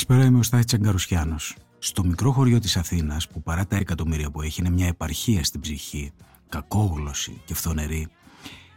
Καλησπέρα, 0.00 0.30
είμαι 0.30 0.38
ο 0.38 0.42
Στάθης 0.42 0.66
Τσαγκαρουσιάνος. 0.66 1.56
Στο 1.78 2.04
μικρό 2.04 2.32
χωριό 2.32 2.58
της 2.58 2.76
Αθήνας, 2.76 3.28
που 3.28 3.42
παρά 3.42 3.66
τα 3.66 3.76
εκατομμύρια 3.76 4.30
που 4.30 4.42
έχει, 4.42 4.60
είναι 4.60 4.70
μια 4.70 4.86
επαρχία 4.86 5.44
στην 5.44 5.60
ψυχή, 5.60 6.12
κακόγλωση 6.48 7.40
και 7.44 7.54
φθονερή, 7.54 8.08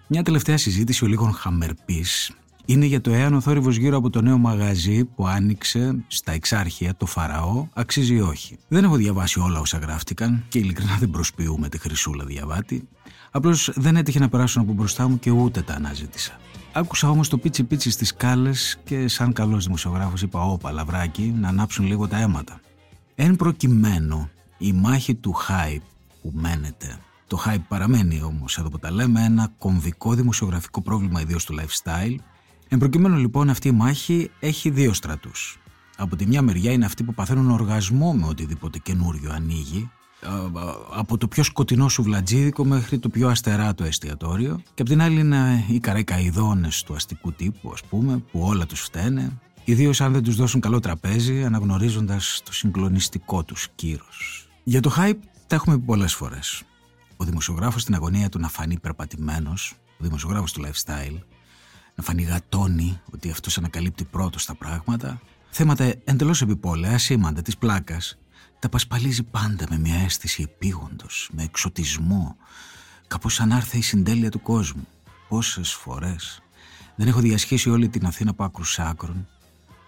μια 0.07 0.23
τελευταία 0.23 0.57
συζήτηση 0.57 1.04
ο 1.04 1.07
λίγων 1.07 1.34
χαμερπής 1.34 2.31
είναι 2.66 2.86
για 2.86 3.02
το 3.02 3.12
εάν 3.12 3.34
ο 3.34 3.41
θόρυβος 3.41 3.75
γύρω 3.75 3.98
από 3.98 4.09
το 4.09 4.21
νέο 4.21 4.38
μαγαζί 4.38 5.05
που 5.05 5.27
άνοιξε 5.27 6.04
στα 6.07 6.31
εξάρχεια, 6.31 6.95
το 6.95 7.05
Φαραώ, 7.05 7.67
αξίζει 7.73 8.16
ή 8.16 8.21
όχι. 8.21 8.58
Δεν 8.67 8.84
έχω 8.84 8.95
διαβάσει 8.95 9.40
όλα 9.40 9.59
όσα 9.59 9.77
γράφτηκαν 9.77 10.44
και 10.49 10.59
ειλικρινά 10.59 10.98
δεν 10.99 11.09
προσποιούμε 11.09 11.70
τη 11.70 11.77
χρυσούλα 11.77 12.26
διαβάτη. 12.26 12.88
Απλώς 13.31 13.71
δεν 13.76 13.95
έτυχε 13.95 14.20
να 14.20 14.30
περάσουν 14.30 14.62
από 14.62 14.73
μπροστά 14.73 15.08
μου 15.08 15.20
και 15.20 15.31
ούτε 15.31 15.62
τα 15.62 15.73
αναζήτησα. 15.73 16.40
Άκουσα 16.76 17.09
όμως 17.09 17.30
το 17.30 17.38
πίτσι 17.38 17.63
πίτσι 17.63 17.90
στις 17.90 18.13
κάλες 18.16 18.80
και 18.84 19.08
σαν 19.08 19.34
καλός 19.34 19.66
δημοσιογράφος 19.66 20.22
είπα: 20.22 20.41
Ωπα, 20.41 20.72
λαβράκι, 20.72 21.34
να 21.40 21.48
ανάψουν 21.48 21.86
λίγο 21.86 22.08
τα 22.08 22.18
αίματα. 22.18 22.59
Εν 23.16 23.36
προκειμένου, 23.36 24.30
η 24.58 24.73
μάχη 24.73 25.16
του 25.16 25.36
hype 25.48 25.81
που 26.22 26.31
μένεται. 26.34 26.98
Το 27.28 27.44
hype 27.45 27.64
παραμένει 27.67 28.22
όμως, 28.22 28.58
εδώ 28.58 28.70
που 28.70 28.80
τα 28.80 28.91
λέμε, 28.91 29.23
ένα 29.23 29.52
κομβικό 29.58 30.14
δημοσιογραφικό 30.14 30.81
πρόβλημα, 30.81 31.22
ιδίως 31.22 31.45
του 31.45 31.55
lifestyle. 31.59 32.16
Εν 32.67 32.78
προκειμένου 32.78 33.17
λοιπόν, 33.17 33.50
αυτή 33.50 33.67
η 33.67 33.72
μάχη 33.72 34.31
έχει 34.40 34.70
δύο 34.70 34.94
στρατούς. 34.94 35.59
Από 35.98 36.16
τη 36.16 36.28
μια 36.28 36.42
μεριά 36.42 36.72
είναι 36.72 36.86
αυτοί 36.86 37.03
που 37.03 37.14
παθαίνουν 37.14 37.50
οργασμό 37.50 38.14
με 38.14 38.28
οτιδήποτε 38.28 38.78
καινούριο 38.78 39.31
ανοίγει, 39.31 39.90
από 40.95 41.18
το 41.18 41.27
πιο 41.27 41.44
σκοτεινό 41.44 41.90
σουβλατζίδικο 41.90 42.66
μέχρι 42.66 43.00
το 43.00 43.09
πιο 43.09 43.30
αστεράτο 43.30 43.84
εστιατόριο 43.84 44.62
και 44.73 44.81
από 44.81 44.90
την 44.90 45.02
άλλη 45.02 45.20
είναι 45.20 45.66
οι 45.68 45.80
καραϊκαειδόνες 45.80 46.84
του 46.84 46.94
αστικού 46.95 47.34
τύπου 47.34 47.72
ας 47.73 47.84
πούμε 47.84 48.17
που 48.31 48.39
όλα 48.39 48.66
τους 48.66 48.81
φταίνε 48.81 49.39
ιδίως 49.64 50.02
αν 50.02 50.12
δεν 50.12 50.23
τους 50.23 50.36
δώσουν 50.36 50.62
καλό 50.62 50.80
τραπέζι 50.80 51.44
αναγνωρίζοντας 51.44 52.42
το 52.45 52.53
συγκλονιστικό 52.53 53.44
τους 53.44 53.67
κύρος. 53.75 54.47
Για 54.64 54.81
το 54.81 54.94
hype 54.97 55.20
τα 55.47 55.56
έχουμε 55.56 55.78
πει 55.78 55.84
πολλές 55.84 56.14
φορές. 56.14 56.64
Ο 57.17 57.23
δημοσιογράφος 57.23 57.81
στην 57.81 57.95
αγωνία 57.95 58.30
του 58.30 58.40
να 58.40 58.47
φανεί 58.47 58.80
περπατημένος, 58.80 59.73
ο 60.00 60.03
δημοσιογράφος 60.03 60.52
του 60.52 60.62
lifestyle, 60.62 61.19
να 61.95 62.03
φανεί 62.03 62.23
γατώνει 62.23 63.00
ότι 63.14 63.30
αυτός 63.30 63.58
ανακαλύπτει 63.58 64.03
πρώτος 64.03 64.45
τα 64.45 64.56
πράγματα, 64.56 65.22
θέματα 65.50 65.94
εντελώς 66.03 66.42
επιπόλαια, 66.42 66.97
σήμαντα 66.97 67.42
της 67.42 67.58
πλάκας, 67.58 68.17
τα 68.64 68.69
πασπαλίζει 68.69 69.23
πάντα 69.23 69.66
με 69.69 69.78
μια 69.78 69.95
αίσθηση 69.95 70.42
επίγοντος, 70.42 71.30
με 71.33 71.44
εξωτισμό, 71.44 72.38
κάπως 73.08 73.33
σαν 73.33 73.52
άρθε 73.52 73.78
η 73.78 73.81
συντέλεια 73.81 74.31
του 74.31 74.42
κόσμου. 74.42 74.88
Πόσες 75.28 75.73
φορές 75.73 76.42
δεν 76.95 77.08
έχω 77.08 77.19
διασχίσει 77.19 77.69
όλη 77.69 77.89
την 77.89 78.06
Αθήνα 78.06 78.30
από 78.30 78.44
άκρου 78.44 78.64
άκρων 78.78 79.28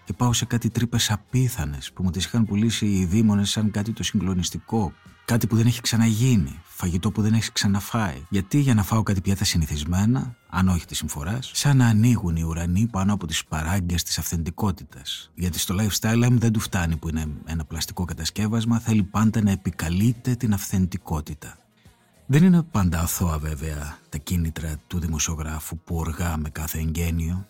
και 0.04 0.12
πάω 0.12 0.32
σε 0.32 0.44
κάτι 0.44 0.70
τρύπες 0.70 1.10
απίθανες 1.10 1.92
που 1.92 2.02
μου 2.02 2.10
τις 2.10 2.24
είχαν 2.24 2.44
πουλήσει 2.44 2.86
οι 2.86 3.04
δήμονες 3.04 3.50
σαν 3.50 3.70
κάτι 3.70 3.92
το 3.92 4.02
συγκλονιστικό. 4.02 4.92
Κάτι 5.26 5.46
που 5.46 5.56
δεν 5.56 5.66
έχει 5.66 5.80
ξαναγίνει. 5.80 6.60
Φαγητό 6.64 7.10
που 7.10 7.22
δεν 7.22 7.32
έχει 7.34 7.52
ξαναφάει. 7.52 8.22
Γιατί; 8.28 8.58
Για 8.58 8.74
να 8.74 8.82
φάω 8.82 9.02
κάτι 9.02 9.20
πια 9.20 9.36
τα 9.36 9.44
συνηθισμένα, 9.44 10.36
αν 10.48 10.68
όχι 10.68 10.86
τη 10.86 10.94
συμφοράς, 10.94 11.50
σαν 11.54 11.76
να 11.76 11.86
ανοίγουν 11.86 12.36
οι 12.36 12.42
ουρανοί 12.42 12.86
πάνω 12.86 13.12
από 13.12 13.26
τις 13.26 13.44
παράγκες 13.44 14.02
της 14.02 14.18
αυθεντικότητας. 14.18 15.30
Γιατί 15.34 15.58
στο 15.58 15.74
lifestyle 15.78 16.28
δεν 16.30 16.52
του 16.52 16.60
φτάνει 16.60 16.96
που 16.96 17.08
είναι 17.08 17.26
ένα 17.44 17.64
πλαστικό 17.64 18.04
κατασκεύασμα, 18.04 18.78
θέλει 18.78 19.02
πάντα 19.02 19.42
να 19.42 19.50
επικαλείται 19.50 20.34
την 20.34 20.52
αυθεντικότητα. 20.52 21.58
Δεν 22.26 22.44
είναι 22.44 22.62
πάντα 22.62 23.00
αθώα 23.00 23.38
βέβαια 23.38 23.98
τα 24.08 24.18
κίνητρα 24.18 24.76
του 24.86 24.98
δημοσιογράφου 24.98 25.78
που 25.78 25.96
οργά 25.96 26.36
με 26.36 26.50
κάθε 26.50 26.78
εγγένειο. 26.78 27.46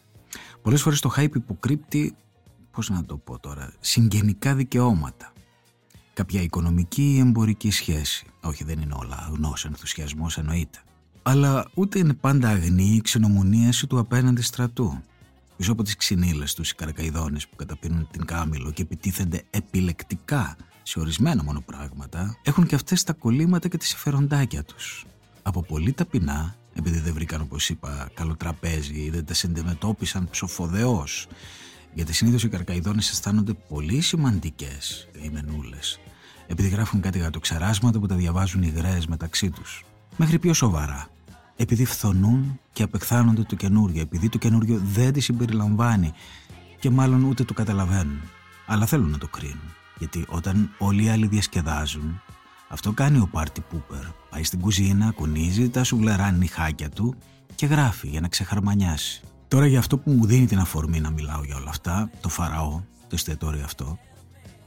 Πολλές 0.62 0.82
φορές 0.82 1.00
το 1.00 1.12
hype 1.16 1.34
υποκρύπτει 1.34 2.16
πώς 2.70 2.90
να 2.90 3.04
το 3.04 3.16
πω 3.16 3.38
τώρα, 3.38 3.72
συγγενικά 3.80 4.54
δικαιώματα. 4.54 5.32
Κάποια 6.16 6.42
οικονομική 6.42 7.14
ή 7.14 7.18
εμπορική 7.18 7.70
σχέση. 7.70 8.26
Όχι, 8.40 8.64
δεν 8.64 8.78
είναι 8.78 8.94
όλα 8.94 9.26
αγνός 9.28 9.64
ενθουσιασμός 9.64 10.38
εννοείται. 10.38 10.78
Αλλά 11.22 11.64
ούτε 11.74 11.98
είναι 11.98 12.14
πάντα 12.14 12.48
αγνή 12.48 12.94
η 12.94 13.00
ξενομονίαση 13.00 13.86
του 13.86 13.98
απέναντι 13.98 14.42
στρατού. 14.42 15.00
Πίσω 15.56 15.72
από 15.72 15.82
τις 15.82 15.96
ξυνήλες 15.96 16.54
τους 16.54 16.70
οι 16.70 16.74
καρακαϊδόνες 16.74 17.48
που 17.48 17.56
καταπίνουν 17.56 18.08
την 18.10 18.24
κάμιλο 18.24 18.70
και 18.70 18.82
επιτίθενται 18.82 19.42
επιλεκτικά 19.50 20.56
σε 20.82 21.00
ορισμένα 21.00 21.42
μόνο 21.42 21.60
πράγματα, 21.60 22.36
έχουν 22.42 22.66
και 22.66 22.74
αυτές 22.74 23.02
τα 23.02 23.12
κολλήματα 23.12 23.68
και 23.68 23.76
τις 23.76 23.92
εφεροντάκια 23.92 24.64
τους. 24.64 25.04
Από 25.42 25.62
πολύ 25.62 25.92
ταπεινά, 25.92 26.54
επειδή 26.74 26.98
δεν 26.98 27.12
βρήκαν 27.12 27.40
όπως 27.40 27.68
είπα 27.68 28.10
καλό 28.14 28.36
τραπέζι 28.36 28.94
ή 28.94 29.10
δεν 29.10 29.24
τα 29.24 29.34
αντιμετώπισαν 29.44 30.28
ψοφοδεώς 30.30 31.26
γιατί 31.96 32.12
συνήθως 32.12 32.44
οι 32.44 32.48
καρκαϊδόνες 32.48 33.10
αισθάνονται 33.10 33.52
πολύ 33.68 34.00
σημαντικές 34.00 35.08
οι 35.22 35.30
μενούλες, 35.32 36.00
επειδή 36.46 36.68
γράφουν 36.68 37.00
κάτι 37.00 37.18
για 37.18 37.30
το 37.30 37.38
ξεράσματα 37.38 37.98
που 37.98 38.06
τα 38.06 38.14
διαβάζουν 38.14 38.62
οι 38.62 38.68
γραίες 38.68 39.06
μεταξύ 39.06 39.50
τους. 39.50 39.84
Μέχρι 40.16 40.38
πιο 40.38 40.54
σοβαρά, 40.54 41.08
επειδή 41.56 41.84
φθονούν 41.84 42.60
και 42.72 42.82
απεχθάνονται 42.82 43.42
το 43.42 43.56
καινούριο, 43.56 44.00
επειδή 44.00 44.28
το 44.28 44.38
καινούριο 44.38 44.80
δεν 44.84 45.12
τη 45.12 45.20
συμπεριλαμβάνει 45.20 46.12
και 46.78 46.90
μάλλον 46.90 47.24
ούτε 47.24 47.44
το 47.44 47.54
καταλαβαίνουν. 47.54 48.20
Αλλά 48.66 48.86
θέλουν 48.86 49.10
να 49.10 49.18
το 49.18 49.28
κρίνουν. 49.28 49.74
Γιατί 49.98 50.24
όταν 50.28 50.70
όλοι 50.78 51.04
οι 51.04 51.08
άλλοι 51.08 51.26
διασκεδάζουν, 51.26 52.20
αυτό 52.68 52.92
κάνει 52.92 53.18
ο 53.18 53.28
Πάρτι 53.32 53.60
Πούπερ. 53.60 54.04
Πάει 54.30 54.44
στην 54.44 54.60
κουζίνα, 54.60 55.10
κουνίζει 55.10 55.68
τα 55.68 55.84
σουβλερά 55.84 56.30
νυχάκια 56.30 56.88
του 56.88 57.14
και 57.54 57.66
γράφει 57.66 58.08
για 58.08 58.20
να 58.20 58.28
ξεχαρμανιάσει. 58.28 59.22
Τώρα 59.48 59.66
για 59.66 59.78
αυτό 59.78 59.98
που 59.98 60.10
μου 60.10 60.26
δίνει 60.26 60.46
την 60.46 60.58
αφορμή 60.58 61.00
να 61.00 61.10
μιλάω 61.10 61.44
για 61.44 61.56
όλα 61.56 61.70
αυτά, 61.70 62.10
το 62.20 62.28
φαραώ, 62.28 62.82
το 63.00 63.14
εστιατόριο 63.14 63.64
αυτό, 63.64 63.98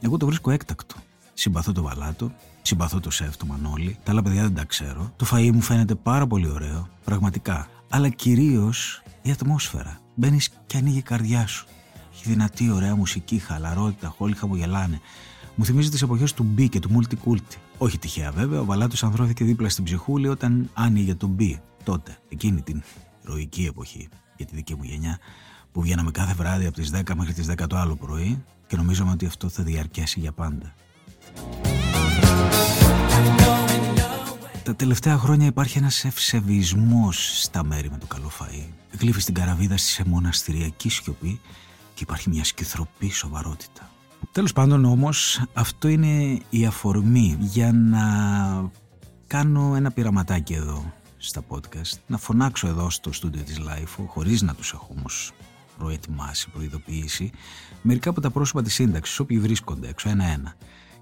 εγώ 0.00 0.16
το 0.16 0.26
βρίσκω 0.26 0.50
έκτακτο. 0.50 0.94
Συμπαθώ 1.34 1.72
το 1.72 1.82
βαλάτο, 1.82 2.32
συμπαθώ 2.62 3.00
το 3.00 3.10
σεφ 3.10 3.36
του 3.36 3.46
Μανώλη, 3.46 3.96
τα 4.02 4.10
άλλα 4.10 4.22
παιδιά 4.22 4.42
δεν 4.42 4.54
τα 4.54 4.64
ξέρω. 4.64 5.12
Το 5.16 5.26
φαΐ 5.30 5.50
μου 5.50 5.60
φαίνεται 5.60 5.94
πάρα 5.94 6.26
πολύ 6.26 6.48
ωραίο, 6.48 6.88
πραγματικά. 7.04 7.68
Αλλά 7.88 8.08
κυρίως 8.08 9.02
η 9.22 9.30
ατμόσφαιρα. 9.30 9.98
Μπαίνεις 10.14 10.50
και 10.66 10.76
ανοίγει 10.76 10.98
η 10.98 11.02
καρδιά 11.02 11.46
σου. 11.46 11.66
Έχει 12.12 12.28
δυνατή, 12.28 12.70
ωραία 12.70 12.96
μουσική, 12.96 13.38
χαλαρότητα, 13.38 14.14
όλοι 14.18 14.34
χαμογελάνε. 14.34 15.00
Μου 15.54 15.64
θυμίζει 15.64 15.88
τις 15.88 16.02
εποχές 16.02 16.32
του 16.32 16.42
Μπι 16.42 16.68
και 16.68 16.80
του 16.80 16.90
Multiculti. 16.98 17.56
Όχι 17.78 17.98
τυχαία 17.98 18.30
βέβαια, 18.30 18.60
ο 18.60 18.64
Βαλάτος 18.64 19.02
ανδρώθηκε 19.02 19.44
δίπλα 19.44 19.68
στην 19.68 19.84
ψυχούλη 19.84 20.28
όταν 20.28 20.70
άνοιγε 20.74 21.14
τον 21.14 21.30
Μπι. 21.30 21.60
Τότε, 21.84 22.18
εκείνη 22.28 22.62
την 22.62 22.82
ηρωική 23.24 23.64
εποχή 23.64 24.08
για 24.40 24.48
τη 24.48 24.54
δική 24.54 24.74
μου 24.74 24.82
γενιά 24.82 25.18
που 25.72 25.80
βγαίναμε 25.80 26.10
κάθε 26.10 26.34
βράδυ 26.34 26.66
από 26.66 26.74
τις 26.74 26.90
10 26.94 27.14
μέχρι 27.16 27.32
τις 27.32 27.50
10 27.50 27.66
το 27.68 27.76
άλλο 27.76 27.96
πρωί 27.96 28.44
και 28.66 28.76
νομίζαμε 28.76 29.10
ότι 29.10 29.26
αυτό 29.26 29.48
θα 29.48 29.62
διαρκέσει 29.62 30.20
για 30.20 30.32
πάντα. 30.32 30.74
Τα 34.62 34.76
τελευταία 34.76 35.18
χρόνια 35.18 35.46
υπάρχει 35.46 35.78
ένας 35.78 36.04
ευσεβισμός 36.04 37.42
στα 37.42 37.64
μέρη 37.64 37.90
με 37.90 37.98
το 37.98 38.06
καλό 38.06 38.30
φαΐ. 38.38 38.68
Γλύφει 38.98 39.20
στην 39.20 39.34
καραβίδα 39.34 39.76
σε 39.76 40.04
μοναστηριακή 40.06 40.88
σιωπή 40.88 41.40
και 41.94 42.02
υπάρχει 42.02 42.28
μια 42.28 42.44
σκυθροπή 42.44 43.10
σοβαρότητα. 43.10 43.90
Τέλος 44.32 44.52
πάντων 44.52 44.84
όμως 44.84 45.42
αυτό 45.52 45.88
είναι 45.88 46.40
η 46.50 46.66
αφορμή 46.66 47.36
για 47.40 47.72
να 47.72 48.00
κάνω 49.26 49.74
ένα 49.74 49.90
πειραματάκι 49.90 50.52
εδώ 50.52 50.92
στα 51.22 51.42
podcast, 51.48 51.98
να 52.06 52.18
φωνάξω 52.18 52.66
εδώ 52.66 52.90
στο 52.90 53.12
στούντιο 53.12 53.42
της 53.42 53.58
Life, 53.60 54.04
χωρίς 54.06 54.42
να 54.42 54.54
τους 54.54 54.72
έχω 54.72 54.94
όμως 54.98 55.32
προετοιμάσει, 55.78 56.50
προειδοποιήσει, 56.50 57.30
μερικά 57.82 58.10
από 58.10 58.20
τα 58.20 58.30
πρόσωπα 58.30 58.62
της 58.62 58.74
σύνταξης, 58.74 59.18
όποιοι 59.18 59.38
βρίσκονται 59.38 59.88
έξω 59.88 60.08
ένα-ένα, 60.08 60.54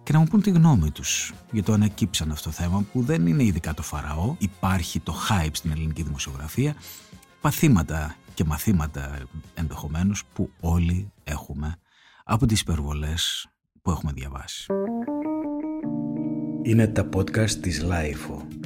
και 0.03 0.13
να 0.13 0.19
μου 0.19 0.25
πούν 0.25 0.43
τη 0.43 0.51
γνώμη 0.51 0.91
τους 0.91 1.33
για 1.51 1.63
το 1.63 1.73
ανακύψαν 1.73 2.31
αυτό 2.31 2.49
το 2.49 2.55
θέμα 2.55 2.85
που 2.93 3.03
δεν 3.03 3.27
είναι 3.27 3.45
ειδικά 3.45 3.75
το 3.75 3.83
φαραώ, 3.83 4.35
υπάρχει 4.39 5.01
το 5.01 5.15
hype 5.29 5.51
στην 5.53 5.71
ελληνική 5.71 6.03
δημοσιογραφία, 6.03 6.75
παθήματα 7.41 8.17
και 8.35 8.45
μαθήματα 8.45 9.19
ενδεχομένως 9.55 10.25
που 10.33 10.51
όλοι 10.61 11.13
έχουμε 11.25 11.77
από 12.25 12.47
τις 12.47 12.61
υπερβολές 12.61 13.49
που 13.83 13.91
έχουμε 13.91 14.13
διαβάσει. 14.13 14.67
Είναι 16.63 16.87
τα 16.87 17.09
podcast 17.15 17.51
της 17.51 17.85
Life. 17.85 18.58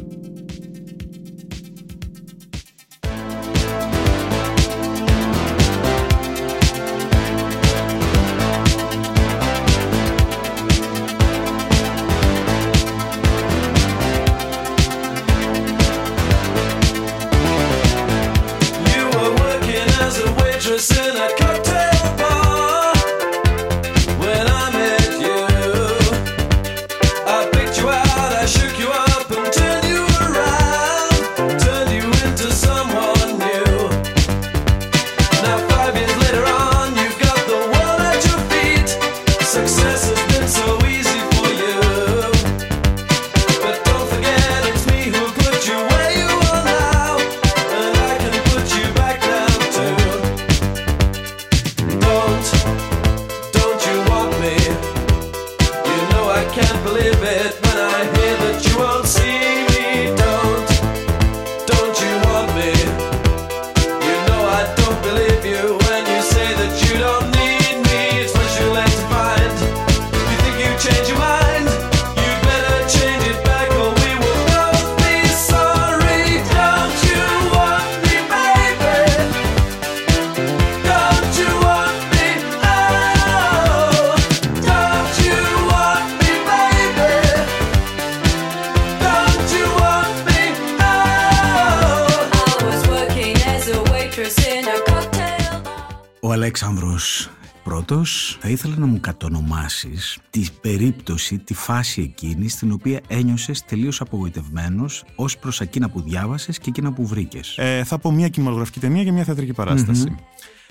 Ο 96.32 96.34
Αλέξανδρος 96.34 97.30
Πρώτος, 97.64 98.38
θα 98.40 98.48
ήθελα 98.48 98.76
να 98.76 98.86
μου 98.86 99.00
κατονομάσεις 99.00 100.18
τη 100.30 100.46
περίπτωση, 100.60 101.38
τη 101.38 101.54
φάση 101.54 102.02
εκείνη 102.02 102.48
στην 102.48 102.72
οποία 102.72 103.00
ένιωσες 103.08 103.64
τελείως 103.64 104.00
απογοητευμένος 104.00 105.04
ως 105.14 105.38
προς 105.38 105.60
εκείνα 105.60 105.88
που 105.90 106.00
διάβασες 106.00 106.58
και 106.58 106.68
εκείνα 106.68 106.92
που 106.92 107.06
βρήκες. 107.06 107.58
Ε, 107.58 107.84
θα 107.84 107.98
πω 107.98 108.10
μια 108.10 108.28
κινηματογραφική 108.28 108.80
ταινία 108.80 109.04
και 109.04 109.12
μια 109.12 109.24
θεατρική 109.24 109.54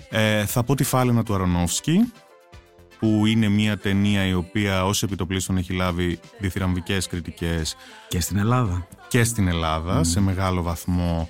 Ε, 0.09 0.45
θα 0.45 0.63
πω 0.63 0.75
τη 0.75 0.83
Φάλαινα 0.83 1.23
του 1.23 1.33
Αρονόφσκι, 1.33 2.11
που 2.99 3.25
είναι 3.25 3.47
μια 3.47 3.77
ταινία 3.77 4.25
η 4.25 4.33
οποία 4.33 4.85
ως 4.85 5.03
επιτοπλίστων 5.03 5.57
έχει 5.57 5.73
λάβει 5.73 6.19
διθυραμβικές 6.39 7.07
κριτικές. 7.07 7.75
Και 8.07 8.19
στην 8.19 8.37
Ελλάδα. 8.37 8.87
Και 9.07 9.23
στην 9.23 9.47
Ελλάδα, 9.47 10.03
σε 10.03 10.19
μεγάλο 10.19 10.61
βαθμό 10.61 11.29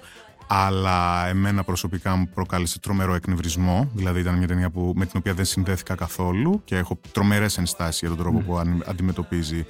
αλλά 0.54 1.28
εμένα 1.28 1.64
προσωπικά 1.64 2.16
μου 2.16 2.30
προκάλεσε 2.34 2.80
τρομερό 2.80 3.14
εκνευρισμό. 3.14 3.90
Δηλαδή, 3.94 4.20
ήταν 4.20 4.38
μια 4.38 4.48
ταινία 4.48 4.70
που, 4.70 4.94
με 4.96 5.06
την 5.06 5.20
οποία 5.20 5.34
δεν 5.34 5.46
συνδέθηκα 5.46 5.96
καθόλου 5.96 6.62
και 6.66 6.76
έχω 6.76 7.00
τρομερές 7.12 7.58
ενστάσεις 7.58 8.00
για 8.00 8.10
τον 8.10 8.18
τρόπο 8.18 8.40
που 8.40 8.58
αντιμετωπίζει 8.86 9.66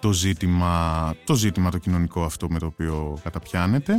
το 0.00 0.12
ζήτημα, 0.12 1.14
το 1.24 1.34
ζήτημα 1.34 1.70
το 1.70 1.78
κοινωνικό 1.78 2.24
αυτό 2.24 2.50
με 2.50 2.58
το 2.58 2.66
οποίο 2.66 3.18
καταπιάνεται. 3.22 3.94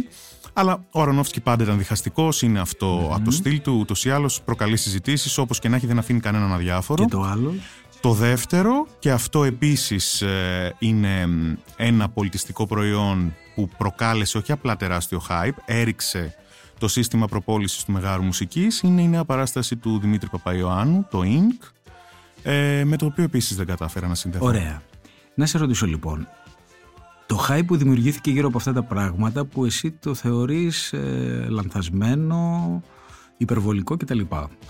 Αλλά 0.53 0.85
ο 0.91 1.01
Αρονόφσκι 1.01 1.41
πάντα 1.41 1.63
ήταν 1.63 1.77
διχαστικός, 1.77 2.41
είναι 2.41 2.59
αυτό 2.59 3.11
από 3.13 3.23
το 3.23 3.31
στυλ 3.31 3.61
του, 3.61 3.77
ούτως 3.79 4.05
ή 4.05 4.09
άλλως 4.09 4.41
προκαλεί 4.41 4.77
συζητήσεις, 4.77 5.37
όπως 5.37 5.59
και 5.59 5.69
να 5.69 5.75
έχει 5.75 5.85
δεν 5.85 5.97
αφήνει 5.97 6.19
κανέναν 6.19 6.53
αδιάφορο. 6.53 7.03
Και 7.03 7.09
το 7.09 7.21
άλλο. 7.21 7.53
Το 8.01 8.13
δεύτερο, 8.13 8.87
και 8.99 9.11
αυτό 9.11 9.43
επίσης 9.43 10.21
ε, 10.21 10.75
είναι 10.79 11.27
ένα 11.75 12.09
πολιτιστικό 12.09 12.65
προϊόν 12.65 13.33
που 13.57 13.69
προκάλεσε 13.77 14.37
όχι 14.37 14.51
απλά 14.51 14.75
τεράστιο 14.75 15.21
hype, 15.29 15.57
έριξε 15.65 16.35
το 16.77 16.87
σύστημα 16.87 17.27
προπόλησης 17.27 17.83
του 17.83 17.91
Μεγάρου 17.91 18.23
Μουσικής, 18.23 18.81
είναι 18.81 19.01
η 19.01 19.07
νέα 19.07 19.25
παράσταση 19.25 19.75
του 19.75 19.99
Δημήτρη 19.99 20.29
Παπαϊωάννου, 20.29 21.07
το 21.11 21.21
INC, 21.23 21.71
ε, 22.43 22.83
με 22.85 22.97
το 22.97 23.05
οποίο 23.05 23.23
επίσης 23.23 23.57
δεν 23.57 23.65
κατάφερα 23.65 24.07
να 24.07 24.15
συνδεθώ. 24.15 24.45
Ωραία. 24.45 24.81
Να 25.35 25.45
σε 25.45 25.57
ρωτήσω 25.57 25.85
λοιπόν, 25.85 26.27
το 27.25 27.45
hype 27.49 27.65
που 27.65 27.77
δημιουργήθηκε 27.77 28.31
γύρω 28.31 28.47
από 28.47 28.57
αυτά 28.57 28.73
τα 28.73 28.83
πράγματα 28.83 29.45
που 29.45 29.65
εσύ 29.65 29.91
το 29.91 30.13
θεωρείς 30.13 30.93
ε, 30.93 31.45
λανθασμένο, 31.49 32.81
υπερβολικό 33.37 33.97
κτλ. 33.97 34.21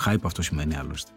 Hype 0.05 0.23
αυτό 0.23 0.41
σημαίνει 0.41 0.75
άλλωστε. 0.75 1.11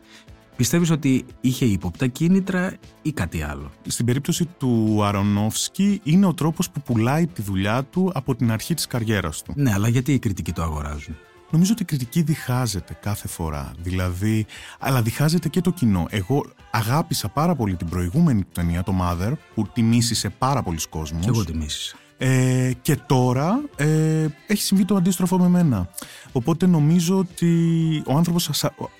Πιστεύεις 0.61 0.91
ότι 0.91 1.25
είχε 1.41 1.65
ύποπτα 1.65 2.07
κίνητρα 2.07 2.77
ή 3.03 3.12
κάτι 3.12 3.43
άλλο; 3.43 3.71
Στην 3.87 4.07
περίπτωση 4.07 4.45
του 4.59 5.01
Αρονόφσκι 5.05 6.01
είναι 6.03 6.27
ο 6.27 6.35
τρόπος 6.35 6.71
που 6.71 6.81
πουλάει 6.81 7.27
τη 7.27 7.43
δουλειά 7.43 7.85
του 7.85 8.11
από 8.15 8.35
την 8.35 8.51
αρχή 8.51 8.75
της 8.75 8.87
καριέρας 8.87 9.43
του. 9.43 9.53
Ναι, 9.57 9.73
αλλά 9.73 9.89
γιατί 9.89 10.12
οι 10.12 10.19
κριτικοί 10.19 10.53
το 10.53 10.62
αγοράζουν; 10.62 11.17
Νομίζω 11.51 11.73
ότι 11.73 11.83
η 11.83 11.85
κριτική 11.85 12.23
διχάζεται 12.23 12.99
κάθε 13.03 13.29
φορά. 13.29 13.73
Δηλαδή, 13.79 14.47
αλλά 14.79 15.03
διχάζεται 15.03 15.49
και 15.49 15.61
το 15.61 15.71
κοινό. 15.71 16.07
Εγώ 16.11 16.45
αγάπησα 16.71 17.29
πάρα 17.29 17.55
πολύ 17.55 17.77
την 17.77 17.89
προηγούμενη 17.89 18.45
ταινία, 18.53 18.83
το 18.83 18.95
Mother, 19.01 19.33
που 19.55 19.67
τιμήσει 19.73 20.31
πάρα 20.39 20.63
πολλοί 20.63 20.79
κόσμος. 20.91 21.23
Και 21.25 21.29
εγώ 21.29 21.45
τιμήσει. 21.45 21.97
Ε, 22.22 22.72
και 22.82 22.96
τώρα 22.96 23.62
ε, 23.76 24.26
έχει 24.46 24.62
συμβεί 24.62 24.84
το 24.84 24.94
αντίστροφο 24.94 25.38
με 25.38 25.49
μένα. 25.49 25.88
Οπότε 26.32 26.67
νομίζω 26.67 27.19
ότι 27.19 28.02
ο 28.06 28.17
άνθρωπος, 28.17 28.50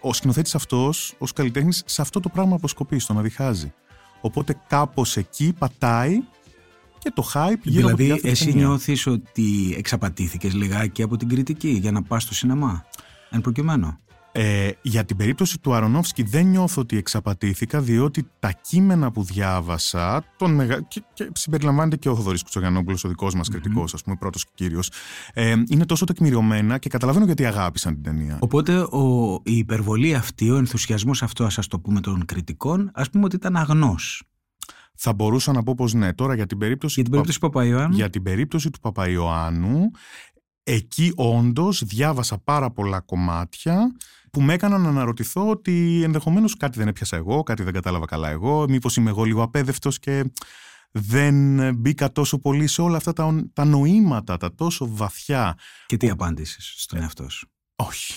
ο 0.01 0.13
σκηνοθέτης 0.13 0.55
αυτός, 0.55 1.15
ως 1.19 1.33
καλλιτέχνης, 1.33 1.83
σε 1.87 2.03
αυτό 2.03 2.21
το 2.21 2.29
πράγμα 2.29 2.55
αποσκοπεί, 2.55 2.99
στο 2.99 3.13
να 3.13 3.23
διχάζει. 3.23 3.73
Οπότε 4.21 4.57
κάπως 4.67 5.17
εκεί 5.17 5.55
πατάει 5.59 6.23
και 6.99 7.11
το 7.15 7.31
hype 7.35 7.61
γύρω 7.63 7.87
δηλαδή, 7.87 8.11
από 8.11 8.23
τη 8.23 8.29
εσύ 8.29 8.53
νιώθεις 8.53 9.07
ότι 9.07 9.75
εξαπατήθηκες 9.79 10.55
λιγάκι 10.55 11.03
από 11.03 11.17
την 11.17 11.29
κριτική 11.29 11.69
για 11.69 11.91
να 11.91 12.03
πας 12.03 12.23
στο 12.23 12.35
σινεμά, 12.35 12.85
εν 13.31 13.41
προκειμένου; 13.41 13.99
Ε, 14.33 14.71
για 14.83 15.05
την 15.05 15.17
περίπτωση 15.17 15.59
του 15.59 15.75
Αρονόφσκι 15.75 16.23
δεν 16.23 16.47
νιώθω 16.47 16.81
ότι 16.81 16.97
εξαπατήθηκα 16.97 17.81
διότι 17.81 18.27
τα 18.39 18.53
κείμενα 18.53 19.11
που 19.11 19.23
διάβασα 19.23 20.25
τον 20.37 20.55
μεγα... 20.55 20.81
και, 20.81 21.03
και 21.15 21.31
συμπεριλαμβάνεται 21.35 21.97
και 21.97 22.09
ο 22.09 22.17
Θοδωρής 22.17 22.43
Κουτσογιανόπουλος 22.43 23.05
ο 23.05 23.09
δικός 23.09 23.35
μας 23.35 23.47
mm-hmm. 23.47 23.51
κριτικός 23.51 23.95
ας 23.95 24.03
πούμε 24.03 24.17
πρώτος 24.17 24.45
και 24.45 24.51
κύριος 24.55 24.91
ε, 25.33 25.55
είναι 25.69 25.87
τόσο 25.87 26.05
τεκμηριωμένα 26.05 26.79
και 26.79 26.89
καταλαβαίνω 26.89 27.25
γιατί 27.25 27.47
αγάπησαν 27.47 27.95
την 27.95 28.03
ταινία. 28.03 28.39
Οπότε 28.41 28.79
ο, 28.79 29.35
η 29.45 29.57
υπερβολή 29.57 30.15
αυτή, 30.15 30.51
ο 30.51 30.57
ενθουσιασμός 30.57 31.23
αυτό 31.23 31.45
ας 31.45 31.67
το 31.67 31.81
πούμε 31.81 32.01
των 32.01 32.25
κριτικών 32.25 32.91
ας 32.95 33.11
πούμε 33.11 33.25
ότι 33.25 33.37
ήταν 33.37 33.57
αγνός. 33.57 34.23
Θα 35.03 35.13
μπορούσα 35.13 35.53
να 35.53 35.63
πω 35.63 35.75
πως 35.75 35.93
ναι. 35.93 36.13
Τώρα 36.13 36.35
για 36.35 36.47
την 36.47 36.59
περίπτωση, 36.59 36.95
για 36.95 37.03
την 37.03 37.13
περίπτωση 37.13 37.41
του 37.41 37.47
Παπαϊωάννου. 37.47 37.97
Για 37.97 38.11
την 38.11 38.23
περίπτωση 38.23 38.71
του 38.71 38.81
Παπαϊωάννου 38.81 39.91
εκεί 40.63 41.13
όντως 41.17 41.85
διάβασα 41.85 42.39
πάρα 42.39 42.71
πολλά 42.71 43.01
κομμάτια 43.01 43.93
που 44.31 44.41
με 44.41 44.55
έκαναν 44.55 44.81
να 44.81 44.89
αναρωτηθώ 44.89 45.49
ότι 45.49 46.03
ενδεχομένως 46.03 46.57
κάτι 46.57 46.79
δεν 46.79 46.89
έπιασα 46.89 47.17
εγώ, 47.17 47.43
κάτι 47.43 47.63
δεν 47.63 47.73
κατάλαβα 47.73 48.07
καλά 48.07 48.29
εγώ, 48.29 48.69
μήπως 48.69 48.97
είμαι 48.97 49.11
εγώ 49.11 49.25
λίγο 49.25 49.43
απέδευτος 49.43 49.99
και 49.99 50.25
δεν 50.91 51.75
μπήκα 51.75 52.13
τόσο 52.13 52.39
πολύ 52.39 52.67
σε 52.67 52.83
όλα 52.83 52.97
αυτά 52.97 53.13
τα, 53.13 53.45
τα 53.53 53.65
νοήματα, 53.65 54.37
τα 54.37 54.55
τόσο 54.55 54.89
βαθιά. 54.89 55.59
Και 55.87 55.97
τι 55.97 56.11
απάντησες 56.11 56.75
στον 56.77 57.01
εαυτό 57.01 57.29
σου; 57.29 57.51
Όχι. 57.77 58.15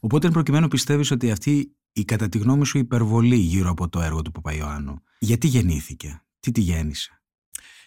Οπότε 0.00 0.30
προκειμένου 0.30 0.68
πιστεύεις 0.68 1.10
ότι 1.10 1.30
αυτή 1.30 1.76
η 1.92 2.04
κατά 2.04 2.28
τη 2.28 2.38
γνώμη 2.38 2.66
σου 2.66 2.78
υπερβολή 2.78 3.36
γύρω 3.36 3.70
από 3.70 3.88
το 3.88 4.00
έργο 4.00 4.22
του 4.22 4.30
Παπαϊωάννου, 4.30 5.02
γιατί 5.18 5.46
γεννήθηκε, 5.46 6.22
τι 6.40 6.50
τη 6.52 6.60
γέννησε; 6.60 7.22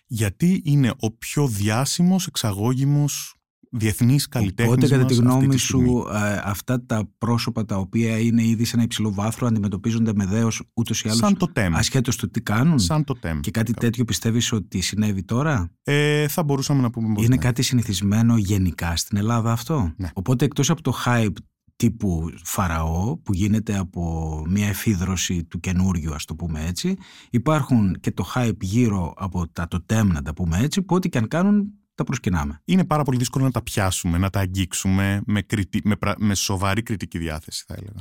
Γιατί 0.05 0.61
είναι 0.65 0.93
ο 0.99 1.11
πιο 1.11 1.47
διάσημος, 1.47 2.27
εξαγώγημος 2.27 3.34
διεθνή 3.77 4.19
καλλιτέχνης. 4.29 4.73
Οπότε, 4.73 4.87
κατά 4.87 5.05
τη 5.05 5.13
γνώμη 5.13 5.57
σου, 5.57 6.05
ε, 6.13 6.41
αυτά 6.43 6.85
τα 6.85 7.09
πρόσωπα 7.17 7.65
τα 7.65 7.77
οποία 7.77 8.19
είναι 8.19 8.43
ήδη 8.43 8.65
σε 8.65 8.75
ένα 8.75 8.83
υψηλό 8.83 9.13
βάθρο 9.13 9.47
αντιμετωπίζονται 9.47 10.11
με 10.15 10.25
δέος 10.25 10.63
ούτως 10.73 11.01
ή 11.01 11.07
άλλως. 11.07 11.19
Σαν 11.19 11.37
το 11.37 11.45
τέμ. 11.45 11.75
Ασχέτως 11.75 12.15
του 12.15 12.29
τι 12.29 12.41
κάνουν; 12.41 12.79
Σαν 12.79 13.03
το 13.03 13.13
τέμ. 13.13 13.39
Και 13.39 13.51
κάτι 13.51 13.73
τέτοιο 13.73 14.05
πιστεύεις 14.05 14.51
ότι 14.51 14.81
συνέβη 14.81 15.23
τώρα; 15.23 15.71
Ε, 15.83 16.27
θα 16.27 16.43
μπορούσαμε 16.43 16.81
να 16.81 16.89
πούμε. 16.89 17.13
Είναι 17.17 17.27
ναι. 17.27 17.37
κάτι 17.37 17.61
συνηθισμένο 17.61 18.37
γενικά 18.37 18.95
στην 18.95 19.17
Ελλάδα 19.17 19.51
αυτό; 19.51 19.93
Ναι. 19.97 20.09
Οπότε 20.13 20.45
εκτός 20.45 20.69
από 20.69 20.81
το 20.81 20.93
hype 21.05 21.35
τύπου 21.75 22.29
Φαραώ 22.43 23.17
που 23.17 23.33
γίνεται 23.33 23.77
από 23.77 24.43
μια 24.49 24.67
εφίδρωση 24.67 25.43
του 25.43 25.59
καινούριου 25.59 26.13
ας 26.13 26.25
το 26.25 26.35
πούμε 26.35 26.65
έτσι 26.65 26.97
υπάρχουν 27.29 27.99
και 27.99 28.11
το 28.11 28.31
hype 28.35 28.57
γύρω 28.61 29.13
από 29.17 29.47
τα 29.47 29.67
τοτέμ 29.67 30.07
να 30.07 30.21
τα 30.21 30.33
πούμε 30.33 30.57
έτσι 30.57 30.81
που 30.81 30.95
ό,τι 30.95 31.09
και 31.09 31.17
αν 31.17 31.27
κάνουν 31.27 31.73
τα 31.95 32.03
προσκυνάμε. 32.03 32.61
Είναι 32.65 32.85
πάρα 32.85 33.03
πολύ 33.03 33.17
δύσκολο 33.17 33.45
να 33.45 33.51
τα 33.51 33.61
πιάσουμε, 33.61 34.17
να 34.17 34.29
τα 34.29 34.39
αγγίξουμε 34.39 35.21
με, 35.25 35.41
κριτι... 35.41 35.81
με, 35.83 35.95
με 36.17 36.35
σοβαρή 36.35 36.83
κριτική 36.83 37.17
διάθεση, 37.17 37.63
θα 37.67 37.75
έλεγα. 37.77 37.99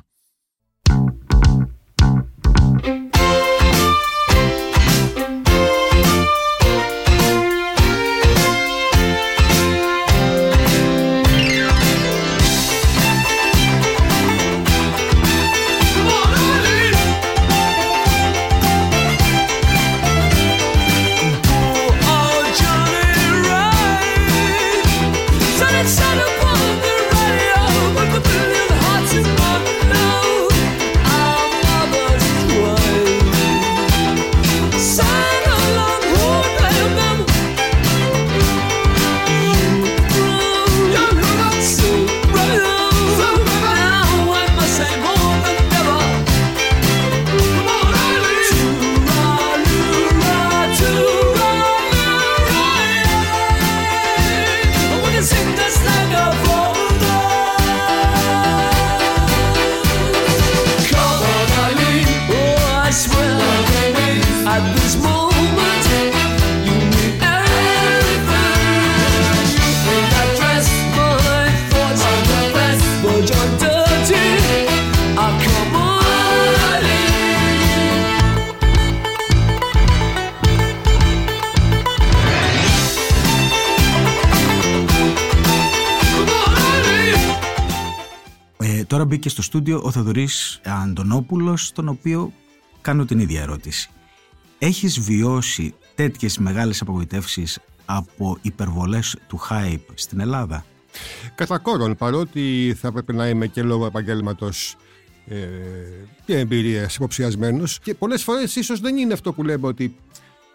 Στο 89.35 89.43
στούντιο 89.43 89.81
ο 89.85 89.91
Θοδωρής 89.91 90.61
Αντωνόπουλος, 90.65 91.73
τον 91.73 91.89
οποίο 91.89 92.33
κάνω 92.81 93.05
την 93.05 93.19
ίδια 93.19 93.43
ερώτηση. 93.43 93.91
Έχεις 94.59 95.01
βιώσει 95.01 95.75
τέτοιες 95.95 96.39
μεγάλες 96.39 96.81
απογοητεύσεις 96.81 97.59
από 97.85 98.39
υπερβολές 98.43 99.17
του 99.29 99.41
hype 99.51 99.85
στην 99.95 100.21
Ελλάδα; 100.21 100.65
Κατά 101.35 101.59
κόρον, 101.59 101.97
παρότι 101.97 102.77
θα 102.81 102.89
έπρεπε 102.89 103.13
να 103.13 103.29
είμαι 103.29 103.47
και 103.47 103.63
λόγω 103.63 103.87
επαγγέλματος 103.87 104.77
ε, 105.27 105.37
και 106.25 106.39
εμπειρίας 106.39 106.95
υποψιασμένος. 106.95 107.79
Και 107.79 107.95
πολλές 107.95 108.23
φορές 108.23 108.57
ίσως 108.57 108.81
δεν 108.81 108.97
είναι 108.97 109.13
αυτό 109.13 109.33
που 109.33 109.43
λέμε 109.43 109.67
ότι 109.67 109.97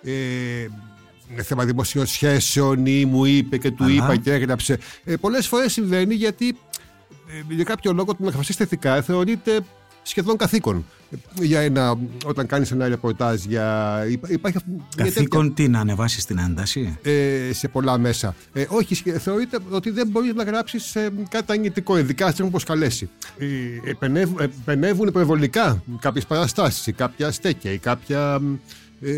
ε, 0.03 0.11
είναι 1.31 1.43
θέμα 1.43 1.65
δημοσίων 1.65 2.05
σχέσεων 2.05 2.85
ή 2.85 3.05
μου 3.05 3.25
είπε 3.25 3.57
και 3.57 3.71
του 3.71 3.89
είπα 3.89 4.15
και 4.15 4.33
έγραψε. 4.33 4.77
Ε, 5.03 5.15
πολλές 5.15 5.47
φορές 5.47 5.71
συμβαίνει 5.71 6.15
γιατί 6.15 6.47
ε, 6.47 6.53
για 7.49 7.63
κάποιο 7.63 7.93
λόγο 7.93 8.11
το 8.11 8.17
να 8.19 8.27
εκφραστεί 8.27 8.53
θετικά 8.53 9.01
θεωρείται 9.01 9.61
σχεδόν 10.01 10.37
καθήκον. 10.37 10.85
Για 11.41 11.59
ένα, 11.59 11.97
όταν 12.25 12.47
κάνεις 12.47 12.71
ένα 12.71 12.87
ρεπορτάζ 12.87 13.43
για. 13.43 13.97
Υπάρχει, 14.27 14.57
καθήκον 14.95 15.53
τι, 15.53 15.67
να 15.67 15.79
ανεβάσεις 15.79 16.25
την 16.25 16.37
ένταση; 16.37 16.97
Ε, 17.01 17.53
σε 17.53 17.67
πολλά 17.67 17.97
μέσα. 17.97 18.35
Ε, 18.53 18.65
όχι, 18.69 18.95
θεωρείται 18.95 19.57
ότι 19.69 19.89
δεν 19.89 20.07
μπορείς 20.07 20.33
να 20.33 20.43
γράψεις 20.43 20.95
ε, 20.95 21.11
κάτι 21.29 21.51
αγνητικό, 21.51 21.97
ειδικά 21.97 22.33
σε 22.33 22.43
έχουν 22.43 22.59
καλέσει. 22.65 23.09
Ε, 23.37 23.45
επενεύουν, 23.89 24.37
επενεύουν 24.39 25.07
υπερβολικά 25.07 25.83
κάποιες 25.99 26.25
παραστάσεις, 26.25 26.93
κάποια 26.95 27.31
στέκια 27.31 27.71
ή 27.71 27.77
κάποια 27.77 28.41
ε, 29.01 29.11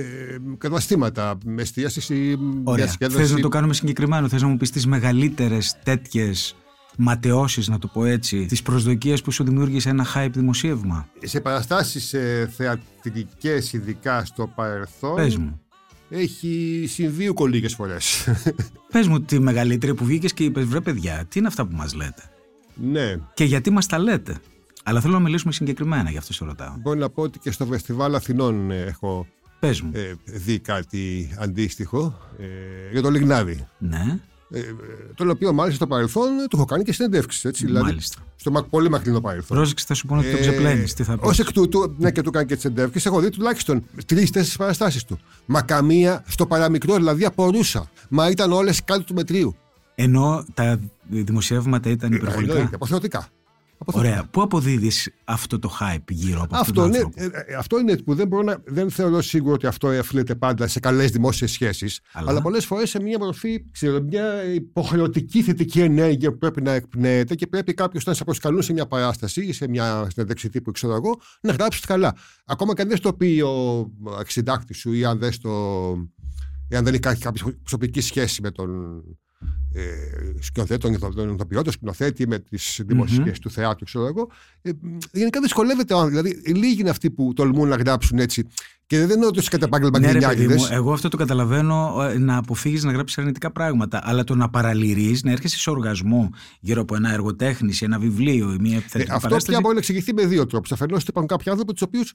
καταστήματα 0.57 1.37
με 1.45 1.61
εστίασης 1.61 2.09
ή 2.09 2.37
διασκέδαση. 2.75 3.17
Θες 3.17 3.31
να 3.31 3.39
το 3.39 3.47
κάνουμε 3.47 3.73
συγκεκριμένο, 3.73 4.29
θες 4.29 4.41
να 4.41 4.47
μου 4.47 4.57
πεις 4.57 4.69
τις 4.69 4.87
μεγαλύτερες 4.87 5.75
τέτοιες 5.83 6.55
ματαιώσεις 7.01 7.67
να 7.67 7.79
το 7.79 7.87
πω 7.87 8.05
έτσι 8.05 8.45
τις 8.45 8.61
προσδοκίες 8.61 9.21
που 9.21 9.31
σου 9.31 9.43
δημιούργησε 9.43 9.89
ένα 9.89 10.05
hype 10.15 10.31
δημοσίευμα; 10.31 11.07
Σε 11.23 11.39
παραστάσεις 11.39 12.13
ε, 12.13 12.51
θεατρικές 12.55 13.73
ειδικά 13.73 14.25
στο 14.25 14.47
παρελθόν 14.55 15.15
Πες 15.15 15.37
μου 15.37 15.61
έχει 16.09 16.83
συμβεί 16.87 17.29
ούκο 17.29 17.45
λίγες 17.45 17.73
φορές 17.73 18.27
Πες 18.91 19.07
μου 19.07 19.21
τη 19.21 19.39
μεγαλύτερη 19.39 19.93
που 19.93 20.05
βγήκες 20.05 20.33
και 20.33 20.43
είπες 20.43 20.65
βρε 20.65 20.81
παιδιά 20.81 21.25
τι 21.29 21.39
είναι 21.39 21.47
αυτά 21.47 21.65
που 21.65 21.75
μας 21.75 21.93
λέτε; 21.93 22.23
Ναι 22.73 23.15
Και 23.33 23.43
γιατί 23.43 23.69
μας 23.69 23.85
τα 23.85 23.99
λέτε; 23.99 24.39
Αλλά 24.83 25.01
θέλω 25.01 25.13
να 25.13 25.19
μιλήσουμε 25.19 25.53
συγκεκριμένα, 25.53 26.09
γι' 26.09 26.17
αυτό 26.17 26.33
σε 26.33 26.45
ρωτάω. 26.45 26.73
Μπορώ 26.79 26.99
να 26.99 27.09
πω 27.09 27.21
ότι 27.21 27.39
και 27.39 27.51
στο 27.51 27.65
Φεστιβάλ 27.65 28.15
Αθηνών 28.15 28.71
έχω 28.71 29.27
Πες 29.59 29.81
μου. 29.81 29.91
Ε, 29.93 30.13
δει 30.25 30.59
κάτι 30.59 31.35
αντίστοιχο 31.39 32.19
ε, 32.39 32.45
για 32.91 33.01
το 33.01 33.09
Λιγνάδι. 33.09 33.67
Ναι. 33.77 34.19
Ε, 34.53 34.61
τον 35.15 35.29
οποίο 35.29 35.53
μάλιστα 35.53 35.75
στο 35.75 35.87
παρελθόν 35.87 36.29
του 36.49 36.55
έχω 36.55 36.65
κάνει 36.65 36.83
και 36.83 36.93
συνεντεύξει. 36.93 37.47
Έτσι, 37.47 37.65
δηλαδή, 37.65 37.85
μάλιστα. 37.85 38.21
στο 38.35 38.51
πολύ 38.69 38.89
μακρινό 38.89 39.21
παρελθόν. 39.21 39.57
Πρόσεξε, 39.57 39.85
θα 39.87 39.93
σου 39.93 40.07
πούνε 40.07 40.19
ότι 40.19 40.31
το 40.31 40.37
ε, 40.37 40.39
ξεπλένεις. 40.39 40.93
Τι 40.93 41.03
θα 41.03 41.17
πεις. 41.17 41.39
Ω 41.39 41.41
εκ 41.41 41.51
τούτου, 41.51 41.95
ναι, 41.97 42.11
και 42.11 42.21
του 42.21 42.31
κάνει 42.31 42.45
και 42.45 42.55
τι 42.55 42.61
συνεντεύξει, 42.61 43.03
έχω 43.05 43.19
δει 43.19 43.29
τουλάχιστον 43.29 43.83
τρει-τέσσερι 44.05 44.57
παραστάσεις 44.57 45.03
του. 45.03 45.19
Μα 45.45 45.61
καμία 45.61 46.23
στο 46.27 46.45
παραμικρό, 46.45 46.95
δηλαδή 46.95 47.25
απορούσα. 47.25 47.91
Μα 48.09 48.29
ήταν 48.29 48.51
όλες 48.51 48.83
κάτω 48.83 49.03
του 49.03 49.13
μετρίου. 49.13 49.55
Ενώ 49.95 50.45
τα 50.53 50.79
δημοσιεύματα 51.07 51.89
ήταν 51.89 52.11
ε, 52.11 52.15
υπερβολικά. 52.15 52.57
Ε, 52.57 52.69
αποθεωτικά. 52.73 53.27
Ωραία. 53.85 54.25
Πού 54.31 54.41
αποδίδεις 54.41 55.09
αυτό 55.23 55.59
το 55.59 55.77
hype 55.79 56.09
γύρω 56.09 56.41
από 56.41 56.55
αυτό 56.55 56.81
αυτό 56.81 56.85
είναι, 56.85 57.09
ε, 57.15 57.55
αυτό 57.57 57.79
είναι 57.79 57.97
που 57.97 58.15
δεν, 58.15 58.27
μπορώ 58.27 58.43
να, 58.43 58.61
δεν 58.65 58.89
θεωρώ 58.89 59.21
σίγουρο 59.21 59.53
ότι 59.53 59.67
αυτό 59.67 59.87
οφείλεται 59.87 60.35
πάντα 60.35 60.67
σε 60.67 60.79
καλές 60.79 61.11
δημόσιες 61.11 61.51
σχέσεις. 61.51 61.99
Αλλά, 62.11 62.29
αλλά 62.29 62.41
πολλές 62.41 62.65
φορές 62.65 62.89
σε 62.89 63.01
μια 63.01 63.17
μορφή, 63.19 63.71
ξέρω, 63.71 64.01
μια 64.01 64.43
υποχρεωτική 64.43 65.41
θετική 65.43 65.81
ενέργεια 65.81 66.31
που 66.31 66.37
πρέπει 66.37 66.61
να 66.61 66.71
εκπνέεται 66.71 67.35
και 67.35 67.47
πρέπει 67.47 67.73
κάποιος 67.73 68.03
να 68.03 68.13
σε 68.13 68.23
προσκαλούν 68.23 68.61
σε 68.61 68.73
μια 68.73 68.87
παράσταση 68.87 69.45
ή 69.45 69.53
σε 69.53 69.67
μια 69.67 70.07
συνέντευξη 70.09 70.49
τύπου, 70.49 70.71
ξέρω 70.71 70.93
εγώ, 70.93 71.19
να 71.41 71.53
γράψει 71.53 71.81
καλά. 71.81 72.15
Ακόμα 72.45 72.73
και 72.73 72.81
αν 72.81 72.87
δεν 72.87 72.97
στο 72.97 73.13
πει 73.13 73.41
ο 73.41 73.87
αξιντάκτης 74.19 74.77
σου 74.77 74.93
ή 74.93 75.05
αν 75.05 75.19
δεν, 75.19 75.31
στο, 75.31 75.51
ή 76.67 76.75
αν 76.75 76.83
δεν 76.83 76.93
υπάρχει 76.93 77.21
κάποια 77.21 77.55
προσωπική 77.63 78.01
σχέση 78.01 78.41
με 78.41 78.51
τον 78.51 79.01
ε, 79.73 79.83
σκηνοθέτη, 80.39 80.79
τον 80.79 80.93
ηθοποιό, 81.33 81.61
τον 81.61 81.73
σκηνοθέτη 81.73 82.27
με 82.27 82.39
τις 82.39 82.81
δημοσίες 82.85 83.39
του 83.39 83.51
θεάτρου, 83.51 83.85
ξέρω 83.85 84.05
εγώ. 84.05 84.29
Ε, 84.61 84.71
γενικά 85.11 85.41
δυσκολεύεται 85.41 85.93
ο 85.93 85.97
άνθρωπος. 85.99 86.21
Δηλαδή, 86.21 86.59
λίγοι 86.59 86.79
είναι 86.79 86.89
αυτοί 86.89 87.11
που 87.11 87.33
τολμούν 87.33 87.67
να 87.67 87.75
γράψουν 87.75 88.19
έτσι. 88.19 88.47
Και 88.85 89.05
δεν 89.05 89.17
είναι 89.17 89.25
ότι 89.25 89.41
κατά 89.41 89.65
επάγγελμα 89.65 89.99
ναι, 89.99 90.55
Εγώ 90.69 90.93
αυτό 90.93 91.09
το 91.09 91.17
καταλαβαίνω 91.17 92.03
ε, 92.03 92.17
να 92.17 92.37
αποφύγεις 92.37 92.83
να 92.83 92.91
γράψεις 92.91 93.17
αρνητικά 93.17 93.51
πράγματα. 93.51 94.01
Αλλά 94.03 94.23
το 94.23 94.35
να 94.35 94.49
παραλυρείς, 94.49 95.23
να 95.23 95.31
έρχεσαι 95.31 95.57
σε 95.57 95.69
οργασμό 95.69 96.29
γύρω 96.59 96.81
από 96.81 96.95
ένα 96.95 97.11
εργοτέχνη, 97.11 97.73
ένα 97.79 97.99
βιβλίο 97.99 98.53
ή 98.53 98.57
μια 98.59 98.77
επιθετική 98.77 99.11
ε, 99.11 99.15
Αυτό 99.15 99.35
πια 99.35 99.59
μπορεί 99.59 99.73
να 99.73 99.79
εξηγηθεί 99.79 100.13
με 100.13 100.25
δύο 100.25 100.45
τρόπους. 100.45 100.71
Αφενός, 100.71 101.01
ότι 101.01 101.09
υπάρχουν 101.09 101.31
κάποιοι 101.31 101.51
άνθρωποι 101.51 101.73
τους 101.73 101.81
οποίους. 101.81 102.13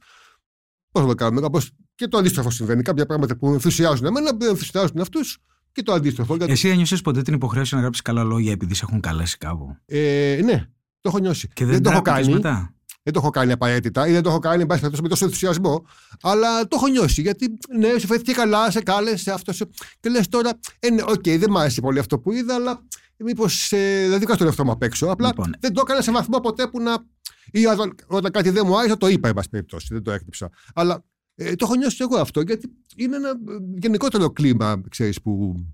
Πώς 0.91 1.03
να 1.03 1.09
το 1.09 1.15
κάνουμε, 1.15 1.41
κάπως. 1.41 1.71
Και 1.95 2.09
το 2.09 2.19
αντίστροφο 2.19 2.51
συμβαίνει. 2.51 2.83
Κάποια 2.83 3.07
πράγματα 3.07 3.37
που 3.37 3.53
ενθουσιάζουν 3.53 4.07
εμένα 4.07 4.31
δεν 4.39 4.49
ενθουσιάζουν 4.49 5.01
αυτούς 5.01 5.39
και 5.77 5.83
το 5.83 5.93
αντίστοιχο. 5.93 6.37
Εσύ 6.41 6.69
ένιωσες 6.69 7.01
ποτέ 7.01 7.23
την 7.23 7.35
υποχρέωση 7.35 7.75
να 7.75 7.81
γράψεις 7.81 8.03
καλά 8.03 8.23
λόγια 8.23 8.53
επειδή 8.53 8.75
σε 8.75 8.85
έχουν 8.89 9.01
καλέσει 9.01 9.39
κάπου; 9.39 9.77
Ε, 9.87 10.41
ναι, 10.45 10.69
το 11.01 11.09
έχω 11.09 11.19
νιώσει. 11.19 11.49
Και 11.53 11.65
δεν, 11.65 11.83
το 11.83 11.91
έχω 11.91 12.03
κάνει. 12.03 12.33
Μετά; 12.33 12.75
Δεν 13.03 13.13
το 13.13 13.19
έχω 13.19 13.31
κάνει 13.31 13.53
απαραίτητα 13.53 14.09
ή 14.09 14.13
δεν 14.13 14.23
το 14.23 14.29
έχω 14.29 14.39
κάνει 14.39 14.65
με 15.03 15.09
τόσο 15.09 15.25
ενθουσιασμό. 15.25 15.87
Αλλά 16.23 16.63
το 16.63 16.77
έχω 16.77 16.87
νιώσει. 16.87 17.21
Γιατί 17.21 17.59
ναι, 17.79 17.99
σου 17.99 18.07
φέρθηκε 18.07 18.33
καλά, 18.33 18.71
σε 18.71 18.81
κάλεσε 18.81 19.33
αυτό. 19.33 19.53
Σε... 19.53 19.69
Και 20.01 20.09
λες 20.09 20.29
τώρα, 20.29 20.51
ε, 20.79 20.91
ναι, 20.91 21.03
οκ, 21.03 21.23
δεν 21.23 21.51
μ' 21.51 21.57
άρεσε 21.57 21.81
πολύ 21.81 21.99
αυτό 21.99 22.19
που 22.19 22.33
είδα, 22.33 22.55
αλλά 22.55 22.83
μήπως 23.17 23.73
ε, 23.73 24.09
δεν 24.09 24.19
δικά 24.19 24.37
τον 24.37 24.47
εαυτό 24.47 24.65
μου 24.65 24.71
απ' 24.71 24.83
έξω. 24.83 25.07
Απλά 25.07 25.27
λοιπόν. 25.27 25.55
δεν 25.61 25.73
το 25.73 25.81
έκανα 25.85 26.01
σε 26.01 26.13
βαθμό 26.13 26.41
ποτέ 26.41 26.67
που 26.67 26.81
να. 26.81 26.97
ή 27.51 27.67
όταν, 27.67 27.95
όταν 28.07 28.31
κάτι 28.31 28.51
δεν 28.51 28.63
μου 28.67 28.79
άρεσε, 28.79 28.97
το 28.97 29.09
είπα, 29.09 29.29
εν 29.29 29.35
πάση 29.35 29.49
περιπτώσει. 29.49 29.87
Δεν 29.91 30.03
το 30.03 30.11
έκρυψα. 30.11 30.51
Αλλά 30.75 31.05
ε, 31.37 31.55
το 31.55 31.65
έχω 31.65 31.75
νιώσει 31.75 31.97
εγώ 32.01 32.17
αυτό, 32.17 32.41
γιατί 32.41 32.69
είναι 32.97 33.17
ένα 33.17 33.29
ε, 33.29 33.35
γενικότερο 33.79 34.31
κλίμα, 34.31 34.81
ξέρεις, 34.89 35.23
που 35.23 35.65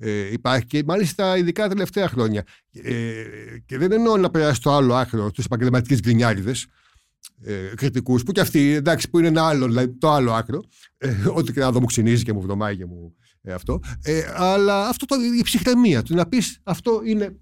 ε, 0.00 0.32
υπάρχει 0.32 0.66
και 0.66 0.82
μάλιστα 0.86 1.36
ειδικά 1.36 1.62
τα 1.62 1.68
τελευταία 1.68 2.08
χρόνια. 2.08 2.44
Ε, 2.72 3.24
και 3.66 3.78
δεν 3.78 3.92
εννοώ 3.92 4.16
να 4.16 4.30
περάσει 4.30 4.60
το 4.60 4.72
άλλο 4.72 4.94
άκρο, 4.94 5.30
του 5.30 5.42
επαγγελματικές 5.44 6.00
γκρινιάριδες, 6.00 6.66
ε, 7.42 7.72
κριτικούς, 7.74 8.22
που 8.22 8.32
και 8.32 8.40
αυτοί, 8.40 8.72
εντάξει, 8.72 9.10
που 9.10 9.18
είναι 9.18 9.28
ένα 9.28 9.46
άλλο, 9.46 9.66
δηλαδή 9.66 9.98
το 9.98 10.10
άλλο 10.10 10.32
άκρο, 10.32 10.62
ε, 10.98 11.16
ό,τι 11.34 11.52
και 11.52 11.60
να 11.60 11.72
δω 11.72 11.80
μου 11.80 11.86
ξυνίζει 11.86 12.24
και 12.24 12.32
μου 12.32 12.40
βδομάει 12.40 12.76
και 12.76 12.86
μου 12.86 13.14
ε, 13.42 13.52
αυτό. 13.52 13.80
Ε, 14.02 14.22
αλλά 14.36 14.88
αυτό 14.88 15.06
το, 15.06 15.14
η 15.38 15.42
ψυχραιμία 15.42 16.02
του, 16.02 16.14
να 16.14 16.26
πεις 16.26 16.60
αυτό 16.62 17.00
είναι. 17.04 17.36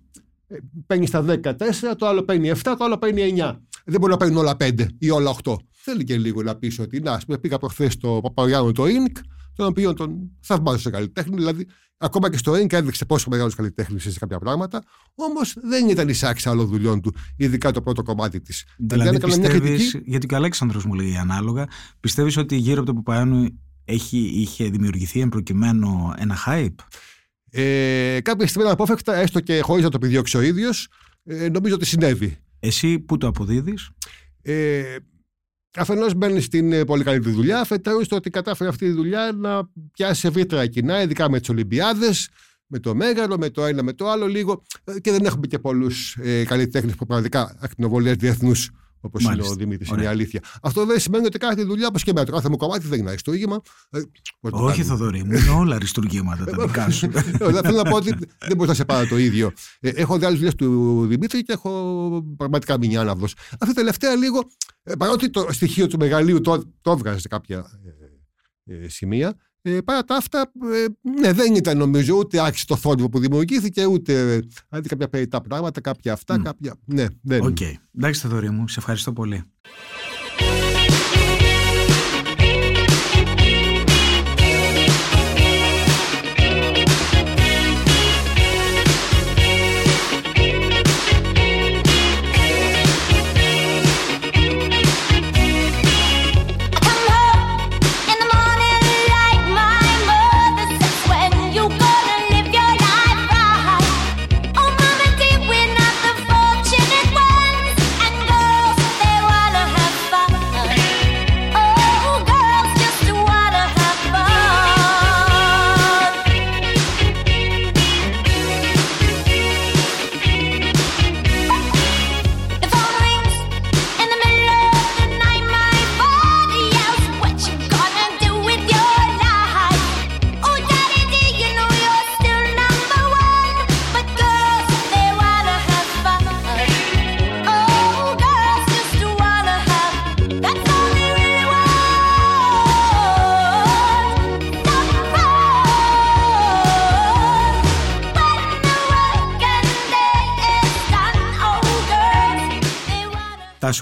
Ε, 0.47 0.57
παίρνεις 0.87 1.09
στα 1.09 1.25
14, 1.25 1.55
το 1.99 2.07
άλλο 2.07 2.23
παίρνει 2.23 2.51
7, 2.51 2.61
το 2.63 2.85
άλλο 2.85 2.99
παίρνει 2.99 3.35
9. 3.37 3.57
Δεν 3.85 4.01
μπορεί 4.01 4.13
να 4.13 4.19
παίρνουν 4.19 4.37
όλα 4.37 4.57
5 4.61 4.87
ή 4.99 5.11
όλα 5.11 5.35
8. 5.43 5.55
Θέλει 5.83 6.05
και 6.05 6.19
λίγο 6.19 6.43
να 6.43 6.57
πει 6.57 6.81
ότι, 6.81 7.01
να, 7.01 7.19
πούμε, 7.19 7.39
πήγα 7.39 7.59
προχθές 7.59 7.93
στο 7.93 8.21
Παπαγιάννου 8.23 8.73
το 8.73 8.87
ΙΝΚ, 8.87 9.17
τον 9.55 9.67
οποίο 9.67 9.95
τον 9.95 10.31
θαυμάζω 10.41 10.79
σε 10.79 10.91
καλλιτέχνη. 10.91 11.37
Δηλαδή, 11.37 11.67
ακόμα 11.97 12.31
και 12.31 12.37
στο 12.37 12.57
ΙΝΚ 12.57 12.73
έδειξε 12.73 13.05
πόσο 13.05 13.31
μεγάλος 13.31 13.55
καλλιτέχνης 13.55 14.03
σε 14.03 14.19
κάποια 14.19 14.39
πράγματα. 14.39 14.83
Όμως 15.15 15.57
δεν 15.63 15.89
ήταν 15.89 16.09
εισάξει 16.09 16.49
άλλων 16.49 16.67
δουλειών 16.67 17.01
του, 17.01 17.15
ειδικά 17.37 17.71
το 17.71 17.83
πρώτο 17.83 18.03
κομμάτι 18.03 18.41
της. 18.41 18.65
Δηλαδή, 18.79 19.17
δηλαδή 19.17 19.41
πιστεύεις, 19.41 20.01
γιατί 20.05 20.27
και 20.27 20.35
ο 20.35 20.37
Αλέξανδρος 20.37 20.85
μου 20.85 20.95
λέει 20.95 21.17
ανάλογα, 21.17 21.67
πιστεύεις 22.01 22.37
ότι 22.37 22.57
γύρω 22.57 22.81
από 22.81 22.87
το 22.87 22.95
Παπαγιάννου 22.95 23.61
έχει, 23.85 24.19
είχε 24.19 24.69
δημιουργηθεί 24.69 25.21
εμπροκειμένο 25.21 26.15
ένα 26.19 26.37
hype; 26.47 26.75
Ε, 27.51 28.21
κάποια 28.21 28.47
στιγμή 28.47 28.67
αναπόφευκτα, 28.67 29.15
έστω 29.15 29.41
και 29.41 29.61
χωρίς 29.61 29.85
να 29.85 29.91
το 29.91 29.99
επιδιώξει 30.03 30.37
ο 30.37 30.41
ίδιος, 30.41 30.89
ε, 31.25 31.49
νομίζω 31.49 31.75
ότι 31.75 31.87
συνέβη. 31.87 32.37
Εσύ 32.59 32.99
πού 32.99 33.17
το 33.17 33.27
αποδίδεις; 33.27 33.91
Ε, 34.43 34.97
Αφενός 35.77 36.15
μπαίνει 36.15 36.41
στην 36.41 36.73
ε, 36.73 36.85
πολύ 36.85 37.05
καλή 37.05 37.19
δουλειά, 37.19 37.61
αφετέρου 37.61 38.05
στο 38.05 38.17
ότι 38.17 38.31
κατάφερε 38.31 38.69
αυτή 38.71 38.87
τη 38.87 38.93
δουλειά 38.93 39.33
να 39.35 39.69
πιάσει 39.93 40.27
ευρύτερα 40.29 40.67
κοινά, 40.67 41.03
ειδικά 41.03 41.31
με 41.31 41.39
τις 41.39 41.49
Ολυμπιάδες, 41.49 42.29
με 42.67 42.79
το 42.79 42.95
Μέγαρο, 42.95 43.37
με 43.37 43.51
το 43.51 43.65
ένα, 43.65 43.83
με 43.83 43.93
το 43.93 44.09
άλλο 44.09 44.27
λίγο. 44.27 44.63
Ε, 44.85 45.01
και 45.01 45.11
δεν 45.11 45.25
έχουμε 45.25 45.47
και 45.47 45.59
πολλούς 45.59 46.17
ε, 46.23 46.45
καλλιτέχνες 46.45 46.95
που 46.95 47.07
πραγματικά 47.07 47.57
ακτινοβολίες 47.61 48.17
διεθνούς 48.17 48.71
Όπως 49.01 49.25
είναι 49.25 49.43
ο 49.43 49.55
Δημήτρης, 49.55 49.89
είναι 49.89 50.03
η 50.03 50.07
αλήθεια. 50.07 50.41
Αυτό 50.63 50.87
δεν 50.87 51.01
σημαίνει 51.01 51.27
ότι 51.27 51.39
κάθε 51.39 51.65
δουλειά 51.65 51.87
όπω 51.87 51.99
και 51.99 52.13
με 52.13 52.25
το 52.25 52.33
κάθε 52.33 52.49
μου 52.49 52.57
κομμάτι 52.57 52.87
δεν 52.87 52.99
είναι 52.99 53.09
αριστούργημα. 53.09 53.61
Ε, 53.91 54.01
Όχι, 54.41 54.83
Θοδωρή, 54.85 55.25
μου 55.25 55.33
είναι 55.33 55.51
όλα 55.51 55.75
αριστούργήματα 55.75 56.45
τα 56.45 56.67
δικά 56.67 56.91
σου. 56.91 57.11
Θέλω 57.63 57.83
να 57.83 57.91
πω 57.91 57.97
ότι 57.97 58.15
δεν 58.39 58.57
μπορεί 58.57 58.69
να 58.69 58.75
σε 58.75 58.85
πάρει 58.85 59.09
το 59.09 59.19
ίδιο. 59.19 59.53
Ε, 59.81 59.89
έχω 59.89 60.19
δει 60.19 60.25
άλλες 60.25 60.37
δουλειές 60.37 60.55
του 60.55 61.07
Δημήτρη 61.07 61.43
και 61.43 61.53
έχω 61.53 62.35
πραγματικά 62.37 62.79
μείνει 62.79 62.97
άναυδος. 62.97 63.35
Αυτή 63.61 63.75
τελευταία 63.75 64.15
λίγο, 64.15 64.51
ε, 64.83 64.95
παρότι 64.95 65.31
το 65.31 65.47
στοιχείο 65.51 65.87
του 65.87 65.99
μεγαλείου 65.99 66.41
το, 66.41 66.73
το 66.81 66.91
έβγαζε 66.91 67.21
σε 67.21 67.29
κάποια 67.29 67.67
σημεία, 68.87 69.37
ε, 69.63 69.79
παρά 69.85 70.05
τα 70.05 70.17
αυτά, 70.17 70.53
ε, 70.73 71.11
ναι, 71.21 71.33
δεν 71.33 71.55
ήταν 71.55 71.79
νομίζω 71.79 72.17
ούτε 72.17 72.45
άξιο 72.47 72.65
το 72.69 72.77
θόρυβο 72.77 73.09
που 73.09 73.19
δημιουργήθηκε, 73.19 73.87
ούτε 73.87 74.41
δηλαδή 74.69 74.89
κάποια 74.89 75.09
περιτά 75.09 75.41
πράγματα, 75.41 75.81
κάποια 75.81 76.13
αυτά, 76.13 76.35
mm. 76.35 76.43
κάποια. 76.43 76.75
Ναι, 76.85 77.07
δεν. 77.23 77.41
Ok. 77.41 77.57
Okay. 77.61 77.73
Εντάξει, 77.97 78.21
Θοδωρή 78.21 78.51
μου, 78.51 78.69
σε 78.69 78.79
ευχαριστώ 78.79 79.13
πολύ. 79.13 79.45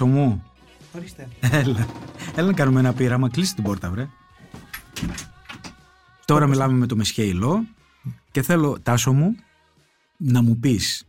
Μου, 0.05 0.43
Ορίστε. 0.95 1.27
έλα. 1.39 1.87
Έλα 2.35 2.47
να 2.47 2.53
κάνουμε 2.53 2.79
ένα 2.79 2.93
πείραμα. 2.93 3.29
Κλείσε 3.29 3.53
την 3.55 3.63
πόρτα, 3.63 3.89
βρε. 3.89 4.07
Τώρα 6.25 6.47
μιλάμε 6.47 6.73
με 6.73 6.85
το 6.85 6.95
Μεσχέιλο 6.95 7.65
και 8.31 8.41
θέλω, 8.41 8.79
Τάσο 8.83 9.13
μου, 9.13 9.35
να 10.17 10.41
μου 10.41 10.59
πεις 10.59 11.03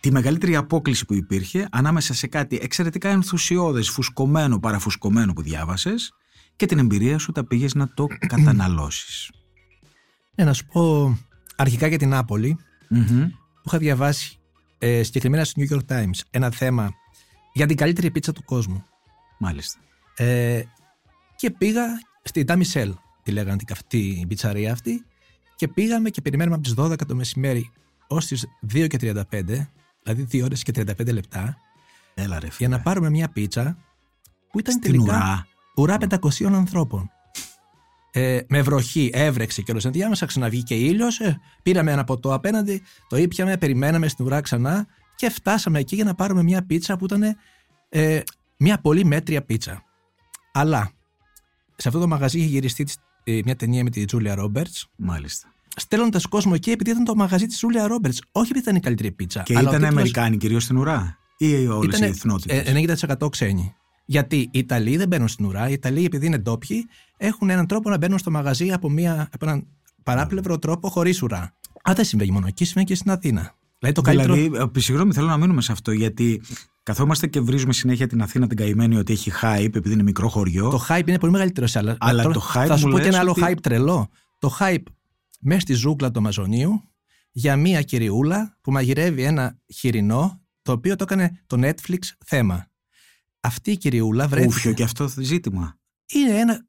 τη 0.00 0.12
μεγαλύτερη 0.12 0.56
απόκληση 0.56 1.04
που 1.04 1.14
υπήρχε 1.14 1.68
ανάμεσα 1.70 2.14
σε 2.14 2.26
κάτι 2.26 2.58
εξαιρετικά 2.62 3.08
ενθουσιώδες, 3.08 3.88
φουσκωμένο, 3.88 4.58
παραφουσκωμένο 4.58 5.32
που 5.32 5.42
διάβασες 5.42 6.12
και 6.56 6.66
την 6.66 6.78
εμπειρία 6.78 7.18
σου 7.18 7.32
τα 7.32 7.44
πήγες 7.46 7.74
να 7.74 7.88
το 7.94 8.06
καταναλώσεις. 8.32 9.30
Ναι, 10.34 10.44
να 10.44 10.52
σου 10.52 10.66
πω 10.66 11.16
αρχικά 11.56 11.86
για 11.86 11.98
την 11.98 12.08
Νάπολη. 12.08 12.56
Μμμ. 12.88 13.26
που 13.28 13.62
είχα 13.66 13.78
διαβάσει 13.78 14.38
ε, 14.78 15.02
συγκεκριμένα 15.02 15.44
στο 15.44 15.62
New 15.62 15.74
York 15.74 15.96
Times 15.96 16.20
ένα 16.30 16.50
θέμα 16.50 16.90
για 17.56 17.66
την 17.66 17.76
καλύτερη 17.76 18.10
πίτσα 18.10 18.32
του 18.32 18.44
κόσμου. 18.44 18.84
Μάλιστα. 19.38 19.78
Ε, 20.16 20.62
και 21.36 21.50
πήγα 21.50 21.82
στη 22.22 22.44
Τα 22.44 22.56
Μισελ, 22.56 22.94
τη 23.22 23.30
λέγανε 23.32 23.56
την 23.56 23.66
καυτή 23.66 23.98
η 23.98 24.26
πιτσαρία 24.26 24.72
αυτή, 24.72 25.04
και 25.56 25.68
πήγαμε 25.68 26.10
και 26.10 26.20
περιμένουμε 26.20 26.54
από 26.56 26.64
τις 26.64 26.74
12 26.78 27.06
το 27.06 27.14
μεσημέρι 27.14 27.70
ως 28.06 28.26
τις 28.26 28.46
2 28.74 28.86
και 28.88 28.98
35, 29.00 29.22
δηλαδή 30.02 30.26
2 30.32 30.42
ώρες 30.44 30.62
και 30.62 30.72
35 30.76 31.12
λεπτά, 31.12 31.56
Έλα 32.14 32.38
ρε 32.38 32.46
για 32.46 32.54
φίλε. 32.54 32.68
να 32.68 32.80
πάρουμε 32.80 33.10
μια 33.10 33.28
πίτσα 33.28 33.76
που 34.50 34.58
ήταν 34.58 34.74
Στην 34.74 34.90
τελικά 34.92 35.16
ουρά. 35.16 35.46
ουρά 35.76 36.18
500 36.20 36.44
ανθρώπων. 36.52 37.10
Ε, 38.10 38.40
με 38.48 38.62
βροχή, 38.62 39.10
έβρεξε 39.12 39.62
και 39.62 39.70
όλο 39.70 39.80
ενδιάμεσα, 39.84 40.26
ξαναβγήκε 40.26 40.74
ήλιος. 40.74 41.20
Ε, 41.20 41.40
πήραμε 41.62 41.92
ένα 41.92 42.04
ποτό 42.04 42.34
απέναντι, 42.34 42.82
το 43.08 43.16
ήπιαμε, 43.16 43.56
περιμέναμε 43.56 44.08
στην 44.08 44.24
ουρά 44.24 44.40
ξανά 44.40 44.86
και 45.16 45.30
φτάσαμε 45.30 45.78
εκεί 45.78 45.94
για 45.94 46.04
να 46.04 46.14
πάρουμε 46.14 46.42
μια 46.42 46.62
πίτσα 46.66 46.96
που 46.96 47.04
ήταν 47.04 47.22
ε, 47.88 48.20
μια 48.56 48.78
πολύ 48.80 49.04
μέτρια 49.04 49.42
πίτσα. 49.42 49.82
Αλλά 50.52 50.90
σε 51.76 51.88
αυτό 51.88 52.00
το 52.00 52.06
μαγαζί 52.08 52.38
είχε 52.38 52.46
γυριστεί 52.46 52.86
ε, 53.24 53.40
μια 53.44 53.56
ταινία 53.56 53.82
με 53.84 53.90
τη 53.90 54.04
Τζούλια 54.04 54.34
Ρόμπερτς, 54.34 54.88
Μάλιστα. 54.96 55.48
στέλνοντας 55.76 56.26
κόσμο 56.26 56.52
εκεί 56.54 56.70
επειδή 56.70 56.90
ήταν 56.90 57.04
το 57.04 57.14
μαγαζί 57.14 57.46
της 57.46 57.56
Τζούλια 57.56 57.86
Ρόμπερτς. 57.86 58.20
Όχι 58.32 58.46
επειδή 58.50 58.64
ήταν 58.64 58.76
η 58.76 58.80
καλύτερη 58.80 59.12
πίτσα. 59.12 59.42
Και 59.42 59.52
αλλά 59.56 59.68
ο 59.68 59.70
ήταν 59.70 59.74
τίτλος- 59.74 59.92
Αμερικάνοι 59.98 60.36
κυρίως 60.36 60.62
στην 60.62 60.76
ουρά 60.76 61.18
ή 61.38 61.66
όλες 61.66 61.84
οι 61.84 61.88
Ήτανε, 61.88 62.06
εθνότητες; 62.06 62.58
ε, 62.58 62.72
90% 63.20 63.28
ξένοι. 63.30 63.74
Γιατί 64.08 64.36
οι 64.36 64.58
Ιταλοί 64.58 64.96
δεν 64.96 65.08
μπαίνουν 65.08 65.28
στην 65.28 65.44
ουρά. 65.44 65.68
Οι 65.68 65.72
Ιταλοί, 65.72 66.04
επειδή 66.04 66.26
είναι 66.26 66.38
ντόπιοι, 66.38 66.86
έχουν 67.16 67.50
έναν 67.50 67.66
τρόπο 67.66 67.90
να 67.90 67.96
μπαίνουν 67.96 68.18
στο 68.18 68.30
μαγαζί 68.30 68.72
από, 68.72 68.90
μια, 68.90 69.28
από 69.32 69.46
έναν 69.46 69.66
παράπλευρο 70.02 70.58
τρόπο 70.58 70.88
χωρίς 70.88 71.22
ουρά. 71.22 71.54
Α, 71.88 71.92
δεν 71.94 72.04
συμβαίνει 72.04 72.30
μόνο 72.30 72.46
εκεί, 72.46 72.64
συμβαίνει 72.64 72.86
και 72.86 72.94
στην 72.94 73.10
Αθήνα. 73.10 73.54
Δηλαδή 73.78 73.96
το 73.96 74.02
καλύτερο. 74.02 74.34
Δηλαδή, 74.34 74.70
ε, 74.76 74.80
συγγνώμη, 74.80 75.12
θέλω 75.12 75.26
να 75.26 75.36
μείνουμε 75.36 75.60
σε 75.62 75.72
αυτό 75.72 75.92
γιατί 75.92 76.42
καθόμαστε 76.82 77.26
και 77.26 77.40
βρίζουμε 77.40 77.72
συνέχεια 77.72 78.06
την 78.06 78.22
Αθήνα 78.22 78.46
την 78.46 78.56
καημένη 78.56 78.96
ότι 78.96 79.12
έχει 79.12 79.30
hype 79.42 79.74
επειδή 79.74 79.92
είναι 79.92 80.02
μικρό 80.02 80.28
χωριό. 80.28 80.70
Το 80.70 80.86
hype 80.88 81.02
είναι 81.08 81.18
πολύ 81.18 81.32
μεγαλύτερο 81.32 81.66
σε 81.66 81.78
άλλα. 81.78 81.96
Αλλά 82.00 82.22
Τώρα 82.22 82.34
το 82.34 82.42
hype 82.54 82.64
Θα 82.66 82.76
σου 82.76 82.86
μου 82.86 82.92
πω 82.92 82.98
και 82.98 83.04
λες 83.04 83.12
ένα 83.12 83.22
άλλο 83.22 83.30
ότι- 83.30 83.42
hype 83.44 83.60
τρελό. 83.62 84.08
Το 84.38 84.56
hype 84.60 84.82
μέσα 85.40 85.60
στη 85.60 85.72
ζούγκλα 85.72 86.10
του 86.10 86.18
Αμαζονίου 86.18 86.82
για 87.30 87.56
μία 87.56 87.82
κυριούλα 87.82 88.58
που 88.60 88.72
μαγειρεύει 88.72 89.22
ένα 89.22 89.58
χοιρινό 89.74 90.40
το 90.62 90.72
οποίο 90.72 90.96
το 90.96 91.04
έκανε 91.08 91.42
το 91.46 91.56
Netflix 91.60 91.98
θέμα. 92.24 92.70
Αυτή 93.40 93.70
η 93.70 93.76
κυριούλα 93.76 94.28
βρέθηκε. 94.28 94.54
Ούφιο 94.54 94.72
και 94.72 94.82
αυτό 94.82 95.04
το 95.14 95.20
ζήτημα. 95.22 95.78
είναι 96.14 96.38
ένα. 96.38 96.66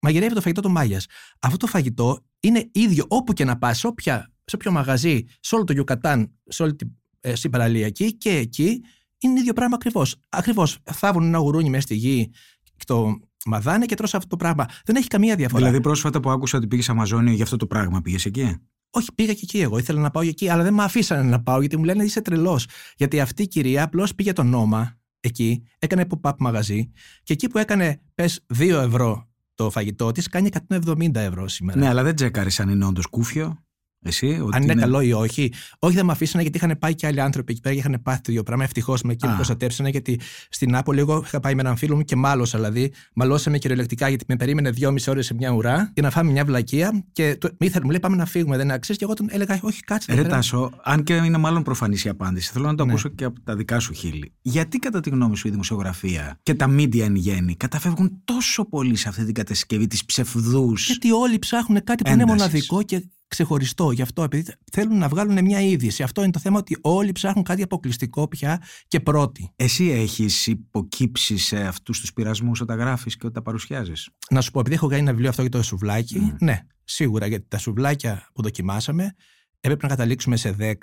Μαγειρεύει 0.00 0.34
το 0.34 0.40
φαγητό 0.40 0.60
του 0.60 0.70
Μάγιας. 0.70 1.06
Αυτό 1.40 1.56
το 1.56 1.66
φαγητό 1.66 2.24
είναι 2.40 2.68
ίδιο 2.72 3.04
όπου 3.08 3.32
και 3.32 3.44
να 3.44 3.58
πας, 3.58 3.78
σε, 3.78 3.86
όποια- 3.86 4.32
σε 4.50 4.56
όποιο 4.56 4.70
μαγαζί, 4.70 5.24
σε 5.40 5.54
όλο 5.54 5.64
το 5.64 5.72
Γιουκατάν, 5.72 6.32
σε 6.44 6.62
όλη 6.62 6.76
την 6.76 6.88
ε, 7.20 7.34
στην 7.34 7.50
παραλιακή 7.50 8.16
και 8.16 8.30
εκεί 8.30 8.82
είναι 9.18 9.40
ίδιο 9.40 9.52
πράγμα 9.52 9.74
ακριβώς. 9.74 10.16
Ακριβώς. 10.28 10.78
Θάβουν 10.92 11.24
ένα 11.24 11.38
γουρούνι 11.38 11.70
μέσα 11.70 11.82
στη 11.82 11.94
γη 11.94 12.30
και 12.62 12.84
το 12.86 13.20
μαδάνε 13.46 13.86
και 13.86 13.94
τρως 13.94 14.14
αυτό 14.14 14.28
το 14.28 14.36
πράγμα. 14.36 14.66
Δεν 14.84 14.96
έχει 14.96 15.06
καμία 15.06 15.36
διαφορά. 15.36 15.60
Δηλαδή, 15.60 15.80
πρόσφατα 15.80 16.20
που 16.20 16.30
άκουσα 16.30 16.58
ότι 16.58 16.66
πήγες 16.66 16.88
Αμαζόνιο 16.88 17.32
για 17.32 17.44
αυτό 17.44 17.56
το 17.56 17.66
πράγμα, 17.66 18.00
πήγες 18.00 18.24
εκεί; 18.24 18.56
Όχι, 18.90 19.08
πήγα 19.14 19.32
και 19.32 19.40
εκεί 19.42 19.60
εγώ. 19.60 19.78
Ήθελα 19.78 20.00
να 20.00 20.10
πάω 20.10 20.22
εκεί, 20.22 20.48
αλλά 20.48 20.62
δεν 20.62 20.74
με 20.74 20.82
αφήσανε 20.82 21.22
να 21.22 21.42
πάω 21.42 21.60
γιατί 21.60 21.76
μου 21.76 21.84
λένε 21.84 22.04
είσαι 22.04 22.20
τρελός. 22.20 22.66
Γιατί 22.96 23.20
αυτή 23.20 23.42
η 23.42 23.48
κυρία 23.48 23.82
απλώς 23.82 24.14
πήγε 24.14 24.32
το 24.32 24.42
νόμα 24.42 24.98
εκεί, 25.20 25.62
έκανε 25.78 26.06
pop-up 26.10 26.34
μαγαζί 26.38 26.90
και 27.22 27.32
εκεί 27.32 27.48
που 27.48 27.58
έκανε 27.58 28.00
πες 28.14 28.46
2 28.58 28.68
ευρώ 28.68 29.28
το 29.54 29.70
φαγητό 29.70 30.12
της, 30.12 30.28
κάνει 30.28 30.48
170 30.68 31.14
ευρώ 31.14 31.48
σήμερα. 31.48 31.78
Ναι, 31.78 31.88
αλλά 31.88 32.02
δεν 32.02 32.14
τσέκαρε 32.14 32.48
αν 32.58 32.68
είναι 32.68 32.84
όντως 32.84 33.06
κούφιο. 33.06 33.64
Εσύ, 34.02 34.26
ότι 34.26 34.56
Αν 34.56 34.62
είναι, 34.62 34.74
καλό 34.74 35.00
ή 35.00 35.12
όχι. 35.12 35.52
Όχι, 35.78 35.94
δεν 35.94 36.04
με 36.04 36.12
αφήσανε 36.12 36.42
γιατί 36.42 36.58
είχαν 36.58 36.78
πάει 36.78 36.94
και 36.94 37.06
άλλοι 37.06 37.20
άνθρωποι 37.20 37.52
εκεί 37.52 37.60
πέρα 37.60 37.74
και 37.74 37.80
είχαν 37.80 38.00
πάθει 38.02 38.20
το 38.20 38.30
ίδιο 38.30 38.42
πράγμα. 38.42 38.64
Ευτυχώς 38.64 39.02
με 39.02 39.12
εκεί 39.12 39.26
Α. 39.26 39.28
με 39.28 39.34
προστατεύσανε 39.34 39.88
γιατί 39.88 40.20
στην 40.50 40.70
Νάπολη 40.70 40.98
εγώ 41.00 41.22
είχα 41.24 41.40
πάει 41.40 41.54
με 41.54 41.60
έναν 41.60 41.76
φίλο 41.76 41.96
μου 41.96 42.02
και 42.02 42.16
μάλωσα 42.16 42.58
δηλαδή. 42.58 42.92
Μαλώσαμε 43.14 43.58
κυριολεκτικά 43.58 44.08
γιατί 44.08 44.24
με 44.28 44.36
περίμενε 44.36 44.70
δυόμιση 44.70 45.10
ώρες 45.10 45.26
σε 45.26 45.34
μια 45.34 45.50
ουρά 45.50 45.90
για 45.94 46.02
να 46.02 46.10
φάμε 46.10 46.30
μια 46.30 46.44
βλακεία 46.44 47.04
και 47.12 47.36
του, 47.40 47.50
ήθελε, 47.60 47.84
μου 47.84 47.90
λέει 47.90 48.00
πάμε 48.00 48.16
να 48.16 48.26
φύγουμε, 48.26 48.56
δεν 48.56 48.70
αξίζει. 48.70 48.98
Και 48.98 49.04
εγώ 49.04 49.14
τον 49.14 49.26
έλεγα, 49.30 49.58
Όχι, 49.62 49.80
κάτσε. 49.80 50.06
Ρε 50.12 50.18
εδώ 50.18 50.22
πέρα». 50.22 50.36
Τάσο, 50.36 50.70
αν 50.82 51.02
και 51.02 51.14
είναι 51.14 51.38
μάλλον 51.38 51.62
προφανής 51.62 52.04
η 52.04 52.08
απάντηση, 52.08 52.52
θέλω 52.52 52.66
να 52.66 52.74
το 52.74 52.84
Ναι. 52.84 52.90
ακούσω 52.90 53.08
και 53.08 53.24
από 53.24 53.40
τα 53.40 53.56
δικά 53.56 53.78
σου 53.80 53.92
χείλη. 53.92 54.32
Γιατί 54.40 54.78
κατά 54.78 55.00
τη 55.00 55.10
γνώμη 55.10 55.36
σου 55.36 55.48
η 55.48 55.50
δημοσιογραφία 55.50 56.38
και 56.42 56.54
τα 56.54 56.66
media 56.76 56.98
εν 57.00 57.14
γέννη 57.14 57.56
καταφεύγουν 57.56 58.20
τόσο 58.24 58.64
πολύ 58.68 58.96
σε 58.96 59.08
αυτή 59.08 59.24
την 59.24 59.34
κατασκευή 59.34 59.86
της 59.86 60.04
ψευδούς. 60.04 60.86
Γιατί 60.86 61.12
όλοι 61.12 61.38
ψάχνουν 61.38 61.84
κάτι 61.84 62.02
που 62.02 62.10
είναι 62.10 62.22
Έντασης; 62.22 62.42
μοναδικό 62.42 62.82
και 62.82 63.04
ξεχωριστό. 63.30 63.90
Γι' 63.90 64.02
αυτό, 64.02 64.22
επειδή 64.22 64.52
θέλουν 64.72 64.98
να 64.98 65.08
βγάλουν 65.08 65.44
μια 65.44 65.60
είδηση. 65.60 66.02
Αυτό 66.02 66.22
είναι 66.22 66.30
το 66.30 66.38
θέμα 66.38 66.58
ότι 66.58 66.76
όλοι 66.80 67.12
ψάχνουν 67.12 67.44
κάτι 67.44 67.62
αποκλειστικό 67.62 68.28
πια 68.28 68.62
και 68.88 69.00
πρώτοι. 69.00 69.52
Εσύ 69.56 69.90
έχεις 69.90 70.46
υποκύψει 70.46 71.36
σε 71.36 71.60
αυτούς 71.66 72.00
τους 72.00 72.12
πειρασμούς 72.12 72.60
όταν 72.60 72.78
γράφεις 72.78 73.12
και 73.14 73.20
όταν 73.26 73.32
τα 73.32 73.42
παρουσιάζεις; 73.42 74.08
Να 74.30 74.40
σου 74.40 74.50
πω, 74.50 74.60
επειδή 74.60 74.74
έχω 74.74 74.86
κάνει 74.88 75.00
ένα 75.00 75.10
βιβλίο 75.10 75.28
αυτό 75.28 75.42
για 75.42 75.50
το 75.50 75.62
σουβλάκι, 75.62 76.18
Μμ. 76.18 76.28
ναι, 76.40 76.58
σίγουρα 76.84 77.26
γιατί 77.26 77.44
τα 77.48 77.58
σουβλάκια 77.58 78.28
που 78.34 78.42
δοκιμάσαμε 78.42 79.14
έπρεπε 79.60 79.82
να 79.86 79.88
καταλήξουμε 79.94 80.36
σε 80.36 80.56
10. 80.58 80.74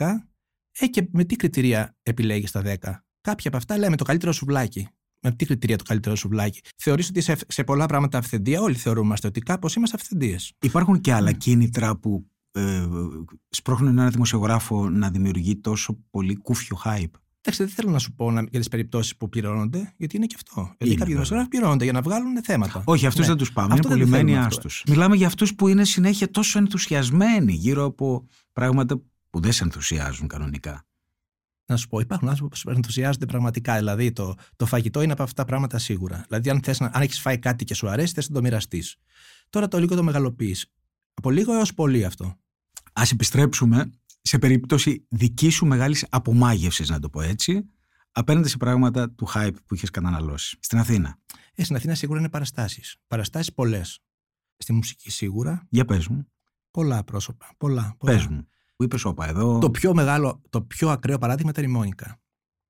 Ε, 0.79 0.87
και 0.87 1.07
με 1.11 1.23
τι 1.23 1.35
κριτηρία 1.35 1.95
επιλέγεις 2.03 2.51
τα 2.51 2.61
10. 2.65 2.75
Κάποια 3.21 3.47
από 3.49 3.57
αυτά 3.57 3.77
λέμε 3.77 3.95
το 3.97 4.03
καλύτερο 4.03 4.31
σουβλάκι. 4.31 4.87
Με 5.21 5.31
τι 5.31 5.45
κριτηρία 5.45 5.77
το 5.77 5.83
καλύτερο 5.83 6.15
σουβλάκι; 6.15 6.61
Θεωρείς 6.77 7.09
ότι 7.09 7.21
σε, 7.21 7.35
σε 7.47 7.63
πολλά 7.63 7.85
πράγματα 7.85 8.17
αυθεντία, 8.17 8.61
όλοι 8.61 8.75
θεωρούμαστε 8.75 9.27
ότι 9.27 9.39
κάπως 9.39 9.75
είμαστε 9.75 9.95
αυθεντίες. 9.99 10.53
Υπάρχουν 10.61 11.01
και 11.01 11.11
Ναι. 11.11 11.17
άλλα 11.17 11.31
κίνητρα 11.31 11.97
που 11.97 12.27
ε, 12.57 12.87
σπρώχνουν 13.49 13.91
έναν 13.97 14.11
δημοσιογράφο 14.11 14.89
να 14.89 15.09
δημιουργεί 15.09 15.55
τόσο 15.57 15.97
πολύ 16.09 16.35
κούφιο 16.35 16.77
hype. 16.85 17.11
Εντάξει, 17.41 17.65
δεν 17.65 17.67
θέλω 17.75 17.91
να 17.91 17.99
σου 17.99 18.13
πω 18.13 18.31
να, 18.31 18.41
για 18.41 18.59
τις 18.59 18.67
περιπτώσεις 18.67 19.17
που 19.17 19.29
πληρώνονται, 19.29 19.93
γιατί 19.97 20.15
είναι 20.15 20.25
και 20.25 20.35
αυτό. 20.37 20.61
Γιατί 20.61 20.75
Είναι, 20.77 20.77
κάποιοι 20.83 20.97
βέβαια. 20.97 21.13
δημοσιογράφοι 21.13 21.49
πληρώνονται 21.49 21.83
για 21.83 21.93
να 21.93 22.01
βγάλουν 22.01 22.43
θέματα. 22.43 22.81
Όχι, 22.85 23.05
αυτούς 23.05 23.21
Ναι. 23.21 23.27
δεν 23.27 23.37
τους 23.37 23.53
πάμε. 23.53 23.73
Αυτό 23.73 23.87
είναι 23.87 23.97
δεν 23.97 23.97
το 24.05 24.09
πουλημένοι 24.09 24.31
θέλουμε 24.31 24.47
αυτό. 24.55 24.67
άστου. 24.67 24.91
Μιλάμε 24.91 25.15
για 25.15 25.27
αυτούς 25.27 25.55
που 25.55 25.67
είναι 25.67 25.83
συνέχεια 25.85 26.31
τόσο 26.31 26.59
ενθουσιασμένοι 26.59 27.53
γύρω 27.53 27.83
από 27.85 28.27
πράγματα 28.53 29.01
που 29.29 29.39
δεν 29.39 29.51
σε 29.51 29.63
ενθουσιάζουν 29.63 30.27
κανονικά. 30.27 30.85
Να 31.65 31.77
σου 31.77 31.87
πω, 31.87 31.99
υπάρχουν 31.99 32.29
άνθρωποι 32.29 32.57
που 32.63 32.69
ενθουσιάζονται 32.69 33.25
πραγματικά. 33.25 33.77
Δηλαδή, 33.77 34.11
το, 34.11 34.33
το 34.55 34.65
φαγητό 34.65 35.01
είναι 35.01 35.11
από 35.11 35.23
αυτά 35.23 35.41
τα 35.41 35.47
πράγματα 35.47 35.77
σίγουρα. 35.77 36.25
Δηλαδή, 36.27 36.49
αν, 36.49 36.59
θες 36.63 36.79
να- 36.79 36.89
αν 36.93 37.01
έχεις 37.01 37.19
φάει 37.19 37.37
κάτι 37.37 37.63
και 37.63 37.73
σου 37.73 37.89
αρέσει, 37.89 38.13
θες 38.13 38.29
να 38.29 38.35
το 38.35 38.41
μοιραστείς. 38.41 38.95
Τώρα 39.49 39.67
το 39.67 39.79
λίγο 39.79 39.95
το 39.95 40.03
μεγαλοποιείς. 40.03 40.65
Από 41.13 41.29
λίγο 41.29 41.53
έως 41.53 41.73
πολύ 41.73 42.05
αυτό. 42.05 42.37
Α 42.93 43.03
επιστρέψουμε 43.11 43.91
σε 44.21 44.37
περίπτωση 44.39 45.05
δική 45.09 45.49
σου 45.49 45.65
μεγάλης 45.65 46.05
απομάγευσης, 46.09 46.89
να 46.89 46.99
το 46.99 47.09
πω 47.09 47.21
έτσι, 47.21 47.65
απέναντι 48.11 48.47
σε 48.49 48.57
πράγματα 48.57 49.11
του 49.11 49.27
hype 49.33 49.55
που 49.65 49.75
είχες 49.75 49.89
καταναλώσει. 49.89 50.57
Στην 50.59 50.77
Αθήνα. 50.77 51.17
Ε, 51.53 51.63
στην 51.63 51.75
Αθήνα 51.75 51.95
σίγουρα 51.95 52.19
είναι 52.19 52.29
παραστάσεις. 52.29 52.95
Παραστάσεις 53.07 53.53
πολλές. 53.53 53.99
Στη 54.57 54.73
μουσική 54.73 55.11
σίγουρα. 55.11 55.65
Για 55.69 55.85
πες 55.85 56.07
μου. 56.07 56.27
Πολλά 56.71 57.03
πρόσωπα. 57.03 57.49
Πολλά. 57.57 57.95
πολλά. 57.97 58.13
Πες 58.13 58.25
μου. 58.27 58.47
Που 58.75 58.83
είπες, 58.83 59.05
Όπα, 59.05 59.27
εδώ; 59.27 59.59
Το 59.59 59.71
πιο 59.71 59.93
μεγάλο, 59.93 60.41
το 60.49 60.61
πιο 60.61 60.89
ακραίο 60.89 61.17
παράδειγμα 61.17 61.49
ήταν 61.49 61.63
η 61.63 61.67
Μόνικα. 61.67 62.19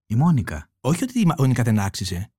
Η 0.05 0.15
Μόνικα; 0.15 0.69
Όχι 0.79 1.03
ότι 1.03 1.19
η 1.19 1.31
Μόνικα 1.37 1.63
δεν 1.63 1.79
άξιζε. 1.79 2.31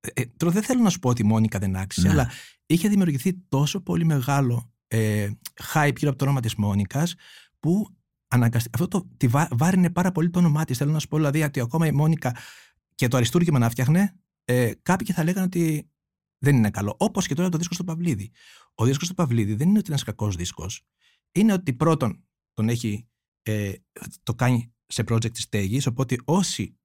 Ε, 0.00 0.20
ε, 0.20 0.24
τώρα 0.36 0.52
δεν 0.52 0.62
θέλω 0.62 0.82
να 0.82 0.90
σου 0.90 0.98
πω 0.98 1.08
ότι 1.08 1.22
η 1.22 1.24
Μόνικα 1.24 1.58
δεν 1.58 1.76
άξιζε, 1.76 2.06
Ναι. 2.06 2.12
αλλά 2.12 2.30
είχε 2.66 2.88
δημιουργηθεί 2.88 3.34
τόσο 3.48 3.80
πολύ 3.80 4.04
μεγάλο 4.04 4.69
ε, 4.90 5.28
hype 5.72 5.96
γύρω 5.96 6.10
από 6.10 6.18
το 6.18 6.24
όνομα 6.24 6.40
της 6.40 6.54
Μόνικας, 6.54 7.14
που 7.60 7.96
αναγκαστικά. 8.28 8.82
Αυτό 8.82 8.98
το, 8.98 9.10
τη 9.16 9.26
βά, 9.26 9.48
βάρινε 9.50 9.90
πάρα 9.90 10.12
πολύ 10.12 10.30
το 10.30 10.38
όνομά 10.38 10.64
της. 10.64 10.78
Θέλω 10.78 10.92
να 10.92 10.98
σου 10.98 11.08
πω 11.08 11.16
δηλαδή 11.16 11.42
ότι 11.42 11.60
ακόμα 11.60 11.86
η 11.86 11.92
Μόνικα 11.92 12.36
και 12.94 13.08
το 13.08 13.16
αριστούργημα 13.16 13.58
να 13.58 13.70
φτιάχνε, 13.70 14.20
ε, 14.44 14.72
κάποιοι 14.82 15.14
θα 15.14 15.24
λέγανε 15.24 15.46
ότι 15.46 15.90
δεν 16.38 16.56
είναι 16.56 16.70
καλό. 16.70 16.94
Όπως 16.98 17.26
και 17.26 17.34
τώρα 17.34 17.48
το 17.48 17.58
δίσκος 17.58 17.76
στο 17.76 17.84
Παυλίδη. 17.84 18.30
Ο 18.74 18.84
δίσκος 18.84 19.08
του 19.08 19.14
Παυλίδη 19.14 19.54
δεν 19.54 19.68
είναι 19.68 19.78
ότι 19.78 19.90
είναι 19.90 19.96
ένας 19.96 20.02
κακός 20.02 20.36
δίσκος. 20.36 20.82
Είναι 21.32 21.52
ότι 21.52 21.72
πρώτον 21.72 22.24
τον 22.52 22.68
έχει, 22.68 23.08
ε, 23.42 23.72
το 24.22 24.34
κάνει 24.34 24.74
σε 24.86 25.04
project 25.08 25.32
της 25.32 25.42
στέγη, 25.42 25.88
οπότε 25.88 26.16
όσοι 26.24 26.78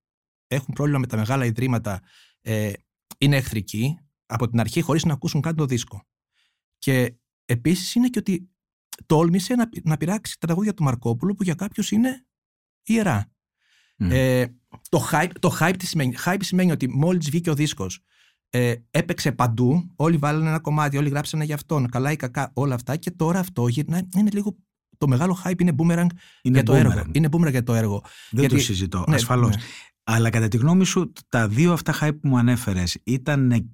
έχουν 0.48 0.74
πρόβλημα 0.74 1.00
με 1.00 1.08
τα 1.08 1.18
μεγάλα 1.18 1.46
ιδρύματα 1.46 2.02
ε, 2.41 2.74
είναι 3.18 3.36
εχθρικοί 3.36 3.98
από 4.26 4.50
την 4.50 4.60
αρχή 4.60 4.82
χωρίς 4.82 5.06
να 5.06 5.13
ακούσουν 5.13 5.41
καν 5.41 5.56
το 5.56 5.65
δίσκο. 5.65 6.08
Και 6.78 7.15
επίσης 7.45 7.95
είναι 7.95 8.08
και 8.08 8.19
ότι 8.19 8.49
τόλμησε 9.05 9.55
να, 9.55 9.69
να 9.84 9.97
πειράξει 9.97 10.39
τα 10.39 10.47
τραγούδια 10.47 10.73
του 10.73 10.84
Μαρκόπουλου 10.84 11.36
που 11.36 11.43
για 11.43 11.53
κάποιους 11.53 11.91
είναι 11.91 12.25
ιερά. 12.84 13.29
Μμ. 13.97 14.10
Ε, 14.12 14.45
το 14.89 15.08
hype, 15.12 15.31
το 15.39 15.58
hype 15.60 15.73
τι 15.79 15.86
σημαίνει. 15.86 16.15
Hype 16.25 16.38
σημαίνει 16.41 16.71
ότι 16.71 16.89
μόλις 16.89 17.29
βγήκε 17.29 17.49
ο 17.49 17.55
δίσκος, 17.55 17.99
ε, 18.49 18.75
έπαιξε 18.91 19.31
παντού, 19.31 19.93
όλοι 19.95 20.17
βάλανε 20.17 20.49
ένα 20.49 20.60
κομμάτι, 20.60 20.97
όλοι 20.97 21.10
γράψανε 21.10 21.43
για 21.43 21.55
αυτόν, 21.55 21.89
καλά 21.89 22.12
ή 22.12 22.15
κακά, 22.15 22.51
όλα 22.53 22.75
αυτά 22.75 22.95
και 22.95 23.12
τώρα 23.12 23.39
αυτό 23.39 23.67
γυρνάει, 23.67 24.01
είναι 24.17 24.29
λίγο 24.34 24.58
το 24.97 25.08
μεγάλο 25.08 25.38
hype 25.43 25.62
είναι 25.62 25.75
boomerang 25.77 26.08
Είναι 26.41 26.62
για 26.62 26.63
το 26.63 26.73
boomerang. 26.73 26.75
έργο. 26.75 27.03
Είναι 27.12 27.27
boomerang 27.31 27.51
για 27.51 27.63
το 27.63 27.73
έργο. 27.73 28.01
Δεν 28.31 28.39
Γιατί- 28.39 28.55
το 28.55 28.62
συζητώ, 28.62 29.03
ναι, 29.08 29.15
ασφαλώς. 29.15 29.55
ναι. 29.55 29.62
Αλλά 30.03 30.29
κατά 30.29 30.47
τη 30.47 30.58
γνώμη 30.58 30.86
σου, 30.86 31.12
τα 31.29 31.47
δύο 31.47 31.73
αυτά 31.73 31.93
hype 32.01 32.19
που 32.21 32.27
μου 32.27 32.38
ανέφερες 32.38 32.97
ήταν 33.03 33.51
ε, 33.51 33.65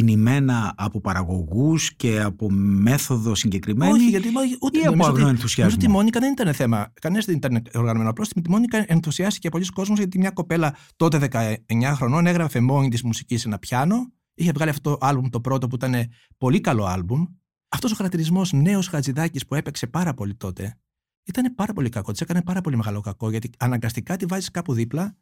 κινημένα 0.00 0.74
από 0.76 1.00
παραγωγούς 1.00 1.94
και 1.96 2.20
από 2.20 2.50
μέθοδο 2.50 3.34
συγκεκριμένη 3.34 3.92
Όχι, 3.92 4.08
γιατί 4.08 4.30
μα- 4.30 4.40
ούτε 4.60 4.78
ή 4.78 4.80
από 4.80 4.90
νομίζω 4.90 4.90
ότι- 4.90 5.02
αγνό 5.02 5.12
Νομίζω 5.12 5.28
ενθουσιασμό. 5.28 5.74
ότι 5.76 5.84
η 5.84 5.88
Μόνικα 5.88 6.20
δεν 6.20 6.32
ήταν 6.32 6.54
θέμα. 6.54 6.92
Κανένας 7.00 7.24
δεν 7.24 7.36
ήταν 7.36 7.62
οργανωμένο. 7.74 8.10
Απλώς 8.10 8.28
με 8.36 8.42
τη 8.42 8.50
Μόνικα 8.50 8.84
ενθουσιάστηκε 8.86 9.48
πολλοί 9.48 9.66
κόσμος 9.66 9.98
γιατί 9.98 10.18
μια 10.18 10.30
κοπέλα 10.30 10.76
τότε 10.96 11.18
19 11.18 11.94
χρονών 11.94 12.26
έγραφε 12.26 12.60
μόνη 12.60 12.88
της 12.88 13.02
μουσικής 13.02 13.40
σε 13.40 13.48
ένα 13.48 13.58
πιάνο. 13.58 14.12
Είχε 14.34 14.52
βγάλει 14.54 14.70
αυτό 14.70 14.90
το 14.90 15.06
άλμπουμ 15.06 15.28
το 15.28 15.40
πρώτο 15.40 15.66
που 15.66 15.74
ήταν 15.74 15.94
πολύ 16.38 16.60
καλό 16.60 16.84
άλμπουμ. 16.84 17.24
Αυτός 17.68 17.92
ο 17.92 17.94
χαρακτηρισμός 17.94 18.52
νέος 18.52 18.88
Χατζηδάκης 18.88 19.46
που 19.46 19.54
έπαιξε 19.54 19.86
πάρα 19.86 20.14
πολύ 20.14 20.34
τότε 20.34 20.78
ήταν 21.24 21.54
πάρα 21.54 21.72
πολύ 21.72 21.88
κακό. 21.88 22.12
Της 22.12 22.20
έκανε 22.20 22.42
πάρα 22.42 22.60
πολύ 22.60 22.76
μεγάλο 22.76 23.00
κακό 23.00 23.30
γιατί 23.30 23.50
αναγκαστικά 23.58 24.16
τη 24.16 24.26
βάζεις 24.26 24.50
κάπου 24.50 24.72
δίπλα 24.72 25.16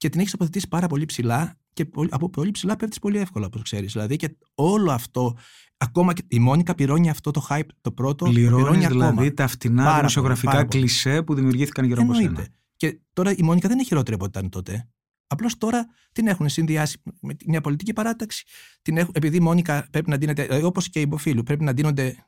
και 0.00 0.08
την 0.08 0.20
έχεις 0.20 0.32
τοποθετήσει 0.32 0.68
πάρα 0.68 0.86
πολύ 0.86 1.04
ψηλά 1.04 1.58
και 1.72 1.84
πολύ- 1.84 2.08
από 2.12 2.30
πολύ 2.30 2.50
ψηλά 2.50 2.76
πέφτεις 2.76 2.98
πολύ 2.98 3.18
εύκολα, 3.18 3.46
όπως 3.46 3.62
ξέρεις. 3.62 3.92
Δηλαδή 3.92 4.16
και 4.16 4.36
όλο 4.54 4.90
αυτό, 4.90 5.36
ακόμα 5.76 6.12
και 6.12 6.22
η 6.28 6.38
Μόνικα 6.38 6.74
πληρώνει 6.74 7.10
αυτό 7.10 7.30
το 7.30 7.46
hype 7.48 7.66
το 7.80 7.92
πρώτο. 7.92 8.24
το 8.24 8.30
Πληρώνεις 8.30 8.64
πληρώνει 8.64 8.86
δηλαδή 8.86 9.12
ακόμα. 9.18 9.34
τα 9.34 9.46
φτηνά 9.46 9.84
Πάρα 9.84 9.96
δημοσιογραφικά 9.96 10.50
πολύ, 10.50 10.56
πάρα 10.62 10.68
πολύ. 10.70 10.82
κλισέ 10.84 11.22
που 11.22 11.34
δημιουργήθηκαν 11.34 11.84
γύρω 11.84 12.02
από 12.02 12.12
Εννοείται. 12.12 12.34
σένα. 12.42 12.54
Και 12.76 13.00
τώρα 13.12 13.32
η 13.36 13.42
Μόνικα 13.42 13.68
δεν 13.68 13.76
είναι 13.76 13.86
χειρότερη 13.86 14.14
από 14.14 14.24
ό,τι 14.24 14.38
ήταν 14.38 14.50
τότε. 14.50 14.88
Απλώς 15.26 15.56
τώρα 15.58 15.86
την 16.12 16.26
έχουν 16.26 16.48
συνδυάσει 16.48 17.02
με 17.20 17.34
τη- 17.34 17.48
μια 17.48 17.60
πολιτική 17.60 17.92
παράταξη. 17.92 18.44
Την 18.82 18.96
έχουν, 18.96 19.12
επειδή 19.16 19.36
η 19.36 19.40
Μόνικα 19.40 19.88
πρέπει 19.90 20.10
να 20.10 20.16
δίνεται, 20.16 20.64
όπως 20.64 20.88
και 20.88 21.00
η 21.00 21.04
Μποφίλου, 21.08 21.42
πρέπει 21.42 21.64
να 21.64 21.72
δίνονται 21.72 22.26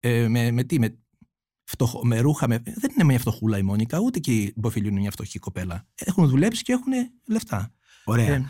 ε, 0.00 0.28
με, 0.28 0.50
με 0.50 0.62
τι, 0.64 0.78
με, 0.78 0.98
φτωχο, 1.68 2.06
με 2.06 2.20
ρούχα. 2.20 2.48
Με, 2.48 2.62
δεν 2.64 2.90
είναι 2.94 3.04
μια 3.04 3.18
φτωχούλα 3.18 3.58
η 3.58 3.62
Μόνικα, 3.62 3.98
ούτε 3.98 4.18
και 4.18 4.32
η 4.32 4.52
Μποφίλου 4.56 4.88
είναι 4.88 5.00
μια 5.00 5.10
φτωχή 5.10 5.38
κοπέλα. 5.38 5.86
Έχουν 5.94 6.28
δουλέψει 6.28 6.62
και 6.62 6.72
έχουν 6.72 6.92
λεφτά. 7.28 7.72
Ωραία. 8.04 8.34
Ε, 8.34 8.44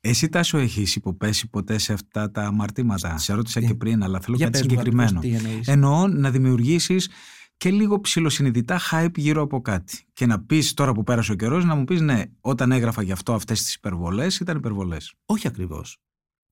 Εσύ 0.00 0.28
Τάσο 0.28 0.58
έχεις 0.58 0.96
υποπέσει 0.96 1.48
ποτέ 1.50 1.78
σε 1.78 1.92
αυτά 1.92 2.30
τα 2.30 2.42
αμαρτήματα; 2.46 3.18
Σε 3.18 3.32
ρώτησα 3.32 3.60
Τι; 3.60 3.66
και 3.66 3.74
πριν, 3.74 4.02
αλλά 4.02 4.20
θέλω 4.20 4.36
για 4.36 4.46
κάτι 4.46 4.58
πες 4.58 4.66
μου 4.66 4.70
συγκεκριμένο. 4.72 5.18
ακριβώς 5.18 5.40
τι 5.40 5.46
εννοείς; 5.48 5.68
Εννοώ 5.68 6.08
να 6.08 6.30
δημιουργήσεις 6.30 7.08
και 7.56 7.70
λίγο 7.70 8.00
ψηλοσυνειδητά 8.00 8.80
hype 8.90 9.16
γύρω 9.18 9.42
από 9.42 9.60
κάτι. 9.60 10.04
Και 10.12 10.26
να 10.26 10.40
πεις 10.40 10.74
τώρα 10.74 10.92
που 10.92 11.02
πέρασε 11.02 11.32
ο 11.32 11.34
καιρός, 11.34 11.64
να 11.64 11.74
μου 11.74 11.84
πεις 11.84 12.00
ναι, 12.00 12.22
όταν 12.40 12.72
έγραφα 12.72 13.02
γι' 13.02 13.12
αυτό 13.12 13.32
αυτές 13.34 13.62
τις 13.62 13.74
υπερβολές, 13.74 14.38
ήταν 14.40 14.56
υπερβολές. 14.56 15.14
Όχι 15.26 15.46
ακριβώς. 15.46 15.98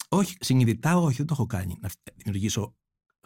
Όχι, 0.08 0.36
συνειδητά 0.40 0.96
όχι, 0.98 1.16
δεν 1.16 1.26
το 1.26 1.32
έχω 1.36 1.46
κάνει. 1.46 1.78
Να 1.80 1.90
δημιουργήσω 2.14 2.74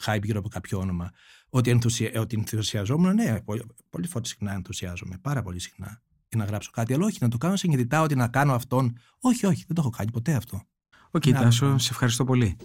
hype 0.02 0.22
γύρω 0.22 0.38
από 0.38 0.48
κάποιο 0.48 0.78
όνομα. 0.78 1.10
Ότι, 1.48 1.70
ενθουσια... 1.70 2.20
ότι 2.20 2.36
ενθουσιαζόμουν, 2.38 3.14
ναι, 3.14 3.40
πολύ, 3.40 3.62
πολύ 3.90 4.06
φορέ 4.06 4.26
συχνά 4.26 4.52
ενθουσιάζομαι. 4.52 5.18
Πάρα 5.22 5.42
πολύ 5.42 5.58
συχνά. 5.58 6.02
Για 6.28 6.38
να 6.38 6.44
γράψω 6.44 6.70
κάτι. 6.72 6.94
Αλλά 6.94 7.04
όχι, 7.06 7.18
να 7.20 7.28
το 7.28 7.38
κάνω 7.38 7.56
συνειδητά 7.56 8.02
ότι 8.02 8.14
να 8.14 8.28
κάνω 8.28 8.54
αυτόν. 8.54 8.98
Όχι, 9.20 9.46
όχι, 9.46 9.64
δεν 9.66 9.74
το 9.74 9.80
έχω 9.80 9.90
κάνει 9.90 10.10
ποτέ 10.10 10.34
αυτό. 10.34 10.62
Οκ, 11.10 11.26
Ναι, 11.26 11.32
Τάσο, 11.32 11.66
ναι. 11.66 11.78
σε 11.78 11.88
ευχαριστώ 11.90 12.24
πολύ. 12.24 12.56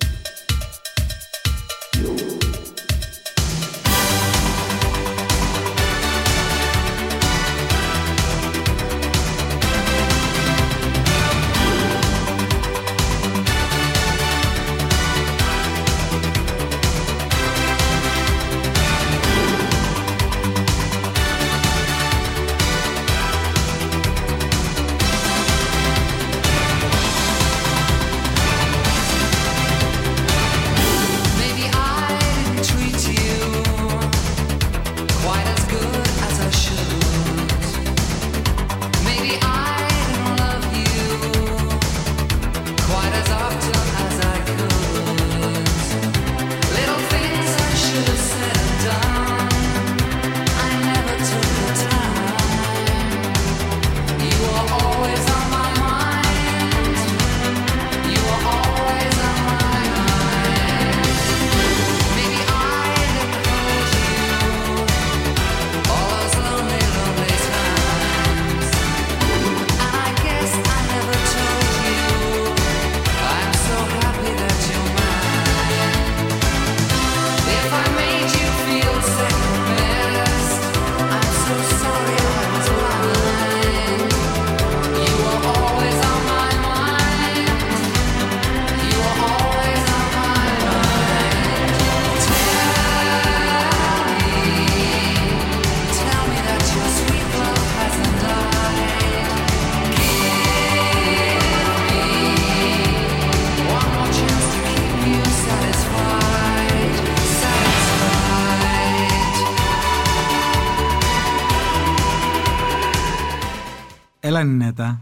Έλα 114.39 114.47
Νινέτα. 114.47 115.01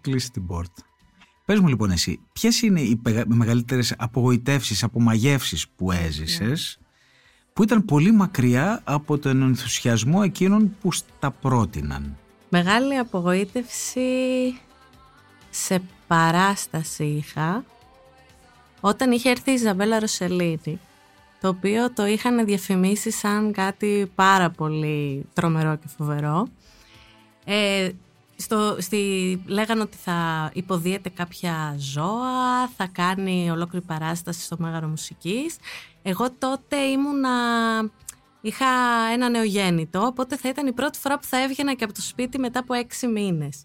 Κλείσει 0.00 0.30
την 0.30 0.46
πόρτα. 0.46 0.82
Πες 1.44 1.60
μου 1.60 1.68
λοιπόν 1.68 1.90
εσύ, 1.90 2.20
ποιες 2.32 2.62
είναι 2.62 2.80
οι 2.80 2.96
πεγα- 2.96 3.24
οι 3.30 3.34
μεγαλύτερες 3.34 3.94
απογοητεύσεις, 3.98 4.82
απομαγεύσεις 4.82 5.68
που 5.68 5.92
έζησες 5.92 6.78
που 7.52 7.62
ήταν 7.62 7.84
πολύ 7.84 8.12
μακριά 8.12 8.80
από 8.84 9.18
τον 9.18 9.42
ενθουσιασμό 9.42 10.20
εκείνων 10.24 10.76
που 10.80 10.92
στα 10.92 11.30
πρότειναν; 11.30 12.16
Μεγάλη 12.48 12.96
απογοήτευση 12.96 14.00
σε 15.50 15.82
παράσταση 16.06 17.04
είχα 17.04 17.64
όταν 18.80 19.10
είχε 19.12 19.30
έρθει 19.30 19.50
η 19.50 19.54
Ιζαμπέλα 19.54 19.98
Ροσελίνη 20.00 20.80
το 21.40 21.48
οποίο 21.48 21.92
το 21.92 22.06
είχαν 22.06 22.44
διαφημίσει 22.44 23.10
σαν 23.10 23.52
κάτι 23.52 24.10
πάρα 24.14 24.50
πολύ 24.50 25.24
τρομερό 25.32 25.76
και 25.76 25.88
φοβερό. 25.96 26.48
Ε, 27.50 27.90
στο, 28.36 28.76
στη, 28.80 29.42
λέγανε 29.46 29.80
ότι 29.82 29.96
θα 29.96 30.50
υποδίεται 30.54 31.08
κάποια 31.08 31.74
ζώα, 31.78 32.68
θα 32.76 32.86
κάνει 32.92 33.50
ολόκληρη 33.50 33.84
παράσταση 33.84 34.40
στο 34.40 34.56
Μέγαρο 34.58 34.86
Μουσικής. 34.88 35.56
Εγώ 36.02 36.30
τότε 36.38 36.76
ήμουνα, 36.76 37.30
είχα 38.40 38.66
ένα 39.12 39.28
νεογέννητο, 39.28 40.06
οπότε 40.06 40.36
θα 40.36 40.48
ήταν 40.48 40.66
η 40.66 40.72
πρώτη 40.72 40.98
φορά 40.98 41.18
που 41.18 41.24
θα 41.24 41.42
έβγαινα 41.42 41.74
και 41.74 41.84
από 41.84 41.92
το 41.92 42.02
σπίτι 42.02 42.38
μετά 42.38 42.58
από 42.58 42.74
έξι 42.74 43.06
μήνες. 43.06 43.64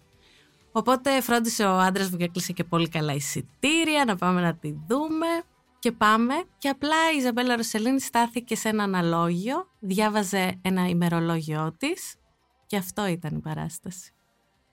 Οπότε 0.72 1.20
φρόντισε 1.20 1.64
ο 1.64 1.78
άντρας 1.78 2.10
μου 2.10 2.16
και 2.16 2.24
έκλεισε 2.24 2.52
και 2.52 2.64
πολύ 2.64 2.88
καλά 2.88 3.12
εισιτήρια, 3.12 4.04
να 4.04 4.16
πάμε 4.16 4.40
να 4.40 4.54
τη 4.54 4.74
δούμε. 4.86 5.26
Και 5.78 5.92
πάμε 5.92 6.34
και 6.58 6.68
απλά 6.68 7.12
η 7.14 7.16
Ιζαμπέλα 7.16 7.56
Ροσελίνη 7.56 8.00
στάθηκε 8.00 8.56
σε 8.56 8.68
ένα 8.68 8.82
αναλόγιο, 8.82 9.68
διάβαζε 9.80 10.58
ένα 10.62 10.88
ημερολόγιο 10.88 11.74
της 11.78 12.14
και 12.74 12.80
αυτό 12.80 13.06
ήταν 13.06 13.36
η 13.36 13.40
παράσταση. 13.40 14.12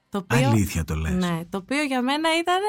Το 0.10 0.18
οποίο, 0.18 0.50
Αλήθεια 0.50 0.84
το 0.84 0.96
λες. 0.96 1.14
Ναι, 1.14 1.40
το 1.50 1.58
οποίο 1.58 1.84
για 1.84 2.02
μένα 2.02 2.30
ήταν. 2.40 2.60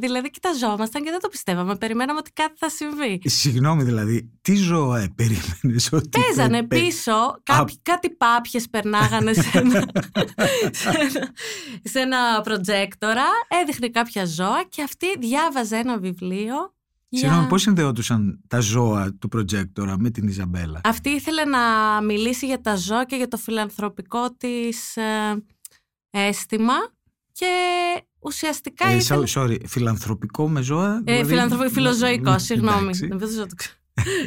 Δηλαδή, 0.00 0.30
κοιταζόμασταν 0.30 1.02
και 1.02 1.10
δεν 1.10 1.20
το 1.20 1.28
πιστεύαμε. 1.28 1.76
Περιμέναμε 1.76 2.18
ότι 2.18 2.32
κάτι 2.32 2.54
θα 2.56 2.68
συμβεί. 2.68 3.20
Συγγνώμη 3.24 3.82
δηλαδή, 3.82 4.30
τι 4.42 4.54
ζώα 4.54 4.98
ε, 5.00 5.12
περίμενες 5.14 5.92
ότι 5.92 6.08
θα 6.12 6.20
Παίζανε 6.20 6.58
υπέ- 6.58 6.80
πίσω, 6.80 7.12
κάποιοι, 7.42 7.78
κάτι 7.82 8.10
πάπιες 8.10 8.68
περνάγανε 8.68 9.32
σε 9.32 9.58
ένα, 9.58 9.86
σε 10.70 10.88
ένα, 10.88 11.32
σε 11.82 12.00
ένα 12.00 12.40
προτζέκτορα, 12.40 13.26
έδειχνε 13.62 13.88
κάποια 13.88 14.24
ζώα 14.24 14.64
και 14.68 14.82
αυτή 14.82 15.06
διάβαζε 15.18 15.76
ένα 15.76 15.98
βιβλίο. 15.98 16.74
Για- 17.18 17.28
Συγγνώμη, 17.28 17.48
πώς 17.48 17.62
συνδεόντουσαν 17.62 18.40
τα 18.48 18.60
ζώα 18.60 19.12
του 19.14 19.28
προτζέκτορα 19.28 19.98
με 19.98 20.10
την 20.10 20.28
Ιζαμπέλα. 20.28 20.80
Αυτή 20.84 21.08
ήθελε 21.10 21.44
να 21.44 21.60
μιλήσει 22.02 22.46
για 22.46 22.60
τα 22.60 22.76
ζώα 22.76 23.04
και 23.04 23.16
για 23.16 23.28
το 23.28 23.36
φιλανθρωπικό 23.36 24.32
της 24.34 24.96
ε, 24.96 25.42
αίσθημα 26.10 26.74
και 27.32 27.46
ουσιαστικά 28.18 28.86
Ε, 28.88 28.96
ήθελε... 28.96 29.24
so- 29.34 29.40
sorry, 29.42 29.56
φιλανθρωπικό 29.66 30.48
με 30.48 30.62
ζώα. 30.62 30.94
Ε, 30.96 31.00
δηλαδή- 31.04 31.28
φιλανθρωπικό, 31.28 31.70
φιλοζωικό, 31.70 32.30
Ναι, 32.30 32.38
συγγνώμη. 32.38 32.78
εντάξει. 32.82 33.06
Δεν 33.06 33.16
μπορούσα 33.16 33.38
να 33.40 33.46
το 33.46 33.54
ξέρω. 33.54 33.76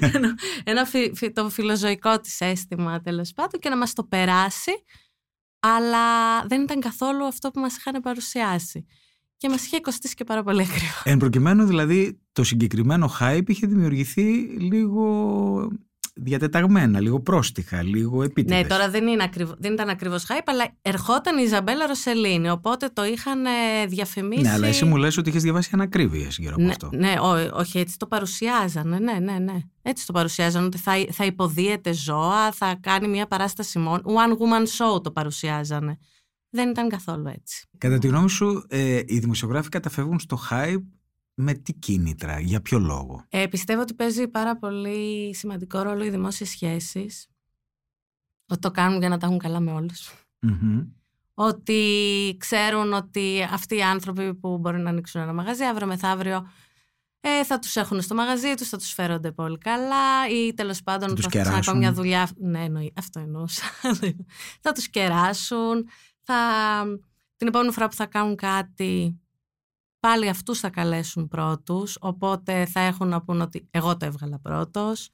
ένα 0.18 0.36
ένα 0.64 0.86
φι- 0.86 1.16
φι- 1.18 1.34
το 1.36 1.50
φιλοζωικό 1.50 2.20
της 2.20 2.42
αίσθημα 2.42 3.02
τέλος 3.02 3.32
πάντων 3.34 3.60
και 3.60 3.70
να 3.70 3.78
μας 3.78 3.94
το 3.94 4.04
περάσει 4.04 4.72
αλλά 5.60 6.42
δεν 6.48 6.62
ήταν 6.62 6.80
καθόλου 6.80 7.26
αυτό 7.26 7.52
που 7.52 7.60
μας 7.60 7.78
είχαν 7.78 8.02
παρουσιάσει. 8.02 8.86
Και 9.38 9.50
μας 9.50 9.66
είχε 9.66 9.80
κοστίσει 9.80 10.16
και 10.16 10.24
πάρα 10.24 10.44
πολύ 10.44 10.62
ακριβά. 10.62 11.02
Εν 11.04 11.18
προκειμένου 11.18 11.66
δηλαδή 11.66 12.20
το 12.32 12.44
συγκεκριμένο 12.44 13.12
hype 13.20 13.44
είχε 13.50 13.68
δημιουργηθεί 13.68 14.24
λίγο 14.60 15.72
διατεταγμένα, 16.20 17.00
λίγο 17.00 17.20
πρόστιχα, 17.20 17.84
λίγο 17.84 18.24
επίτηδες. 18.24 18.62
Ναι, 18.62 18.68
τώρα 18.68 18.90
δεν, 18.90 19.08
είναι 19.08 19.24
ακριβ... 19.24 19.50
δεν 19.58 19.74
ήταν 19.74 19.90
ακριβώς 19.90 20.26
hype, 20.30 20.42
αλλά 20.46 20.66
ερχόταν 20.82 21.38
η 21.38 21.42
Ιζαμπέλα 21.46 21.88
Ροσελίνη, 21.88 22.50
οπότε 22.50 22.90
το 22.94 23.06
είχαν 23.06 23.46
ε, 23.46 23.86
διαφημίσει. 23.88 24.42
Ναι, 24.42 24.52
αλλά 24.52 24.68
εσύ 24.68 24.86
μου 24.86 24.96
λες 24.96 25.18
ότι 25.18 25.30
είχες 25.30 25.44
διαβάσει 25.44 25.70
ανακρίβειες 25.74 26.38
γύρω 26.38 26.54
από 26.54 26.64
Ναι, 26.64 26.70
αυτό. 26.70 26.90
ναι 26.94 27.14
ό- 27.22 27.58
όχι, 27.60 27.80
έτσι 27.80 27.98
το 27.98 28.08
παρουσιάζανε. 28.08 29.00
Ναι, 29.00 29.14
ναι, 29.14 29.38
ναι. 29.40 29.60
Έτσι 29.82 30.06
το 30.06 30.14
παρουσιάζανε 30.14 30.66
ότι 30.66 30.78
θα, 30.78 30.94
θα 31.12 31.26
υποδίεται 31.26 31.94
ζώα, 31.94 32.52
θα 32.52 32.78
κάνει 32.82 33.08
μια 33.08 33.28
παράσταση 33.28 33.80
μόνο. 33.80 34.02
One 34.06 34.32
woman 34.32 34.96
show 34.96 35.04
το 35.04 35.12
παρουσιάζανε. 35.12 35.98
Δεν 36.50 36.70
ήταν 36.70 36.90
καθόλου 36.90 37.28
έτσι. 37.28 37.68
Κατά 37.78 37.98
τη 37.98 38.08
γνώμη 38.08 38.30
σου, 38.30 38.66
ε, 38.70 39.02
οι 39.06 39.20
δημοσιογράφοι 39.20 39.70
καταφεύγουν 39.70 40.20
στο 40.20 40.40
hype 40.50 40.84
με 41.34 41.54
τι 41.54 41.74
κίνητρα, 41.74 42.40
για 42.40 42.62
ποιο 42.62 42.80
λόγο; 42.80 43.26
Ε, 43.30 43.48
πιστεύω 43.48 43.82
ότι 43.82 43.94
παίζει 43.94 44.28
πάρα 44.28 44.58
πολύ 44.58 45.36
σημαντικό 45.36 45.82
ρόλο 45.82 46.04
οι 46.04 46.10
δημόσιες 46.10 46.50
σχέσεις. 46.50 47.28
Ότι 48.48 48.60
το 48.60 48.72
κάνουν 48.72 49.00
για 49.00 49.10
να 49.10 49.18
τα 49.18 49.26
έχουν 49.26 49.38
καλά 49.38 49.60
με 49.60 49.72
όλους. 49.72 50.12
Μμμ. 50.40 50.82
Ότι 51.34 51.82
ξέρουν 52.40 52.94
ότι 52.94 53.48
αυτοί 53.52 53.76
οι 53.76 53.82
άνθρωποι 53.82 54.36
που 54.36 54.58
μπορεί 54.58 54.80
να 54.80 54.90
ανοίξουν 54.90 55.22
ένα 55.22 55.34
μαγαζί 55.34 55.64
αύριο 55.64 55.88
μεθαύριο 55.88 56.48
ε, 57.20 57.44
θα 57.44 57.60
τους 57.60 57.76
έχουν 57.76 58.02
στο 58.02 58.16
μαγαζί 58.16 58.54
τους, 58.54 58.70
θα 58.70 58.78
τους 58.78 58.92
φέρονται 58.94 59.32
πολύ 59.32 59.58
καλά 59.58 60.30
ή 60.30 60.54
τέλος 60.54 60.84
πάντων 60.84 61.10
Θα 61.10 61.14
τους 61.16 61.24
θα 61.24 61.30
φτιάξουν 61.30 61.52
κεράσουν. 61.54 61.74
ακόμα 61.74 61.86
μια 61.88 61.94
δουλειά. 62.02 62.30
Ναι, 62.38 62.64
εννοεί, 62.64 62.94
αυτό 62.96 63.20
εννοούσα. 63.20 63.64
θα 64.64 64.72
τους 64.72 64.90
κεράσουν. 64.90 65.88
Θα, 66.30 66.84
την 67.38 67.48
επόμενη 67.48 67.72
φορά 67.72 67.88
που 67.88 67.96
θα 67.96 68.06
κάνουν 68.06 68.36
κάτι 68.36 69.20
πάλι 70.00 70.30
αυτούς 70.30 70.60
θα 70.60 70.70
καλέσουν 70.70 71.28
πρώτους 71.28 71.98
οπότε 72.00 72.66
θα 72.66 72.80
έχουν 72.80 73.08
να 73.08 73.22
πούν 73.22 73.42
ότι 73.42 73.68
εγώ 73.72 73.98
το 73.98 74.06
έβγαλα 74.06 74.40
πρώτος. 74.40 75.10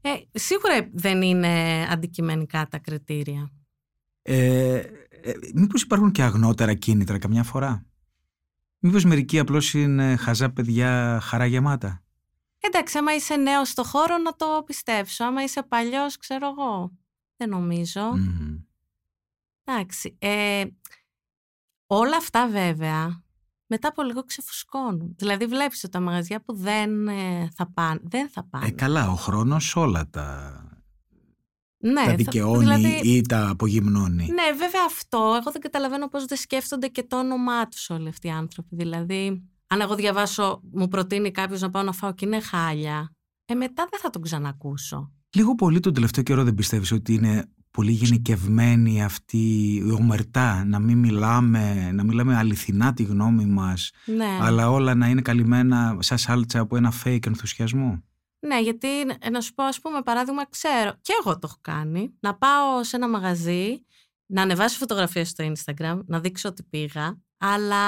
Ε, 0.00 0.10
σίγουρα 0.32 0.88
δεν 0.92 1.22
είναι 1.22 1.82
αντικειμενικά 1.90 2.66
τα 2.68 2.78
κριτήρια. 2.78 3.50
Ε, 4.22 4.76
ε, 4.76 5.32
μήπως 5.54 5.82
υπάρχουν 5.82 6.10
και 6.10 6.22
αγνότερα 6.22 6.74
κίνητρα 6.74 7.18
καμιά 7.18 7.42
φορά; 7.42 7.86
Μήπως 8.78 9.04
μερικοί 9.04 9.38
απλώς 9.38 9.74
είναι 9.74 10.16
χαζά 10.16 10.50
παιδιά 10.50 11.20
χαρά 11.22 11.46
γεμάτα; 11.46 12.02
Εντάξει, 12.60 12.98
άμα 12.98 13.14
είσαι 13.14 13.36
νέος 13.36 13.68
στο 13.68 13.84
χώρο 13.84 14.18
να 14.18 14.36
το 14.36 14.62
πιστέψω. 14.66 15.24
Άμα 15.24 15.42
είσαι 15.42 15.62
παλιός, 15.62 16.16
ξέρω 16.16 16.48
εγώ. 16.48 16.92
Δεν 17.36 17.48
νομίζω. 17.48 18.00
Μμμ. 18.00 18.57
Εντάξει. 19.72 20.16
Ε, 20.18 20.64
όλα 21.86 22.16
αυτά 22.16 22.48
βέβαια 22.48 23.22
μετά 23.66 23.88
από 23.88 24.02
λίγο 24.02 24.24
ξεφουσκώνουν. 24.24 25.14
Δηλαδή 25.18 25.46
βλέπεις 25.46 25.84
ότι 25.84 25.92
τα 25.92 26.00
μαγαζιά 26.00 26.40
που 26.42 26.54
δεν 26.54 27.08
ε, 27.08 27.48
θα 27.54 27.70
πάνε, 27.72 28.00
δεν 28.02 28.28
θα 28.28 28.44
πάνε. 28.48 28.66
Ε, 28.66 28.70
καλά, 28.70 29.10
ο 29.10 29.14
χρόνος 29.14 29.76
όλα 29.76 30.08
τα, 30.10 30.52
ναι, 31.78 31.92
τα 31.94 32.04
θα- 32.04 32.14
δικαιώνει 32.14 32.58
δηλαδή, 32.58 33.00
ή 33.04 33.22
τα 33.22 33.48
απογυμνώνει. 33.48 34.24
Ναι, 34.26 34.52
βέβαια 34.58 34.82
αυτό. 34.86 35.18
Εγώ 35.40 35.50
δεν 35.52 35.60
καταλαβαίνω 35.60 36.08
πώς 36.08 36.24
δεν 36.24 36.38
σκέφτονται 36.38 36.88
και 36.88 37.02
το 37.02 37.18
όνομά 37.18 37.68
τους 37.68 37.90
όλοι 37.90 38.08
αυτοί 38.08 38.26
οι 38.26 38.30
άνθρωποι. 38.30 38.76
Δηλαδή, 38.76 39.42
αν 39.66 39.80
εγώ 39.80 39.94
διαβάσω, 39.94 40.60
μου 40.72 40.88
προτείνει 40.88 41.30
κάποιος 41.30 41.60
να 41.60 41.70
πάω 41.70 41.82
να 41.82 41.92
φάω 41.92 42.14
και 42.14 42.26
είναι 42.26 42.40
χάλια, 42.40 43.14
ε, 43.44 43.54
μετά 43.54 43.86
δεν 43.90 44.00
θα 44.00 44.10
τον 44.10 44.22
ξανακούσω. 44.22 45.12
Λίγο 45.36 45.54
πολύ 45.54 45.80
τον 45.80 45.94
τελευταίο 45.94 46.22
καιρό 46.24 46.44
δεν 46.44 46.54
πιστεύεις 46.54 46.92
ότι 46.92 47.14
είναι 47.14 47.44
πολύ 47.78 47.92
γενικευμένη 47.92 49.02
αυτή 49.04 49.74
η 49.86 49.90
ομερτά, 49.92 50.64
να 50.64 50.78
μην 50.78 50.98
μιλάμε, 50.98 51.90
να 51.92 52.04
μιλάμε 52.04 52.36
αληθινά 52.36 52.92
τη 52.92 53.02
γνώμη 53.02 53.44
μας, 53.46 53.90
Ναι. 54.04 54.38
αλλά 54.40 54.70
όλα 54.70 54.94
να 54.94 55.08
είναι 55.08 55.20
καλυμμένα 55.20 55.96
σαν 56.00 56.18
σάλτσα 56.18 56.60
από 56.60 56.76
ένα 56.76 56.92
fake 57.04 57.26
ενθουσιασμό. 57.26 58.02
Ναι, 58.46 58.60
γιατί 58.60 58.88
ε, 59.18 59.30
να 59.30 59.40
σου 59.40 59.54
πω, 59.54 59.64
ας 59.64 59.80
πούμε, 59.80 60.02
παράδειγμα, 60.02 60.46
ξέρω, 60.46 60.92
και 61.00 61.12
εγώ 61.20 61.32
το 61.32 61.40
έχω 61.44 61.58
κάνει, 61.60 62.14
να 62.20 62.34
πάω 62.34 62.84
σε 62.84 62.96
ένα 62.96 63.08
μαγαζί, 63.08 63.84
να 64.26 64.42
ανεβάσω 64.42 64.78
φωτογραφίες 64.78 65.28
στο 65.28 65.52
Instagram, 65.52 65.98
να 66.06 66.20
δείξω 66.20 66.48
ότι 66.48 66.62
πήγα, 66.62 67.22
αλλά 67.38 67.84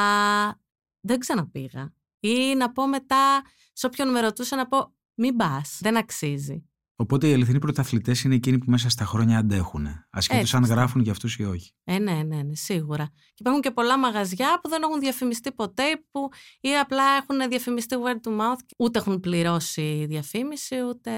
δεν 1.00 1.18
ξαναπήγα. 1.18 1.92
Ή 2.20 2.54
να 2.56 2.72
πω 2.72 2.86
μετά, 2.86 3.42
σε 3.72 3.86
όποιον 3.86 4.10
με 4.10 4.20
ρωτούσε, 4.20 4.56
να 4.56 4.66
πω, 4.68 4.94
μην 5.14 5.36
πας, 5.36 5.78
δεν 5.80 5.96
αξίζει. 5.96 6.69
Οπότε 7.00 7.28
οι 7.28 7.32
αληθινοί 7.32 7.58
πρωταθλητές 7.58 8.22
είναι 8.22 8.34
εκείνοι 8.34 8.58
που 8.58 8.70
μέσα 8.70 8.88
στα 8.88 9.04
χρόνια 9.04 9.38
αντέχουν. 9.38 9.86
Ασχέτω 10.10 10.38
Έτσι 10.40 10.54
αν 10.56 10.60
πιστεύω. 10.60 10.80
γράφουν 10.80 11.02
για 11.02 11.12
αυτούς 11.12 11.36
ή 11.36 11.44
όχι. 11.44 11.72
Ε, 11.84 11.98
ναι, 11.98 12.12
ναι, 12.12 12.42
ναι, 12.42 12.54
σίγουρα. 12.54 13.06
Και 13.12 13.34
υπάρχουν 13.38 13.62
και 13.62 13.70
πολλά 13.70 13.98
μαγαζιά 13.98 14.58
που 14.62 14.68
δεν 14.68 14.82
έχουν 14.82 15.00
διαφημιστεί 15.00 15.52
ποτέ 15.52 16.02
που 16.10 16.28
ή 16.60 16.76
απλά 16.78 17.04
έχουν 17.16 17.48
διαφημιστεί 17.50 17.96
word 18.04 18.28
to 18.28 18.40
mouth, 18.40 18.60
ούτε 18.78 18.98
έχουν 18.98 19.20
πληρώσει 19.20 20.04
διαφήμιση, 20.08 20.76
ούτε 20.88 21.10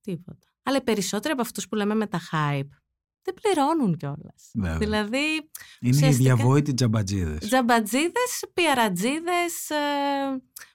τίποτα. 0.00 0.46
Αλλά 0.62 0.76
οι 0.76 0.82
περισσότεροι 0.82 1.32
από 1.32 1.42
αυτούς 1.42 1.68
που 1.68 1.74
λέμε 1.74 1.94
με 1.94 2.06
τα 2.06 2.20
hype 2.32 2.68
δεν 3.22 3.34
πληρώνουν 3.42 3.96
κιόλας. 3.96 4.50
Βέβαια. 4.54 4.78
Δηλαδή, 4.78 5.18
είναι 5.18 5.42
οι 5.80 5.88
ουσιαστικά- 5.88 6.34
διαβόητοι 6.34 6.74
τζαμπατζίδες. 6.74 7.46
τζαμπατζίδες, 7.48 8.44
πιαρατζίδες 8.54 9.70
ε, 9.70 9.76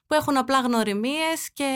που 0.07 0.13
έχουν 0.13 0.37
απλά 0.37 0.59
γνωριμίες 0.61 1.49
και 1.53 1.73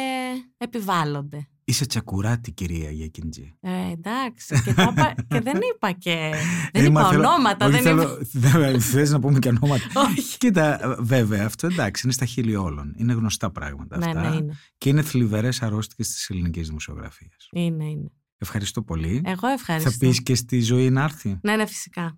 επιβάλλονται. 0.58 1.50
Είσαι 1.70 1.86
τσακουράτη, 1.86 2.52
κυρία 2.52 2.92
Γιακιντζή. 2.92 3.58
Ε, 3.60 3.70
εντάξει, 3.92 4.62
και, 4.64 4.74
τα 4.74 4.84
είπα- 4.92 5.14
και 5.28 5.40
δεν 5.42 5.60
είπα 5.74 5.92
και. 5.92 6.32
Δεν 6.74 6.86
Ε, 6.86 6.90
μα 6.90 7.00
είπα 7.00 7.10
θέλω- 7.10 7.26
ονόματα, 7.28 7.66
όχι, 7.66 7.74
δεν 7.74 7.84
θέλω- 7.84 8.18
δεν 8.72 8.82
θες 8.82 9.12
να 9.12 9.20
πούμε 9.20 9.40
και 9.40 9.48
ονόματα. 9.48 9.84
Όχι. 10.10 10.38
Κοίτα, 10.38 10.96
βέβαια, 11.00 11.46
αυτό 11.46 11.68
εντάξει, 11.68 12.02
είναι 12.04 12.14
στα 12.14 12.26
χείλη 12.26 12.56
όλων. 12.56 12.94
Είναι 12.98 13.14
γνωστά 13.14 13.52
πράγματα 13.52 13.98
Ναι, 13.98 14.06
αυτά. 14.06 14.30
ναι, 14.30 14.36
είναι. 14.36 14.54
Και 14.78 14.90
είναι 14.90 15.02
θλιβερές 15.02 15.62
αρρώστιες 15.62 16.08
της 16.10 16.30
ελληνικής 16.30 16.68
δημοσιογραφίας. 16.68 17.48
Είναι, 17.52 17.86
είναι. 17.86 18.12
Ευχαριστώ 18.38 18.82
πολύ. 18.82 19.22
Εγώ 19.26 19.48
ευχαριστώ. 19.48 19.92
Θα 19.92 19.98
πεις 19.98 20.24
και 20.24 20.36
στη 20.36 20.62
ζωή 20.62 20.90
να 20.90 21.04
έρθει; 21.04 21.40
Ναι, 21.42 21.56
ναι, 21.56 21.66
φυσικά. 21.66 22.18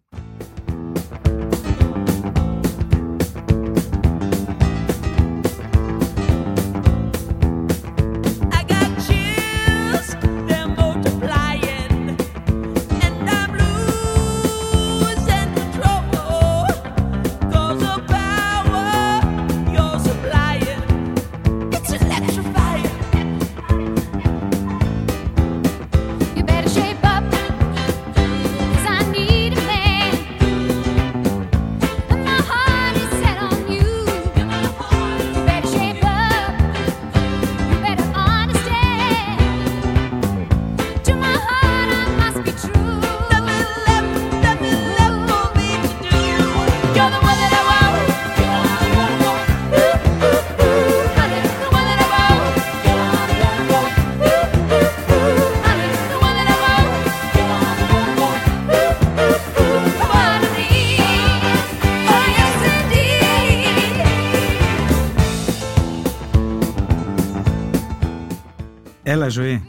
Έλα, 69.30 69.42
ζωή. 69.42 69.63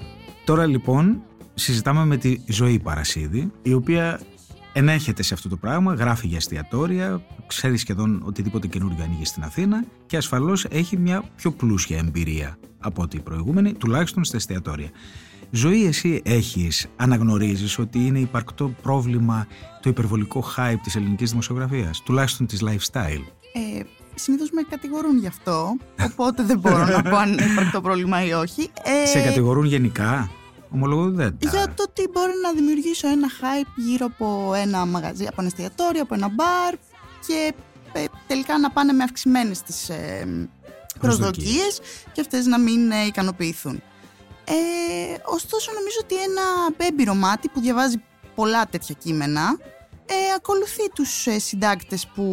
Τώρα 0.45 0.67
λοιπόν 0.67 1.23
συζητάμε 1.55 2.05
με 2.05 2.17
τη 2.17 2.37
Ζωή 2.49 2.79
Παρασίδη, 2.79 3.53
η 3.63 3.73
οποία 3.73 4.21
ενέχεται 4.73 5.23
σε 5.23 5.35
αυτό 5.35 5.49
το 5.49 5.57
πράγμα, 5.57 5.95
γράφει 5.95 6.27
για 6.27 6.37
εστιατόρια, 6.37 7.23
ξέρει 7.47 7.77
σχεδόν 7.77 8.23
οτιδήποτε 8.25 8.67
καινούργιο 8.67 9.05
ανοίγει 9.05 9.25
στην 9.25 9.43
Αθήνα 9.43 9.85
και 10.07 10.17
ασφαλώς 10.17 10.65
έχει 10.65 10.97
μια 10.97 11.25
πιο 11.37 11.51
πλούσια 11.51 11.99
εμπειρία 11.99 12.59
από 12.79 13.03
ό,τι 13.03 13.17
η 13.17 13.21
προηγούμενη, 13.21 13.73
τουλάχιστον 13.73 14.25
στα 14.25 14.37
εστιατόρια. 14.37 14.91
Ζωή, 15.51 15.85
εσύ 15.85 16.21
έχεις, 16.25 16.87
αναγνωρίζεις 16.97 17.79
ότι 17.79 18.07
είναι 18.07 18.19
υπαρκτό 18.19 18.75
πρόβλημα 18.83 19.47
το 19.83 19.89
υπερβολικό 19.89 20.45
hype 20.57 20.79
της 20.83 20.97
ελληνικής 20.97 21.31
δημοσιογραφίας, 21.31 22.03
τουλάχιστον 22.03 22.47
της 22.47 22.63
lifestyle; 22.65 23.23
Ε, 23.53 23.81
Συνήθως 24.15 24.51
με 24.51 24.63
κατηγορούν 24.71 25.19
γι' 25.19 25.27
αυτό, 25.27 25.77
οπότε 26.11 26.43
δεν 26.43 26.59
μπορώ 26.59 26.85
να 26.85 27.03
πω 27.03 27.17
αν 27.17 27.33
υπάρχει 27.33 27.71
το 27.73 27.81
πρόβλημα 27.81 28.25
ή 28.25 28.33
όχι. 28.33 28.71
Ε, 28.83 29.07
Σε 29.07 29.21
κατηγορούν 29.21 29.65
γενικά, 29.65 30.31
ομολογώ 30.71 31.11
δεν 31.11 31.39
τα... 31.39 31.51
για 31.51 31.67
το 31.75 31.85
ότι 31.89 32.09
μπορεί 32.13 32.33
να 32.43 32.53
δημιουργήσω 32.53 33.09
ένα 33.09 33.29
hype 33.41 33.73
γύρω 33.77 34.07
από 34.07 34.55
ένα 34.55 34.87
μαγαζί, 34.87 35.23
από 35.27 35.35
ένα 35.39 35.47
εστιατόριο, 35.47 36.03
από 36.03 36.15
ένα 36.15 36.29
μπαρ 36.29 36.75
και 37.27 37.53
ε, 37.93 38.05
τελικά 38.27 38.59
να 38.59 38.71
πάνε 38.71 38.93
με 38.93 39.03
αυξημένες 39.03 39.63
τις 39.63 39.89
ε, 39.89 40.49
προσδοκίες 41.01 41.81
και 42.13 42.21
αυτές 42.21 42.47
να 42.47 42.59
μην 42.59 42.91
ε, 42.91 43.05
ικανοποιηθούν. 43.07 43.83
Ε, 44.45 45.17
ωστόσο, 45.25 45.73
νομίζω 45.73 45.99
ότι 46.03 46.15
ένα 46.15 46.43
έμπειρο 46.89 47.15
μάτι 47.15 47.49
που 47.49 47.61
διαβάζει 47.61 48.03
πολλά 48.35 48.67
τέτοια 48.67 48.95
κείμενα 48.99 49.59
ε, 50.13 50.35
ακολουθεί 50.37 50.91
τους 50.95 51.27
ε, 51.27 51.39
συντάκτες 51.39 52.07
που 52.15 52.25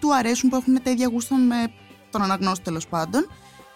του 0.00 0.14
αρέσουν, 0.14 0.50
που 0.50 0.56
έχουν 0.56 0.82
τα 0.82 0.90
ίδια 0.90 1.08
γούστα 1.12 1.36
με 1.36 1.72
τον 2.10 2.22
αναγνώστη 2.22 2.64
τέλος 2.64 2.86
πάντων 2.86 3.26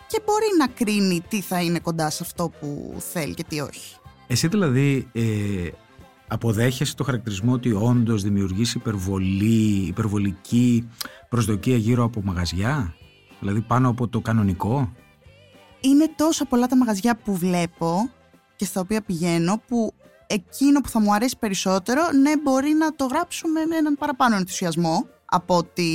και 0.07 0.21
μπορεί 0.25 0.47
να 0.59 0.67
κρίνει 0.67 1.21
τι 1.29 1.41
θα 1.41 1.63
είναι 1.63 1.79
κοντά 1.79 2.11
σε 2.11 2.23
αυτό 2.23 2.51
που 2.61 2.95
θέλει 2.99 3.35
και 3.35 3.45
τι 3.49 3.61
όχι. 3.61 3.97
Εσύ 4.27 4.49
δηλαδή 4.49 5.09
ε, 5.13 5.23
αποδέχεσαι 6.29 6.95
το 6.95 7.05
χαρακτηρισμό 7.05 7.53
ότι 7.53 7.73
όντως 7.73 8.23
δημιουργείς 8.23 8.75
υπερβολή, 8.75 9.87
υπερβολική 9.87 10.89
προσδοκία 11.29 11.77
γύρω 11.77 12.05
από 12.05 12.21
μαγαζιά, 12.25 12.95
δηλαδή 13.41 13.61
πάνω 13.61 13.89
από 13.89 14.09
το 14.09 14.21
κανονικό; 14.21 14.93
Είναι 15.81 16.11
τόσα 16.17 16.45
πολλά 16.45 16.67
τα 16.67 16.77
μαγαζιά 16.77 17.17
που 17.17 17.37
βλέπω 17.37 18.11
και 18.57 18.65
στα 18.65 18.81
οποία 18.81 19.01
πηγαίνω 19.01 19.63
που 19.69 19.95
εκείνο 20.27 20.81
που 20.81 20.89
θα 20.89 21.01
μου 21.01 21.15
αρέσει 21.15 21.37
περισσότερο, 21.39 22.03
ναι, 22.23 22.37
μπορεί 22.43 22.73
να 22.73 22.95
το 22.95 23.05
γράψω 23.05 23.49
με 23.49 23.77
έναν 23.77 23.95
παραπάνω 23.99 24.37
ενθουσιασμό 24.37 25.07
από 25.25 25.57
ότι. 25.57 25.91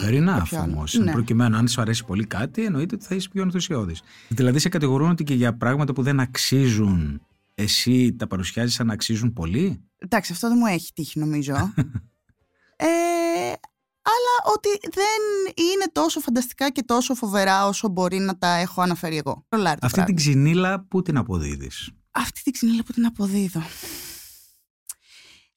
Fair 0.00 0.22
enough 0.22 0.38
κάποιο 0.38 0.60
άλλο. 0.60 0.72
όμως. 0.72 0.94
Ναι. 0.94 1.12
Προκειμένου, 1.12 1.56
αν 1.56 1.68
σου 1.68 1.80
αρέσει 1.80 2.04
πολύ 2.04 2.26
κάτι, 2.26 2.64
εννοείται 2.64 2.94
ότι 2.94 3.04
θα 3.04 3.14
είσαι 3.14 3.28
πιο 3.32 3.42
ενθουσιώδης. 3.42 4.02
Δηλαδή, 4.28 4.58
σε 4.58 4.68
κατηγορούν 4.68 5.10
ότι 5.10 5.24
και 5.24 5.34
για 5.34 5.56
πράγματα 5.56 5.92
που 5.92 6.02
δεν 6.02 6.20
αξίζουν, 6.20 7.20
εσύ 7.54 8.14
τα 8.18 8.26
παρουσιάζεις 8.26 8.74
σαν 8.74 8.86
να 8.86 8.92
αξίζουν 8.92 9.32
πολύ; 9.32 9.82
Εντάξει, 9.98 10.32
αυτό 10.32 10.48
δεν 10.48 10.56
μου 10.60 10.66
έχει 10.66 10.92
τύχει 10.92 11.18
νομίζω. 11.18 11.54
ε, 12.76 12.86
αλλά 14.04 14.54
ότι 14.54 14.68
δεν 14.82 15.20
είναι 15.64 15.84
τόσο 15.92 16.20
φανταστικά 16.20 16.70
και 16.70 16.82
τόσο 16.82 17.14
φοβερά 17.14 17.66
όσο 17.66 17.88
μπορεί 17.88 18.18
να 18.18 18.38
τα 18.38 18.48
έχω 18.48 18.80
αναφέρει 18.82 19.16
εγώ. 19.16 19.46
Ρολάρι 19.48 19.78
το 19.80 19.86
Αυτή 19.86 20.00
πράγμα. 20.00 20.04
την 20.04 20.16
ξυνήλα 20.16 20.84
που 20.88 21.02
την 21.02 21.16
αποδίδεις; 21.16 21.90
Αυτή 22.12 22.42
την 22.42 22.52
ξυνήλα 22.52 22.82
που 22.82 22.92
την 22.92 23.06
αποδίδω. 23.06 23.60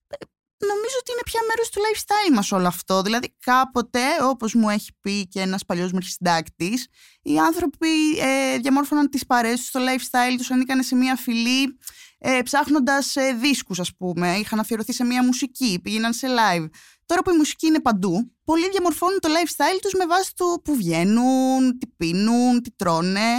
Ε, 0.08 0.26
Νομίζω 0.58 0.96
ότι 1.00 1.12
είναι 1.12 1.22
πια 1.26 1.41
μέρος 1.48 1.70
του 1.70 1.80
lifestyle 1.80 2.34
μας 2.34 2.52
όλο 2.52 2.68
αυτό. 2.68 3.02
Δηλαδή 3.02 3.36
κάποτε, 3.39 4.02
όπως 4.24 4.54
μου 4.54 4.70
έχει 4.70 4.91
πει 5.02 5.28
και 5.28 5.41
ένας 5.41 5.65
παλιός 5.65 5.91
μου 5.91 5.98
αρχισυντάκτης, 5.98 6.88
οι 7.22 7.39
άνθρωποι 7.39 8.18
ε, 8.18 8.58
διαμόρφωναν 8.58 9.10
τις 9.10 9.26
παρέες 9.26 9.60
τους, 9.60 9.72
το 9.72 9.80
lifestyle 9.80 10.36
τους, 10.38 10.52
ανήκανε 10.52 10.84
σε 10.84 10.96
μια 10.96 11.15
φυλή 11.15 11.78
ε, 12.18 12.41
ψάχνοντας 12.44 13.15
ε, 13.15 13.34
δίσκους 13.34 13.80
ας 13.80 13.96
πούμε, 13.96 14.36
είχαν 14.36 14.60
αφιερωθεί 14.60 14.94
σε 14.94 15.04
μια 15.04 15.24
μουσική, 15.24 15.80
πήγαιναν 15.84 16.13
σε 16.13 16.28
live. 16.28 16.70
Τώρα 17.06 17.22
που 17.22 17.30
η 17.30 17.38
μουσική 17.38 17.68
είναι 17.68 17.82
παντού, 17.82 18.32
πολλοί 18.44 18.70
διαμορφώνουν 18.70 19.20
το 19.20 19.30
lifestyle 19.30 19.80
τους 19.82 19.94
με 19.94 20.06
βάση 20.06 20.32
το 20.36 20.46
που 20.63 20.76
βγαίνουν, 20.76 21.78
τι 21.78 21.88
πίνουν, 21.88 22.62
τι 22.62 22.72
τρώνε. 22.72 23.30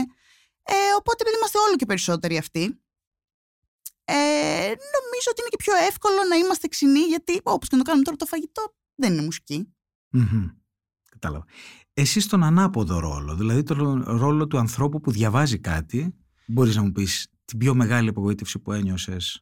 Ε, 0.63 0.75
οπότε 0.99 1.17
επειδή 1.21 1.37
είμαστε 1.37 1.59
όλο 1.59 1.77
και 1.77 1.87
περισσότεροι 1.87 2.37
αυτοί, 2.37 2.81
ε, 4.09 4.15
νομίζω 4.97 5.27
ότι 5.31 5.41
είναι 5.41 5.49
και 5.51 5.57
πιο 5.65 5.75
εύκολο 5.89 6.17
να 6.31 6.37
είμαστε 6.37 6.69
ξινοί 6.69 6.99
γιατί 7.01 7.41
όπως 7.43 7.69
και 7.69 7.77
να 7.77 7.83
το 7.83 7.89
κάνουμε 7.89 8.05
τώρα 8.05 8.17
το 8.17 8.27
φαγητό 8.27 8.75
δεν 8.95 9.13
είναι 9.13 9.23
μουσική. 9.23 9.75
Μμμ. 10.11 10.47
Κατάλαβα. 11.11 11.45
Εσύ 11.93 12.21
στον 12.21 12.43
ανάποδο 12.43 12.99
ρόλο, 12.99 13.35
δηλαδή 13.37 13.63
τον 13.63 14.03
ρόλο 14.07 14.47
του 14.47 14.59
ανθρώπου 14.59 15.01
που 15.01 15.11
διαβάζει 15.11 15.59
κάτι, 15.59 16.15
μπορείς 16.47 16.77
να 16.77 16.83
μου 16.83 16.93
πεις 16.93 17.27
την 17.45 17.59
πιο 17.59 17.75
μεγάλη 17.75 18.09
απογοήτευση 18.09 18.59
που 18.59 18.73
ένιωσες, 18.73 19.41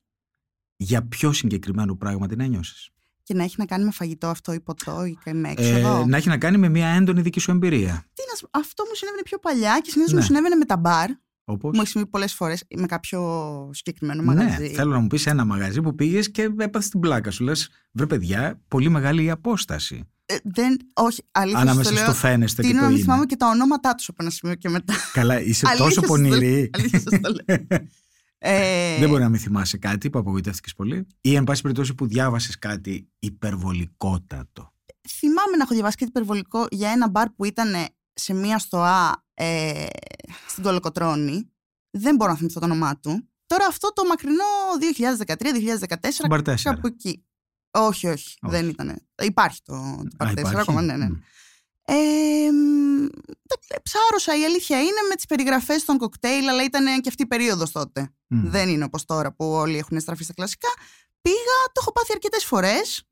για 0.77 1.07
ποιο 1.07 1.33
συγκεκριμένο 1.33 1.97
πράγμα 1.97 2.27
την 2.27 2.41
ένιωσες; 2.41 2.91
Και 3.23 3.35
να 3.35 3.43
έχει 3.43 3.55
να 3.59 3.65
κάνει 3.67 3.85
με 3.85 3.91
φαγητό 3.91 4.27
αυτό 4.27 4.53
ή 4.53 4.61
ποτό 4.61 5.05
ή 5.05 5.19
και 5.25 5.33
με 5.33 5.51
έξοδο; 5.51 6.01
Ε, 6.01 6.05
να 6.07 6.17
έχει 6.17 6.29
να 6.29 6.39
κάνει 6.39 6.57
με 6.59 6.69
μια 6.69 6.87
έντονη 6.89 7.21
δική 7.21 7.41
σου 7.41 7.51
εμπειρία. 7.51 8.07
Τι 8.13 8.23
να 8.31 8.35
σου- 8.37 8.49
αυτό 8.51 8.85
μου 8.89 8.95
συνέβαινε 8.95 9.23
πιο 9.23 9.39
παλιά 9.39 9.81
και 9.83 9.91
συνήθως 9.91 10.13
Ναι. 10.13 10.19
μου 10.19 10.25
συνέβαινε 10.25 10.55
με 10.57 10.65
τα 10.65 10.77
μπαρ. 10.77 11.11
Όπως... 11.45 11.75
Μου 11.75 11.81
έχει 11.81 11.91
συμβεί 11.91 12.07
πολλές 12.07 12.35
φορές 12.35 12.65
με 12.77 12.87
κάποιο 12.87 13.21
συγκεκριμένο 13.73 14.23
Ναι, 14.23 14.35
μαγαζί. 14.35 14.69
θέλω 14.69 14.93
να 14.93 14.99
μου 14.99 15.07
πεις 15.07 15.27
ένα 15.27 15.45
μαγαζί 15.45 15.81
που 15.81 15.95
πήγες 15.95 16.31
και 16.31 16.43
έπαθες 16.59 16.89
την 16.89 17.01
πλάκα 17.01 17.31
σου. 17.31 17.45
Λες, 17.45 17.69
βρε 17.93 18.07
παιδιά, 18.07 18.61
πολύ 18.69 18.89
μεγάλη 18.89 19.25
η 19.25 19.31
απόσταση. 19.31 20.09
Ε, 20.27 20.37
δεν, 20.45 20.77
όχι, 20.93 21.23
αλήθεια 21.31 21.59
σας 21.61 21.69
Ανάμεσα 21.69 21.89
το 21.91 21.95
λέω. 21.95 22.05
στο 22.05 22.15
φαίνεστε 22.15 22.63
και 22.63 22.69
Τι 22.69 22.75
το 22.75 22.81
να 22.81 22.87
μην 22.87 22.95
είναι. 22.95 23.05
θυμάμαι 23.05 23.25
και 23.27 23.37
τα 23.37 23.49
ονόματά 23.49 23.95
τους 23.95 24.09
από 24.09 24.19
ένα 24.23 24.31
σημείο 24.31 24.55
και 24.55 24.69
μετά. 24.69 24.95
Καλά, 25.13 25.41
είσαι 25.41 25.67
Αλήθεια 25.67 25.85
τόσο 25.85 26.01
σας 26.01 26.03
το 26.03 26.09
πονηρή. 26.09 26.51
λέω. 26.61 26.69
Αλήθεια 26.73 27.01
σας 27.01 27.21
το 27.21 27.29
λέω. 27.47 27.67
Ε, 28.47 28.99
Δεν 28.99 29.09
μπορεί 29.09 29.23
να 29.23 29.29
μην 29.29 29.41
θυμάσαι 29.41 29.79
κάτι 29.79 30.11
που 30.11 30.19
απογοητεύτηκες 30.19 30.75
πολύ. 30.75 31.07
Ή, 31.21 31.35
εν 31.35 31.45
πάση 31.45 31.63
περιπτώσει, 31.63 31.95
που 31.95 32.07
διάβασες 32.07 32.59
κάτι 32.59 33.09
υπερβολικότατο. 33.19 34.73
θυμάμαι 35.09 35.57
να 35.57 35.63
έχω 35.63 35.75
διαβάσει 35.75 35.97
κάτι 35.97 36.11
υπερβολικό 36.11 36.67
για 36.71 36.91
ένα 36.91 37.09
μπαρ 37.09 37.31
που 37.31 37.45
ήταν 37.45 37.73
σε 38.15 38.35
μία 38.35 38.59
στοά 38.59 39.25
ε, 39.35 39.87
στην 40.49 40.63
Κολοκοτρώνη. 40.63 41.53
Δεν 41.91 42.15
μπορώ 42.17 42.31
να 42.31 42.37
θυμηθώ 42.37 42.61
το 42.61 42.67
όνομά 42.67 42.99
του. 43.01 43.29
Τώρα 43.47 43.67
αυτό 43.67 43.93
το 43.93 44.05
μακρινό 44.05 44.45
2013-2014 45.27 46.09
Στον 46.11 46.29
Μπαρ 46.29 46.41
4. 46.41 46.55
κάπου 46.63 46.87
εκεί. 46.87 47.25
Όχι, 47.71 48.07
όχι, 48.07 48.37
Όχι. 48.43 48.55
δεν 48.57 48.69
ήταν. 48.69 49.07
Υπάρχει 49.23 49.61
το, 49.63 49.73
το 50.17 50.25
Α, 50.25 50.25
Μπαρ 50.25 50.29
4 50.29 50.39
υπάρχει. 50.39 50.61
ακόμα, 50.61 50.83
ναι, 50.83 50.97
ναι. 50.97 51.09
Μμ. 51.09 51.15
Ε, 51.87 51.95
μ, 52.53 53.07
τα- 53.49 53.81
ψάρωσα, 53.83 54.39
η 54.39 54.45
αλήθεια 54.45 54.81
είναι 54.81 55.01
με 55.09 55.15
τις 55.15 55.27
περιγραφές 55.27 55.85
των 55.85 55.99
κοκτέιλ, 55.99 56.49
αλλά 56.49 56.65
ήταν 56.65 57.01
και 57.01 57.09
αυτή 57.09 57.23
η 57.23 57.27
περίοδος 57.27 57.71
τότε. 57.73 58.11
Μμ. 58.27 58.49
Δεν 58.51 58.69
είναι 58.69 58.85
όπως 58.85 59.05
τώρα 59.05 59.33
που 59.33 59.51
όλοι 59.53 59.79
έχουν 59.79 60.01
στραφεί 60.01 60.25
στα 60.25 60.33
κλασικά. 60.33 60.69
Πήγα, 61.21 61.57
το 61.73 61.81
έχω 61.81 61.93
πάθει 61.93 62.13
αρκετές 62.13 62.45
φορές. 62.45 63.03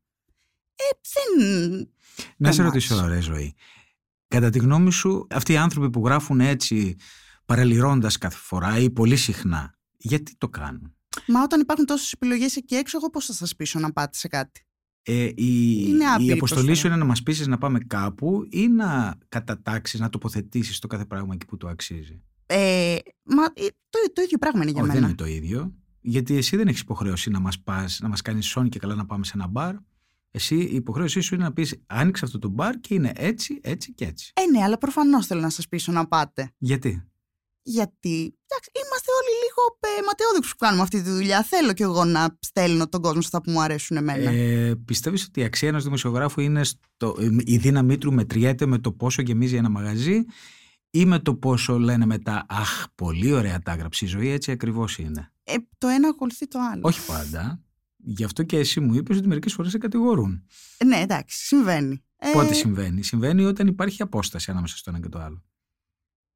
Ε, 0.74 0.82
δεν... 1.12 1.88
Να 2.36 2.50
σε 2.53 2.57
δεν 2.57 2.66
ρωτήσω, 2.66 2.94
άρεσε. 2.94 3.07
ωραία 3.09 3.20
ζωή. 3.20 3.55
Κατά 4.32 4.50
τη 4.50 4.58
γνώμη 4.58 4.92
σου, 4.92 5.26
αυτοί 5.30 5.52
οι 5.52 5.56
άνθρωποι 5.56 5.90
που 5.90 6.04
γράφουν 6.04 6.40
έτσι, 6.40 6.96
παραλυρώντας 7.46 8.18
κάθε 8.18 8.36
φορά 8.40 8.78
ή 8.78 8.90
πολύ 8.90 9.16
συχνά, 9.16 9.74
γιατί 9.96 10.34
το 10.38 10.48
κάνουν; 10.48 10.94
Μα 11.26 11.42
όταν 11.42 11.60
υπάρχουν 11.60 11.86
τόσες 11.86 12.12
επιλογές 12.12 12.56
εκεί 12.56 12.74
έξω, 12.74 12.96
εγώ 12.96 13.10
πώς 13.10 13.26
θα 13.26 13.32
σας 13.32 13.56
πείσω 13.56 13.78
να 13.78 13.92
πάτε 13.92 14.16
σε 14.18 14.28
κάτι; 14.28 14.60
Ε, 15.02 15.24
η, 15.34 15.84
Είναι 15.88 16.04
άπειρη 16.04 16.28
η 16.28 16.32
αποστολή 16.32 16.38
προσφορά. 16.38 16.74
σου 16.74 16.86
είναι 16.86 16.96
να 16.96 17.04
μας 17.04 17.22
πείσεις 17.22 17.46
να 17.46 17.58
πάμε 17.58 17.78
κάπου 17.78 18.46
ή 18.50 18.68
να 18.68 19.14
κατατάξεις, 19.28 20.00
να 20.00 20.08
τοποθετήσεις 20.08 20.78
το 20.78 20.86
κάθε 20.86 21.04
πράγμα 21.04 21.34
εκεί 21.34 21.46
που 21.46 21.56
το 21.56 21.68
αξίζει; 21.68 22.22
Ε, 22.46 22.96
μα 23.24 23.42
ε, 23.54 23.66
το, 23.90 23.98
το 24.12 24.22
ίδιο 24.22 24.38
πράγμα 24.38 24.62
είναι 24.62 24.70
για 24.70 24.82
Όχι, 24.82 24.90
δεν 24.90 25.00
μένα. 25.00 25.06
είναι 25.12 25.22
το 25.22 25.26
ίδιο. 25.26 25.72
Γιατί 26.00 26.36
εσύ 26.36 26.56
δεν 26.56 26.68
έχεις 26.68 26.80
υποχρέωση 26.80 27.30
να 27.30 27.40
μας, 27.40 27.60
πας, 27.60 27.98
να 28.02 28.08
μας 28.08 28.22
κάνεις 28.22 28.46
σόνι 28.46 28.68
και 28.68 28.78
καλά 28.78 28.94
να 28.94 29.06
πάμε 29.06 29.24
σε 29.24 29.32
ένα 29.34 29.46
μπαρ. 29.46 29.74
Εσύ 30.34 30.56
η 30.56 30.74
υποχρέωσή 30.74 31.20
σου 31.20 31.34
είναι 31.34 31.44
να 31.44 31.52
πεις 31.52 31.82
άνοιξε 31.86 32.24
αυτό 32.24 32.38
το 32.38 32.48
μπαρ 32.48 32.80
και 32.80 32.94
είναι 32.94 33.12
έτσι, 33.14 33.60
έτσι 33.62 33.92
και 33.92 34.04
έτσι. 34.04 34.32
Ε, 34.34 34.50
ναι, 34.50 34.62
αλλά 34.62 34.78
προφανώς 34.78 35.26
θέλω 35.26 35.40
να 35.40 35.50
σας 35.50 35.68
πείσω 35.68 35.92
να 35.92 36.08
πάτε. 36.08 36.52
Γιατί; 36.58 37.10
Γιατί, 37.62 38.38
εντάξει, 38.46 38.70
είμαστε 38.84 39.10
όλοι 39.20 39.32
λίγο 39.42 39.78
ε, 39.98 40.04
ματαιόδοξοι 40.06 40.50
που 40.50 40.56
κάνουμε 40.56 40.82
αυτή 40.82 41.02
τη 41.02 41.10
δουλειά. 41.10 41.42
Θέλω 41.42 41.72
κι 41.72 41.82
εγώ 41.82 42.04
να 42.04 42.38
στέλνω 42.40 42.88
τον 42.88 43.02
κόσμο 43.02 43.20
σε 43.20 43.26
αυτά 43.32 43.42
που 43.42 43.50
μου 43.50 43.60
αρέσουν 43.60 43.96
εμένα. 43.96 44.30
Ε, 44.30 44.74
πιστεύεις 44.84 45.24
ότι 45.24 45.40
η 45.40 45.44
αξία 45.44 45.68
ενός 45.68 45.84
δημοσιογράφου 45.84 46.40
είναι 46.40 46.64
στο, 46.64 47.16
η 47.44 47.56
δύναμή 47.56 47.98
του 47.98 48.12
μετριέται 48.12 48.66
με 48.66 48.78
το 48.78 48.92
πόσο 48.92 49.22
γεμίζει 49.22 49.56
ένα 49.56 49.68
μαγαζί 49.68 50.24
ή 50.90 51.04
με 51.04 51.18
το 51.18 51.34
πόσο 51.34 51.78
λένε 51.78 52.06
μετά 52.06 52.46
αχ 52.48 52.86
πολύ 52.94 53.32
ωραία 53.32 53.60
τα 53.60 53.72
έγραψε 53.72 54.04
η 54.04 54.08
ζωή 54.08 54.28
έτσι 54.28 54.50
ακριβώς 54.50 54.98
είναι. 54.98 55.32
Ε, 55.44 55.54
το 55.78 55.88
ένα 55.88 56.08
ακολουθεί 56.08 56.48
το 56.48 56.58
άλλο. 56.72 56.80
Όχι 56.84 57.06
πάντα. 57.06 57.60
Γι' 58.05 58.24
αυτό 58.24 58.42
και 58.42 58.59
εσύ 58.59 58.80
μου 58.80 58.94
είπες 58.94 59.16
ότι 59.16 59.28
μερικές 59.28 59.53
φορές 59.53 59.70
σε 59.70 59.78
κατηγορούν. 59.78 60.46
Ε, 60.76 60.84
ναι, 60.84 60.96
εντάξει, 60.96 61.46
συμβαίνει. 61.46 62.05
Ε, 62.16 62.30
Πότε 62.32 62.55
συμβαίνει; 62.55 63.03
Συμβαίνει 63.03 63.44
όταν 63.44 63.66
υπάρχει 63.66 64.03
απόσταση 64.03 64.50
ανάμεσα 64.50 64.76
στο 64.76 64.90
ένα 64.90 65.00
και 65.00 65.09
το 65.09 65.18
άλλο. 65.18 65.42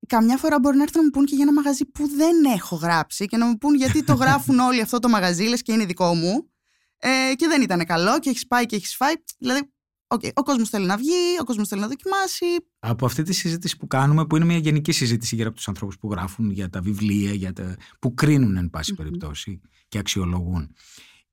Καμιά 0.06 0.36
φορά 0.36 0.60
μπορεί 0.60 0.76
να 0.76 0.82
έρθουν 0.82 1.00
να 1.00 1.04
μου 1.04 1.10
πούν 1.10 1.24
και 1.24 1.34
για 1.34 1.44
ένα 1.44 1.52
μαγαζί 1.52 1.84
που 1.84 2.08
δεν 2.08 2.44
έχω 2.44 2.76
γράψει 2.76 3.26
και 3.26 3.36
να 3.36 3.46
μου 3.46 3.58
πούν 3.58 3.74
γιατί 3.74 4.04
το 4.04 4.14
γράφουν 4.14 4.58
όλοι 4.58 4.80
αυτό 4.80 4.98
το 4.98 5.08
μαγαζί, 5.08 5.44
λες 5.44 5.62
και 5.62 5.72
είναι 5.72 5.84
δικό 5.84 6.14
μου. 6.14 6.50
Ε, 6.98 7.34
και 7.34 7.46
δεν 7.46 7.62
ήταν 7.62 7.84
καλό 7.86 8.18
και 8.18 8.30
έχεις 8.30 8.46
πάει 8.46 8.66
και 8.66 8.76
έχεις 8.76 8.96
φάει. 8.96 9.12
Δηλαδή, 9.38 9.72
οκ, 10.06 10.22
ο 10.34 10.42
κόσμος 10.42 10.68
θέλει 10.68 10.86
να 10.86 10.96
βγει, 10.96 11.38
ο 11.40 11.44
κόσμος 11.44 11.68
θέλει 11.68 11.80
να 11.80 11.86
δοκιμάσει. 11.86 12.44
Από 12.78 13.06
αυτή 13.06 13.22
τη 13.22 13.32
συζήτηση 13.32 13.76
που 13.76 13.86
κάνουμε, 13.86 14.26
που 14.26 14.36
είναι 14.36 14.44
μια 14.44 14.58
γενική 14.58 14.92
συζήτηση 14.92 15.34
γύρω 15.34 15.48
από 15.48 15.56
τους 15.56 15.68
ανθρώπους 15.68 15.98
που 15.98 16.10
γράφουν 16.10 16.50
για 16.50 16.70
τα 16.70 16.80
βιβλία, 16.80 17.32
για 17.32 17.52
τα... 17.52 17.76
που 17.98 18.14
κρίνουν 18.14 18.56
εν 18.56 18.70
παση 18.70 18.92
Μμμ. 18.92 18.98
περιπτώσει 19.04 19.60
και 19.88 19.98
αξιολογούν. 19.98 20.74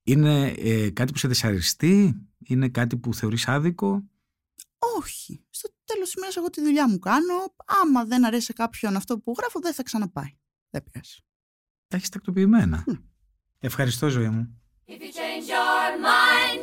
Είναι 0.03 0.47
ε, 0.47 0.89
κάτι 0.89 1.11
που 1.11 1.17
σε 1.17 1.27
δυσαρεστεί, 1.27 2.27
είναι 2.39 2.69
κάτι 2.69 2.97
που 2.97 3.13
θεωρείς 3.13 3.47
άδικο; 3.47 4.03
Όχι. 4.97 5.45
Στο 5.49 5.69
τέλος 5.83 6.05
της 6.05 6.13
ημέρας 6.13 6.35
εγώ 6.35 6.49
τη 6.49 6.61
δουλειά 6.61 6.89
μου 6.89 6.99
κάνω. 6.99 7.55
Άμα 7.65 8.05
δεν 8.05 8.25
αρέσει 8.25 8.45
σε 8.45 8.53
κάποιον 8.53 8.95
αυτό 8.95 9.19
που 9.19 9.33
γράφω, 9.37 9.59
δεν 9.59 9.73
θα 9.73 9.83
ξαναπάει. 9.83 10.37
Δεν 10.69 10.83
πειράζει. 10.83 11.17
Τα 11.87 11.97
έχεις 11.97 12.09
τακτοποιημένα. 12.09 12.83
Μμ. 12.87 12.93
Ευχαριστώ, 13.59 14.09
ζωή 14.09 14.29
μου. 14.29 14.61
If 14.87 15.01
you 15.01 15.11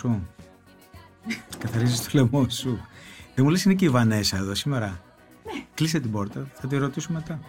σου. 0.00 0.28
καθαρίζεις 1.58 2.02
το 2.02 2.08
λαιμό 2.12 2.48
σου. 2.48 2.80
Δεν 3.34 3.44
μου 3.44 3.50
λες 3.50 3.64
είναι 3.64 3.74
και 3.74 3.84
η 3.84 3.88
Βανέσα 3.88 4.36
εδώ 4.36 4.54
σήμερα. 4.54 5.00
Ναι. 5.44 5.64
Κλείσε 5.74 6.00
την 6.00 6.10
πόρτα, 6.10 6.46
θα 6.54 6.66
τη 6.66 6.76
ρωτήσω 6.76 7.12
μετά. 7.12 7.40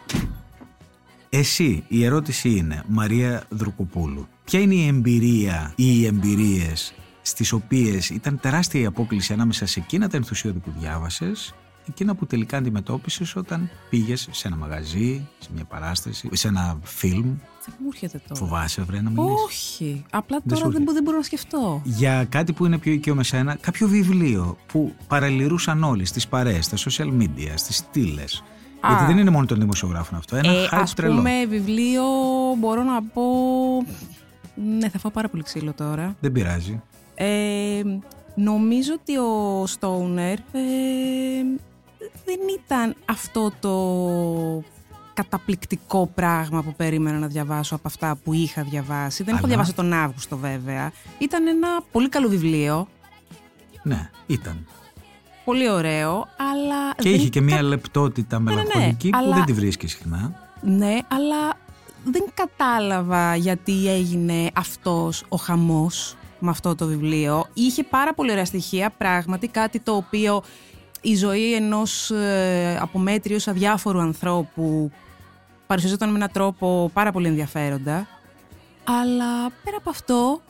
Εσύ, 1.29 1.83
η 1.87 2.05
ερώτηση 2.05 2.49
είναι, 2.49 2.83
Μαρία 2.87 3.43
Δρουκοπούλου, 3.49 4.27
ποια 4.43 4.59
είναι 4.59 4.73
η 4.73 4.87
εμπειρία 4.87 5.73
ή 5.75 5.99
οι 5.99 6.05
εμπειρίες 6.05 6.93
στις 7.21 7.51
οποίες 7.51 8.09
ήταν 8.09 8.39
τεράστια 8.39 8.81
η 8.81 8.85
απόκληση 8.85 9.33
ανάμεσα 9.33 9.65
σε 9.65 9.79
εκείνα 9.79 10.09
τα 10.09 10.17
ενθουσιώδη 10.17 10.59
που 10.59 10.73
διάβασες 10.79 11.53
εκείνα 11.89 12.15
που 12.15 12.25
τελικά 12.25 12.57
αντιμετώπισες 12.57 13.36
όταν 13.36 13.69
πήγες 13.89 14.27
σε 14.32 14.47
ένα 14.47 14.57
μαγαζί, 14.57 15.27
σε 15.39 15.49
μια 15.53 15.63
παράσταση, 15.63 16.29
σε 16.32 16.47
ένα 16.47 16.77
φιλμ. 16.84 17.21
Δεν 17.65 17.75
μου 17.79 17.88
έρχεται 17.93 18.21
τώρα. 18.27 18.39
Φοβάσαι, 18.39 18.82
βρε, 18.82 19.01
να 19.01 19.09
μιλήσεις; 19.09 19.43
Όχι. 19.45 20.05
Απλά 20.11 20.38
Δεν 20.38 20.47
τώρα 20.47 20.55
σου 20.55 20.61
δεν, 20.61 20.65
έρχεται. 20.71 20.84
μπο- 20.84 20.93
δεν 20.93 21.03
μπορώ 21.03 21.17
να 21.17 21.23
σκεφτώ. 21.23 21.82
για 21.84 22.25
κάτι 22.29 22.53
που 22.53 22.65
είναι 22.65 22.77
πιο 22.77 22.91
οικείο 22.91 23.15
με 23.15 23.23
σένα, 23.23 23.55
κάποιο 23.61 23.88
βιβλίο 23.88 24.57
που 24.67 24.93
παραλυρούσαν 25.07 25.84
όλοι 25.84 26.05
στις 26.05 26.27
παρέες, 26.27 26.65
στα 26.65 26.77
social 26.77 27.07
media, 27.21 27.51
στις 27.55 27.75
στήλες. 27.77 28.43
Α. 28.79 28.88
Γιατί 28.89 29.05
δεν 29.05 29.17
είναι 29.17 29.29
μόνο 29.29 29.45
των 29.45 29.59
δημοσιογράφων 29.59 30.17
αυτό. 30.17 30.36
Ένα 30.36 30.51
Ε, 30.51 30.65
hype 30.71 30.77
ας 30.82 30.93
τρελό. 30.93 31.15
πούμε 31.15 31.45
βιβλίο 31.49 32.03
μπορώ 32.57 32.84
να 32.84 33.03
πω... 33.03 33.23
Ναι, 34.79 34.89
θα 34.89 34.99
φάω 34.99 35.11
πάρα 35.11 35.29
πολύ 35.29 35.43
ξύλο 35.43 35.73
τώρα. 35.73 36.15
Δεν 36.19 36.32
πειράζει. 36.32 36.82
Ε, 37.15 37.82
νομίζω 38.36 38.93
ότι 39.01 39.17
ο 39.17 39.63
Στόουνερ 39.67 40.38
ε, 40.38 40.41
δεν 42.25 42.39
ήταν 42.63 42.95
αυτό 43.05 43.51
το 43.59 43.73
καταπληκτικό 45.13 46.11
πράγμα 46.15 46.63
που 46.63 46.73
περίμενα 46.75 47.17
να 47.19 47.27
διαβάσω 47.27 47.75
από 47.75 47.87
αυτά 47.87 48.15
που 48.23 48.33
είχα 48.33 48.63
διαβάσει. 48.63 49.23
Δεν 49.23 49.33
έχω 49.35 49.45
Αλλά- 49.45 49.53
διαβάσει 49.53 49.73
τον 49.75 49.93
Αύγουστο 49.93 50.37
βέβαια. 50.37 50.91
Ήταν 51.17 51.47
ένα 51.47 51.67
πολύ 51.91 52.09
καλό 52.09 52.27
βιβλίο, 52.27 52.87
Ναι, 53.83 54.09
ήταν. 54.27 54.67
πολύ 55.45 55.69
ωραίο, 55.69 56.27
αλλά... 56.37 56.93
Και 56.95 57.09
δεν 57.09 57.13
είχε 57.13 57.29
και 57.29 57.39
κα- 57.39 57.45
μία 57.45 57.61
λεπτότητα 57.61 58.39
ναι, 58.39 58.43
μελαγχολική 58.51 59.09
που 59.09 59.17
αλλά- 59.17 59.35
δεν 59.35 59.45
τη 59.45 59.53
βρίσκει 59.53 59.87
συχνά. 59.87 60.33
Ναι, 60.61 60.97
αλλά 61.07 61.53
δεν 62.03 62.23
κατάλαβα 62.33 63.35
γιατί 63.35 63.87
έγινε 63.89 64.49
αυτός 64.55 65.23
ο 65.29 65.35
χαμός 65.37 66.15
με 66.39 66.49
αυτό 66.49 66.75
το 66.75 66.85
βιβλίο. 66.85 67.45
Είχε 67.53 67.83
πάρα 67.83 68.13
πολύ 68.13 68.31
ωραία 68.31 68.45
στοιχεία, 68.45 68.89
πράγματι, 68.89 69.47
κάτι 69.47 69.79
το 69.79 69.95
οποίο 69.95 70.43
η 71.01 71.15
ζωή 71.15 71.53
ενός 71.53 72.11
ε, 72.11 72.77
απομέτριος 72.81 73.47
αδιάφορου 73.47 73.99
ανθρώπου 73.99 74.91
παρουσιαζόταν 75.67 76.09
με 76.09 76.15
έναν 76.15 76.29
τρόπο 76.31 76.89
πάρα 76.93 77.11
πολύ 77.11 77.27
ενδιαφέροντα. 77.27 78.07
Αλλά 78.83 79.49
πέρα 79.63 79.77
από 79.77 79.89
αυτό, 79.89 80.41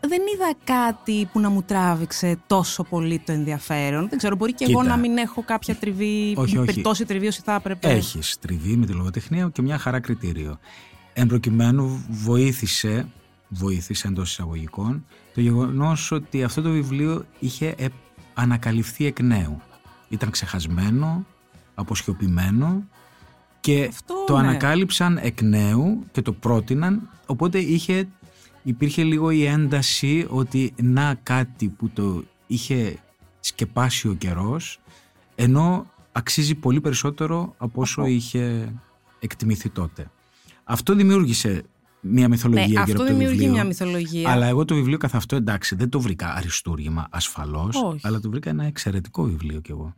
δεν 0.00 0.20
είδα 0.34 0.54
κάτι 0.64 1.28
που 1.32 1.40
να 1.40 1.48
μου 1.50 1.62
τράβηξε 1.62 2.38
τόσο 2.46 2.82
πολύ 2.82 3.18
το 3.18 3.32
ενδιαφέρον. 3.32 4.08
Δεν 4.08 4.18
ξέρω, 4.18 4.36
μπορεί 4.36 4.52
και 4.52 4.64
εγώ 4.68 4.80
Κοίτα. 4.80 4.94
να 4.94 5.00
μην 5.00 5.16
έχω 5.16 5.42
κάποια 5.42 5.74
τριβή, 5.74 6.34
Όχι, 6.36 6.58
όχι. 6.58 6.80
τόση 6.80 7.04
τριβή 7.04 7.26
όσο 7.26 7.40
θα 7.44 7.54
έπρεπε. 7.54 7.88
Έχεις 7.88 8.36
τριβή 8.40 8.76
με 8.76 8.86
τη 8.86 8.92
λογοτεχνία 8.92 9.50
και 9.52 9.62
μια 9.62 9.78
χαρά 9.78 10.00
κριτήριο. 10.00 10.58
Εν 11.12 11.26
προκειμένου 11.26 12.04
βοήθησε, 12.08 13.06
βοήθησε 13.48 14.08
εντός 14.08 14.30
εισαγωγικών, 14.30 15.04
το 15.34 15.40
γεγονός 15.40 16.10
ότι 16.12 16.42
αυτό 16.42 16.62
το 16.62 16.70
βιβλίο 16.70 17.24
είχε 17.38 17.74
ε, 17.78 17.86
ανακαλυφθεί 18.34 19.06
εκ 19.06 19.20
νέου. 19.20 19.60
Ήταν 20.12 20.30
ξεχασμένο, 20.30 21.26
αποσιωπημένο 21.74 22.84
και 23.60 23.84
Αυτό, 23.88 24.24
το 24.26 24.38
ναι. 24.38 24.48
ανακάλυψαν 24.48 25.18
εκ 25.22 25.42
νέου 25.42 26.04
και 26.12 26.22
το 26.22 26.32
πρότειναν, 26.32 27.08
οπότε 27.26 27.58
είχε, 27.58 28.08
υπήρχε 28.62 29.02
λίγο 29.02 29.30
η 29.30 29.44
ένταση 29.44 30.26
ότι 30.28 30.74
να 30.82 31.14
κάτι 31.22 31.68
που 31.68 31.88
το 31.88 32.24
είχε 32.46 32.98
σκεπάσει 33.40 34.08
ο 34.08 34.14
καιρός, 34.14 34.80
ενώ 35.34 35.86
αξίζει 36.12 36.54
πολύ 36.54 36.80
περισσότερο 36.80 37.54
από 37.58 37.80
όσο 37.80 38.06
είχε 38.06 38.72
εκτιμηθεί 39.18 39.68
τότε. 39.70 40.10
Αυτό 40.64 40.94
δημιούργησε 40.94 41.62
μια 42.00 42.28
μυθολογία 42.28 42.62
Ναι, 42.62 42.68
γύρω 42.68 42.82
αυτό 42.82 42.94
από 42.94 43.02
το 43.02 43.08
δημιουργεί 43.12 43.36
βιβλίο. 43.36 43.52
μια 43.52 43.64
μυθολογία. 43.64 44.30
Αλλά 44.30 44.46
εγώ 44.46 44.64
το 44.64 44.74
βιβλίο 44.74 44.98
καθ' 44.98 45.14
αυτό 45.14 45.36
εντάξει, 45.36 45.74
δεν 45.74 45.88
το 45.88 46.00
βρήκα 46.00 46.34
αριστούργημα 46.34 47.06
ασφαλώς, 47.10 47.76
Όχι. 47.76 48.00
αλλά 48.02 48.20
το 48.20 48.30
βρήκα 48.30 48.50
ένα 48.50 48.64
εξαιρετικό 48.64 49.22
βιβλίο 49.22 49.60
κι 49.60 49.70
εγώ. 49.70 49.94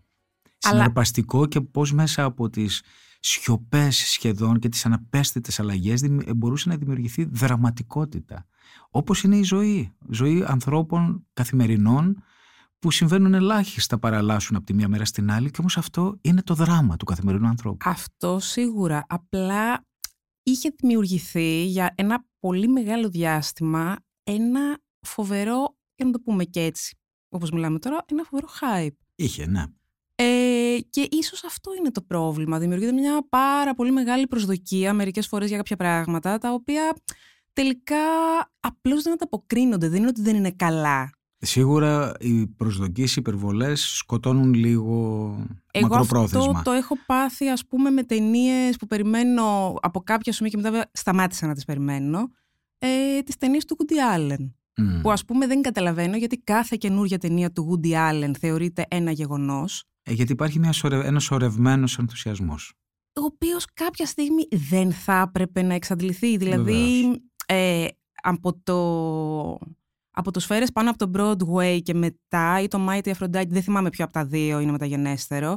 Αλλά- 0.64 0.76
Συναρπαστικό 0.76 1.46
και 1.46 1.60
πώς 1.60 1.92
μέσα 1.92 2.24
από 2.24 2.50
τις 2.50 2.82
σιωπές 3.20 3.96
σχεδόν 3.96 4.58
και 4.58 4.68
τις 4.68 4.86
αναπαίσθητες 4.86 5.60
αλλαγές 5.60 6.00
δημι- 6.00 6.34
μπορούσε 6.36 6.68
να 6.68 6.76
δημιουργηθεί 6.76 7.24
δραματικότητα. 7.24 8.46
Όπως 8.90 9.22
είναι 9.22 9.36
η 9.36 9.42
ζωή. 9.42 9.92
Ζωή 10.08 10.44
ανθρώπων 10.46 11.26
καθημερινών 11.32 12.22
που 12.78 12.90
συμβαίνουν 12.90 13.34
ελάχιστα 13.34 13.98
παραλλάσσουν 13.98 14.56
από 14.56 14.66
τη 14.66 14.74
μία 14.74 14.88
μέρα 14.88 15.04
στην 15.04 15.30
άλλη 15.30 15.50
και 15.50 15.56
όμως 15.60 15.76
αυτό 15.78 16.18
είναι 16.20 16.42
το 16.42 16.54
δράμα 16.54 16.96
του 16.96 17.04
καθημερινού 17.04 17.46
ανθρώπου. 17.46 17.76
Αυτό 17.90 18.38
σίγουρα. 18.38 19.04
Απλά 19.08 19.84
είχε 20.42 20.70
δημιουργηθεί 20.76 21.64
για 21.64 21.92
ένα 21.96 22.24
πολύ 22.40 22.68
μεγάλο 22.68 23.08
διάστημα 23.08 23.96
ένα 24.24 24.78
φοβερό, 25.00 25.76
για 25.94 26.06
να 26.06 26.10
το 26.12 26.18
πούμε 26.20 26.44
και 26.44 26.60
έτσι, 26.60 26.96
όπως 27.28 27.50
μιλάμε 27.50 27.78
τώρα, 27.78 28.04
ένα 28.06 28.22
φοβερό 28.22 28.48
hype. 28.60 28.96
Είχε, 29.14 29.46
ναι. 29.46 29.64
Ε, 30.14 30.76
και 30.90 31.08
ίσως 31.10 31.44
αυτό 31.44 31.70
είναι 31.78 31.90
το 31.90 32.02
πρόβλημα. 32.02 32.58
Δημιουργείται 32.58 32.92
μια 32.92 33.26
πάρα 33.28 33.74
πολύ 33.74 33.90
μεγάλη 33.92 34.26
προσδοκία 34.26 34.92
μερικές 34.92 35.26
φορές 35.26 35.48
για 35.48 35.56
κάποια 35.56 35.76
πράγματα, 35.76 36.38
τα 36.38 36.52
οποία 36.52 36.96
τελικά 37.52 37.96
απλώς 38.60 39.02
δεν 39.02 39.12
ανταποκρίνονται. 39.12 39.88
Δεν 39.88 39.98
είναι 39.98 40.08
ότι 40.08 40.22
δεν 40.22 40.36
είναι 40.36 40.50
καλά. 40.50 41.10
Σίγουρα 41.38 42.12
οι 42.20 42.46
προσδοκίες, 42.46 43.10
οι 43.10 43.16
υπερβολές 43.18 43.80
σκοτώνουν 43.80 44.54
λίγο 44.54 44.92
Εγώ 45.70 45.88
μακροπρόθεσμα. 45.88 46.50
αυτό 46.50 46.62
το 46.62 46.70
έχω 46.70 46.94
πάθει 47.06 47.48
ας 47.48 47.66
πούμε 47.66 47.90
με 47.90 48.02
ταινίες 48.02 48.76
που 48.76 48.86
περιμένω 48.86 49.74
από 49.82 50.00
κάποια 50.00 50.32
στιγμή 50.32 50.50
και 50.50 50.56
μετά 50.56 50.70
βέβαια 50.70 50.90
σταμάτησα 50.92 51.46
να 51.46 51.54
τις 51.54 51.64
περιμένω. 51.64 52.30
Ε, 52.78 53.20
τις 53.22 53.36
ταινίες 53.36 53.64
του 53.64 53.76
Woody 53.78 54.16
Allen. 54.18 54.50
Μμ. 54.76 55.00
Που 55.00 55.10
ας 55.10 55.24
πούμε 55.24 55.46
δεν 55.46 55.62
καταλαβαίνω 55.62 56.16
γιατί 56.16 56.36
κάθε 56.36 56.76
καινούργια 56.76 57.18
ταινία 57.18 57.52
του 57.52 57.80
Woody 57.82 57.92
Allen 57.92 58.30
θεωρείται 58.38 58.84
ένα 58.88 59.10
γεγονός. 59.10 59.84
Ε, 60.06 60.12
γιατί 60.12 60.32
υπάρχει 60.32 60.58
μια 60.58 60.72
σωρε... 60.72 61.06
ένας 61.06 61.22
σωρευμένος 61.24 61.98
ενθουσιασμός. 61.98 62.72
ο 63.20 63.24
οποίος 63.24 63.64
κάποια 63.74 64.06
στιγμή 64.06 64.48
δεν 64.50 64.92
θα 64.92 65.20
έπρεπε 65.28 65.62
να 65.62 65.74
εξαντληθεί. 65.74 66.36
Δηλαδή, 66.36 66.72
Βεβαίως. 66.72 67.18
ε, 67.46 67.86
από 68.22 68.60
το... 68.62 68.78
Από 70.16 70.30
το 70.30 70.40
σφαίρες 70.40 70.72
πάνω 70.72 70.90
από 70.90 70.98
το 70.98 71.10
Broadway 71.14 71.80
και 71.82 71.94
μετά 71.94 72.60
ή 72.60 72.68
το 72.68 72.86
Mighty 72.88 73.12
Aphrodite, 73.14 73.48
δεν 73.48 73.62
θυμάμαι 73.62 73.88
ποιο 73.90 74.04
από 74.04 74.12
τα 74.12 74.24
δύο 74.24 74.60
είναι 74.60 74.72
μεταγενέστερο, 74.72 75.56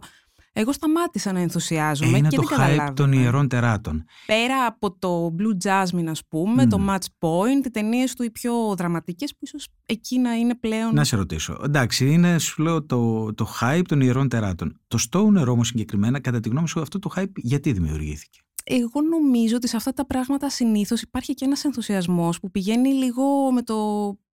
εγώ 0.60 0.72
σταματήσα 0.72 1.32
να 1.32 1.40
Ε, 1.40 1.42
ενθουσιάζομαι 1.42 2.18
είναι 2.18 2.28
και 2.28 2.36
το 2.36 2.42
δεν 2.42 2.52
hype 2.58 2.60
καταλάβαινα. 2.62 2.94
των 2.94 3.12
ιερών 3.12 3.48
τεράτων. 3.48 4.06
Πέρα 4.26 4.66
από 4.66 4.92
το 5.00 5.36
Blue 5.40 5.68
Jasmine, 5.68 6.06
ας 6.08 6.22
πούμε, 6.28 6.64
Μμμ. 6.64 6.70
το 6.70 6.80
Match 6.90 7.06
Point, 7.20 7.66
οι 7.66 7.70
ταινίες 7.70 8.14
του 8.14 8.24
οι 8.24 8.30
πιο 8.32 8.76
δραματικές 8.78 9.32
που 9.32 9.38
ίσως 9.40 9.68
εκεί 9.86 10.20
να 10.20 10.34
είναι 10.34 10.56
πλέον... 10.56 10.94
Να 10.94 11.04
σε 11.04 11.16
ρωτήσω. 11.16 11.58
Εντάξει, 11.64 12.12
είναι, 12.12 12.38
σου 12.40 12.62
λέω, 12.62 12.84
το, 12.86 13.34
το 13.34 13.48
hype 13.62 13.82
των 13.88 14.02
ιερών 14.02 14.30
τεράτων. 14.30 14.80
Το 14.88 14.98
Stoner 15.12 15.46
όμως 15.48 15.68
συγκεκριμένα, 15.68 16.20
κατά 16.20 16.40
τη 16.40 16.50
γνώμη 16.50 16.68
σου, 16.68 16.82
αυτό 16.82 17.00
το 17.00 17.10
hype 17.16 17.32
γιατί 17.36 17.72
δημιουργήθηκε; 17.72 18.40
Εγώ 18.64 19.02
νομίζω 19.10 19.56
ότι 19.56 19.68
σε 19.68 19.76
αυτά 19.76 19.94
τα 19.94 20.06
πράγματα 20.06 20.50
συνήθως 20.50 21.02
υπάρχει 21.02 21.34
και 21.34 21.46
ένας 21.46 21.64
ενθουσιασμός 21.64 22.40
που 22.40 22.52
πηγαίνει 22.52 22.90
λίγο 22.94 23.52
με 23.52 23.62
το 23.62 23.76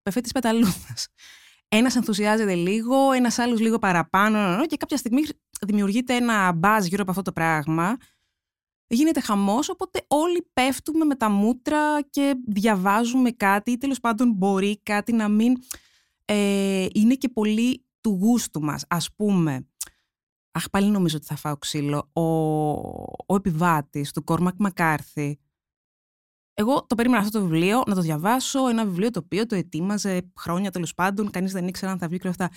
πεφέ 0.03 0.21
της 0.21 0.33
πεταλούδα. 0.33 0.95
Ένας 1.77 1.97
ενθουσιάζεται 1.97 2.55
λίγο, 2.55 3.13
ένας 3.13 3.39
άλλος 3.39 3.61
λίγο 3.61 3.79
παραπάνω 3.79 4.67
και 4.67 4.77
κάποια 4.77 4.97
στιγμή 4.97 5.23
δημιουργείται 5.67 6.15
ένα 6.15 6.53
μπάζ 6.53 6.87
γύρω 6.87 7.03
από 7.03 7.11
αυτό 7.11 7.23
το 7.23 7.33
πράγμα. 7.33 7.97
Γίνεται 8.87 9.21
χαμός, 9.21 9.69
οπότε 9.69 10.05
όλοι 10.09 10.51
πέφτουμε 10.53 11.05
με 11.05 11.15
τα 11.15 11.31
μούτρα 11.31 12.03
και 12.03 12.35
διαβάζουμε 12.47 13.31
κάτι 13.31 13.71
ή 13.71 13.79
τέλος 13.79 14.01
πάντων 14.01 14.33
μπορεί 14.33 14.81
κάτι 14.83 15.13
να 15.13 15.29
μην 15.29 15.57
ε, 16.25 16.87
είναι 16.93 17.15
και 17.15 17.29
πολύ 17.29 17.87
του 18.01 18.19
γούστου 18.21 18.61
μας. 18.61 18.85
Ας 18.89 19.15
πούμε, 19.17 19.69
Αχ, 20.51 20.71
πάλι 20.71 20.87
νομίζω 20.87 21.17
ότι 21.17 21.27
θα 21.27 21.37
φάω 21.37 21.57
ξύλο. 21.57 22.11
Ο, 22.13 22.23
ο 23.27 23.35
επιβάτης 23.35 24.13
του 24.13 24.25
Κόρμακ 24.25 24.55
Μακάρθη. 24.59 25.39
Εγώ 26.55 26.87
το 26.87 26.95
περίμενα 26.95 27.23
αυτό 27.23 27.39
το 27.39 27.47
βιβλίο 27.47 27.83
να 27.87 27.95
το 27.95 28.01
διαβάσω. 28.01 28.69
Ένα 28.69 28.85
βιβλίο 28.85 29.11
το 29.11 29.21
οποίο 29.25 29.47
το 29.47 29.55
ετοίμαζε 29.55 30.33
χρόνια 30.39 30.71
τέλος 30.71 30.95
πάντων. 30.95 31.31
Κανείς 31.31 31.53
δεν 31.53 31.67
ήξερε 31.69 31.93
αν 31.93 31.99
θα 31.99 32.09
βγει 32.09 32.19
και 32.19 32.27
όλα 32.29 32.37
αυτά. 32.39 32.57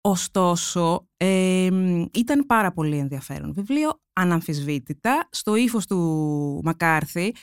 Ωστόσο, 0.00 1.08
εμ, 1.16 2.04
ήταν 2.12 2.46
πάρα 2.46 2.72
πολύ 2.72 2.96
ενδιαφέρον 2.96 3.52
βιβλίο, 3.52 4.00
αναμφισβήτητα, 4.12 5.28
στο 5.30 5.54
ύφος 5.56 5.86
του 5.86 6.60
Μακάρθη, 6.64 7.34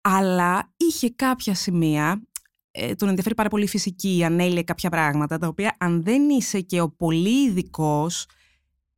αλλά 0.00 0.72
είχε 0.76 1.10
κάποια 1.10 1.54
σημεία, 1.54 2.22
ε, 2.70 2.94
τον 2.94 3.08
ενδιαφέρει 3.08 3.34
πάρα 3.34 3.48
πολύ 3.48 3.64
η 3.64 3.68
φυσική, 3.68 4.24
ανέλυε 4.24 4.62
κάποια 4.62 4.90
πράγματα, 4.90 5.38
τα 5.38 5.46
οποία 5.46 5.76
αν 5.78 6.02
δεν 6.02 6.28
είσαι 6.28 6.60
και 6.60 6.80
ο 6.80 6.90
πολύ 6.90 7.44
ειδικός, 7.44 8.26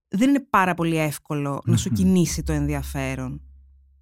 δεν 0.09 0.29
είναι 0.29 0.47
πάρα 0.51 0.75
πολύ 0.75 0.97
εύκολο 0.97 1.63
να 1.65 1.77
σου 1.77 1.89
Μμμ. 1.89 1.97
κινήσει 1.97 2.43
το 2.43 2.53
ενδιαφέρον. 2.53 3.46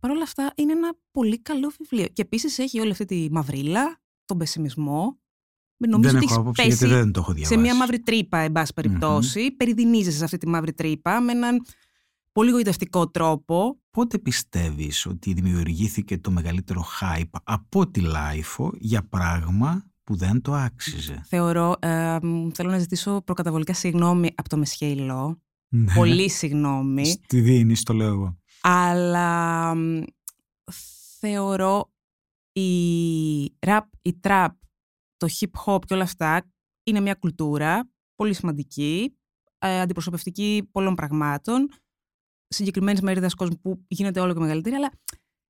Παρ' 0.04 0.12
όλα 0.12 0.22
αυτά 0.22 0.52
είναι 0.56 0.72
ένα 0.72 0.94
πολύ 1.10 1.42
καλό 1.42 1.72
βιβλίο. 1.78 2.06
Και 2.12 2.22
επίσης 2.22 2.58
έχει 2.58 2.80
όλη 2.80 2.90
αυτή 2.90 3.04
τη 3.04 3.28
μαυρίλα, 3.30 4.00
τον 4.24 4.38
πεσημισμό. 4.38 5.18
Νομίζω 5.76 6.12
δεν 6.12 6.16
ότι 6.16 6.24
έχω 6.24 6.24
έχεις 6.24 6.36
άποψη 6.36 6.62
πέσει 6.62 6.76
γιατί 6.76 6.94
δεν 6.94 7.12
το 7.12 7.20
έχω 7.20 7.32
διαβάσει. 7.32 7.54
σε 7.54 7.60
μια 7.60 7.76
μαύρη 7.76 8.00
τρύπα, 8.00 8.38
εν 8.38 8.52
πάση 8.52 8.72
περιπτώσει. 8.72 9.50
Περιδινίζεσαι 9.50 10.16
σε 10.16 10.24
αυτή 10.24 10.38
τη 10.38 10.48
μαύρη 10.48 10.72
τρύπα 10.72 11.20
με 11.20 11.32
έναν 11.32 11.64
πολύ 12.32 12.50
γοητευτικό 12.50 13.10
τρόπο. 13.10 13.78
Πότε 13.90 14.18
πιστεύεις 14.18 15.06
ότι 15.06 15.32
δημιουργήθηκε 15.32 16.18
το 16.18 16.30
μεγαλύτερο 16.30 16.84
hype 17.00 17.40
από 17.44 17.90
τη 17.90 18.00
LiFO 18.00 18.72
για 18.78 19.08
πράγμα 19.08 19.84
που 20.04 20.16
δεν 20.16 20.40
το 20.40 20.54
άξιζε; 20.54 21.24
Θεωρώ, 21.26 21.76
ε, 21.78 22.18
μ, 22.22 22.48
θέλω 22.54 22.70
να 22.70 22.78
ζητήσω 22.78 23.22
προκαταβολικά 23.24 23.74
συγγνώμη 23.74 24.30
από 24.34 24.48
το 24.48 24.56
Μεσχέιλο. 24.56 25.42
Ναι. 25.68 25.94
Πολύ 25.94 26.30
συγγνώμη. 26.30 27.06
Στη 27.06 27.40
δίνεις, 27.40 27.82
το 27.82 27.92
λέω 27.92 28.08
εγώ. 28.08 28.38
Αλλά 28.66 29.74
μ, 29.74 30.02
θεωρώ 31.18 31.92
η 32.52 33.58
rap, 33.66 33.80
η 34.02 34.20
trap, 34.22 34.48
το 35.16 35.28
hip 35.40 35.50
hop 35.64 35.84
και 35.86 35.94
όλα 35.94 36.02
αυτά 36.02 36.50
είναι 36.82 37.00
μια 37.00 37.14
κουλτούρα 37.14 37.90
πολύ 38.14 38.34
σημαντική, 38.34 39.18
ε, 39.58 39.80
αντιπροσωπευτική 39.80 40.68
πολλών 40.72 40.94
πραγμάτων, 40.94 41.68
συγκεκριμένης 42.48 43.00
μερίδας 43.00 43.34
κόσμου 43.34 43.60
που 43.60 43.84
γίνεται 43.88 44.20
όλο 44.20 44.32
και 44.32 44.40
μεγαλύτερη, 44.40 44.74
αλλά 44.74 44.92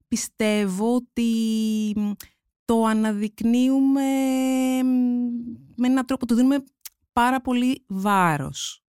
πιστεύω 0.09 0.95
ότι 0.95 1.33
μ, 1.97 2.11
το 2.65 2.85
αναδεικνύουμε 2.85 4.03
μ, 4.83 4.89
με 5.77 5.87
έναν 5.87 6.07
τρόπο, 6.07 6.27
του 6.27 6.35
δίνουμε 6.35 6.65
πάρα 7.13 7.41
πολύ 7.41 7.85
βάρος. 7.89 8.85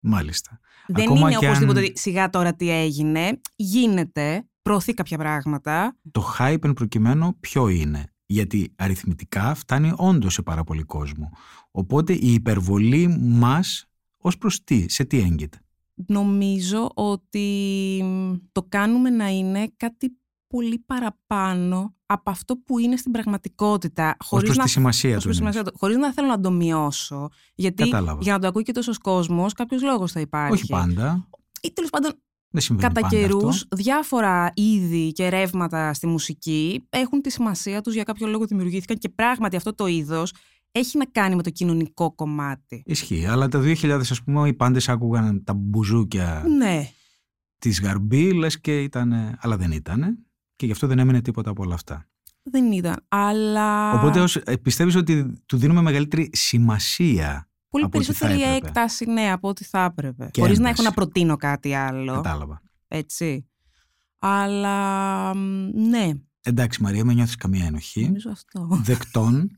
Μάλιστα. 0.00 0.60
Δεν 0.88 1.04
Ακόμα 1.04 1.20
είναι 1.30 1.38
και 1.38 1.46
αν- 1.46 1.52
οπωσδήποτε 1.52 1.80
ότι 1.80 1.92
σιγά 1.98 2.30
τώρα 2.30 2.54
τι 2.54 2.70
έγινε. 2.70 3.40
Γίνεται, 3.56 4.48
προωθεί 4.62 4.94
κάποια 4.94 5.18
πράγματα. 5.18 5.96
Το 6.10 6.24
hype 6.38 6.64
εν 6.64 6.72
προκειμένου 6.72 7.36
ποιο 7.40 7.68
είναι; 7.68 8.04
Γιατί 8.26 8.72
αριθμητικά 8.76 9.54
φτάνει 9.54 9.92
όντως 9.96 10.32
σε 10.32 10.42
πάρα 10.42 10.64
πολύ 10.64 10.82
κόσμο. 10.82 11.30
Οπότε 11.70 12.12
η 12.12 12.32
υπερβολή 12.32 13.08
μας 13.18 13.86
ως 14.18 14.38
προς 14.38 14.64
τι, 14.64 14.84
σε 14.88 15.04
τι 15.04 15.18
έγκυται; 15.18 15.58
Νομίζω 16.06 16.90
ότι 16.94 18.00
μ, 18.04 18.32
το 18.52 18.62
κάνουμε 18.68 19.10
να 19.10 19.28
είναι 19.28 19.72
κάτι 19.76 20.18
πολύ 20.48 20.78
παραπάνω 20.86 21.94
από 22.06 22.30
αυτό 22.30 22.56
που 22.56 22.78
είναι 22.78 22.96
στην 22.96 23.12
πραγματικότητα. 23.12 24.16
Ως 24.28 24.42
προς 24.42 24.56
να, 24.56 24.62
τη 24.64 24.70
σημασία 24.70 25.16
ως 25.16 25.22
του. 25.22 25.22
προς 25.22 25.36
τη 25.36 25.42
εννοείς. 25.42 25.54
σημασία 25.56 25.62
του. 25.72 25.78
Χωρίς 25.78 25.96
να 25.96 26.12
θέλω 26.12 26.28
να 26.28 26.40
το 26.40 26.50
μειώσω. 26.50 27.28
Γιατί 27.54 27.82
Κατάλαβα. 27.82 28.18
για 28.22 28.32
να 28.32 28.38
το 28.38 28.46
ακούει 28.46 28.62
και 28.62 28.72
τόσο 28.72 28.92
κόσμος, 29.02 29.52
κάποιος 29.52 29.82
λόγος 29.82 30.12
θα 30.12 30.20
υπάρχει. 30.20 30.52
Όχι 30.52 30.66
πάντα. 30.66 31.28
Ή 31.62 31.72
τέλος 31.72 31.90
πάντων 31.90 32.12
Δεν 32.50 32.60
συμβαίνει 32.62 32.88
Κατά 32.88 33.00
πάντα 33.00 33.16
καιρούς, 33.16 33.56
αυτό. 33.62 33.76
διάφορα 33.76 34.52
είδη 34.54 35.12
και 35.12 35.28
ρεύματα 35.28 35.94
στη 35.94 36.06
μουσική 36.06 36.86
έχουν 36.90 37.20
τη 37.20 37.30
σημασία 37.30 37.80
τους 37.80 37.94
για 37.94 38.02
κάποιο 38.02 38.26
λόγο 38.26 38.46
δημιουργήθηκαν 38.46 38.96
και 38.98 39.08
πράγματι 39.08 39.56
αυτό 39.56 39.74
το 39.74 39.86
είδος 39.86 40.32
έχει 40.72 40.98
να 40.98 41.04
κάνει 41.04 41.34
με 41.36 41.42
το 41.42 41.50
κοινωνικό 41.50 42.12
κομμάτι. 42.14 42.82
Ισχύει. 42.86 43.26
Αλλά 43.26 43.48
τα 43.48 43.60
2000 43.60 44.10
ας 44.10 44.22
πούμε 44.22 44.48
οι 44.48 44.54
πάντες 44.54 44.88
άκουγαν 44.88 45.44
τα 45.44 45.54
μπουζούκια 45.54 46.44
Ναι. 46.56 46.90
της 47.58 47.80
Γαρμπή 47.80 48.32
λες 48.32 48.60
και 48.60 48.82
ήταν, 48.82 49.38
αλλά 49.40 49.56
δεν 49.56 49.70
ήταν 49.70 50.18
και 50.58 50.66
γι' 50.66 50.72
αυτό 50.72 50.86
δεν 50.86 50.98
έμεινε 50.98 51.20
τίποτα 51.20 51.50
από 51.50 51.62
όλα 51.62 51.74
αυτά. 51.74 52.06
Δεν 52.42 52.72
ήταν. 52.72 53.04
Αλλά. 53.08 53.92
Οπότε 53.92 54.20
ως, 54.20 54.36
ε, 54.36 54.56
πιστεύεις 54.56 54.94
ότι 54.94 55.42
του 55.46 55.56
δίνουμε 55.56 55.82
μεγαλύτερη 55.82 56.30
σημασία. 56.32 57.48
πολύ 57.68 57.84
από 57.84 57.98
ό,τι 57.98 58.06
θα 58.12 58.26
περισσότερη 58.26 58.42
έπρεπε; 58.52 58.66
έκταση, 58.66 59.04
ναι, 59.10 59.32
από 59.32 59.48
ό,τι 59.48 59.64
θα 59.64 59.84
έπρεπε. 59.84 60.28
Και 60.30 60.40
Χωρίς 60.40 60.58
να 60.58 60.68
ένταση. 60.68 60.82
έχω 60.82 60.88
να 60.90 60.94
προτείνω 60.94 61.36
κάτι 61.36 61.74
άλλο. 61.74 62.12
Κατάλαβα. 62.14 62.60
Έτσι. 62.88 63.48
Αλλά. 64.18 65.34
μ, 65.34 65.70
Ναι, 65.88 66.10
Εντάξει 66.42 66.82
Μαρία, 66.82 67.04
μην 67.04 67.16
νιώθεις 67.16 67.34
καμία 67.36 67.64
ενοχή. 67.66 68.02
νομίζω 68.04 68.30
αυτό. 68.30 68.68
Δεκτών. 68.82 69.50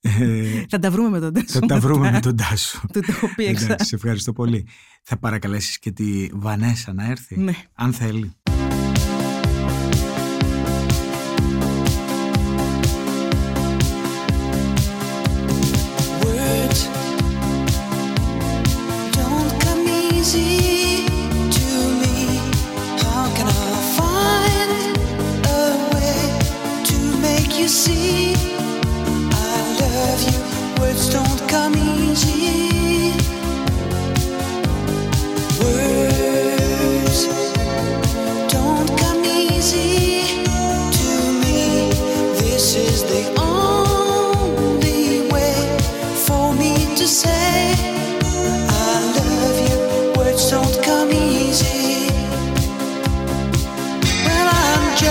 Ε, 0.00 0.64
θα 0.68 0.78
τα 0.78 0.90
βρούμε 0.90 1.08
με 1.08 1.20
τον 1.20 1.32
Τάσο. 1.32 1.58
θα 1.58 1.66
τα 1.66 1.80
βρούμε 1.80 2.00
μετά. 2.00 2.12
με 2.12 2.20
τον 2.20 2.36
Τάσο. 2.36 2.80
Του 2.92 3.00
το 3.00 3.06
έχω 3.08 3.34
πει 3.36 3.44
εξά. 3.44 3.64
Εντάξει, 3.64 3.86
σε 3.86 3.94
ευχαριστώ 3.94 4.32
πολύ. 4.32 4.66
Θα 5.02 5.16
παρακαλέσεις 5.16 5.78
και 5.78 5.90
τη 5.90 6.26
Βανέσα 6.32 6.92
να 6.92 7.04
έρθει, 7.10 7.38
Ναι. 7.40 7.52
αν 7.74 7.92
θέλει. 7.92 8.32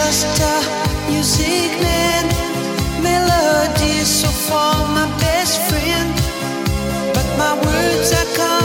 I 0.07 0.11
come 8.37 8.64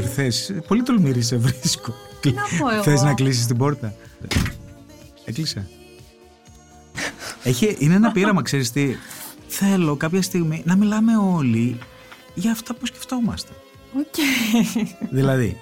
Βανέσα 0.00 0.08
ήρθες. 0.08 0.52
Πολύ 0.66 0.82
τολμηρή 0.82 1.22
σε 1.22 1.36
βρίσκω. 1.36 1.94
να 2.24 2.42
πω 2.58 2.70
εγώ. 2.70 2.82
Θες 2.82 3.02
να 3.02 3.14
κλείσεις 3.14 3.46
την 3.46 3.56
πόρτα; 3.56 3.94
Έκλεισε. 5.24 5.68
Έχει, 7.42 7.76
είναι 7.78 7.94
ένα 7.94 8.12
πείραμα, 8.12 8.42
ξέρεις 8.42 8.70
τι. 8.72 8.94
Θέλω 9.46 9.96
κάποια 9.96 10.22
στιγμή 10.22 10.62
να 10.64 10.76
μιλάμε 10.76 11.16
όλοι 11.16 11.78
για 12.34 12.50
αυτά 12.50 12.74
που 12.74 12.86
σκεφτόμαστε. 12.86 13.52
Οκ. 13.98 14.14
δηλαδή, 15.10 15.56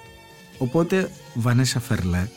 οπότε 0.58 1.10
Βανέσα 1.34 1.80
Φερλέ, 1.80 2.28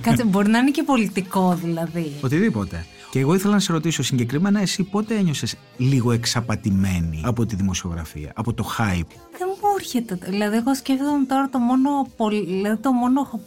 Κάτσε, 0.00 0.24
μπορεί 0.24 0.48
να 0.48 0.58
είναι 0.58 0.70
και 0.70 0.82
πολιτικό 0.82 1.58
δηλαδή. 1.62 2.12
οτιδήποτε. 2.20 2.86
Και 3.10 3.18
εγώ 3.18 3.34
ήθελα 3.34 3.52
να 3.52 3.60
σε 3.60 3.72
ρωτήσω 3.72 4.02
συγκεκριμένα 4.02 4.60
εσύ 4.60 4.82
πότε 4.82 5.14
ένιωσες 5.14 5.54
λίγο 5.76 6.12
εξαπατημένη 6.12 7.20
από 7.24 7.46
τη 7.46 7.56
δημοσιογραφία, 7.56 8.32
από 8.34 8.52
το 8.52 8.64
hype; 8.78 9.06
Δεν 9.38 9.48
μου 9.48 9.68
έρχεται. 9.78 10.18
Δηλαδή, 10.30 10.56
εγώ 10.56 10.74
σκέφτομαι 10.74 11.24
τώρα 11.24 11.48
το 11.48 11.58
μόνο. 11.58 11.88
πολ- 12.16 12.46
Δηλαδή, 12.46 12.82
το 12.82 12.92
μόνο. 12.92 13.40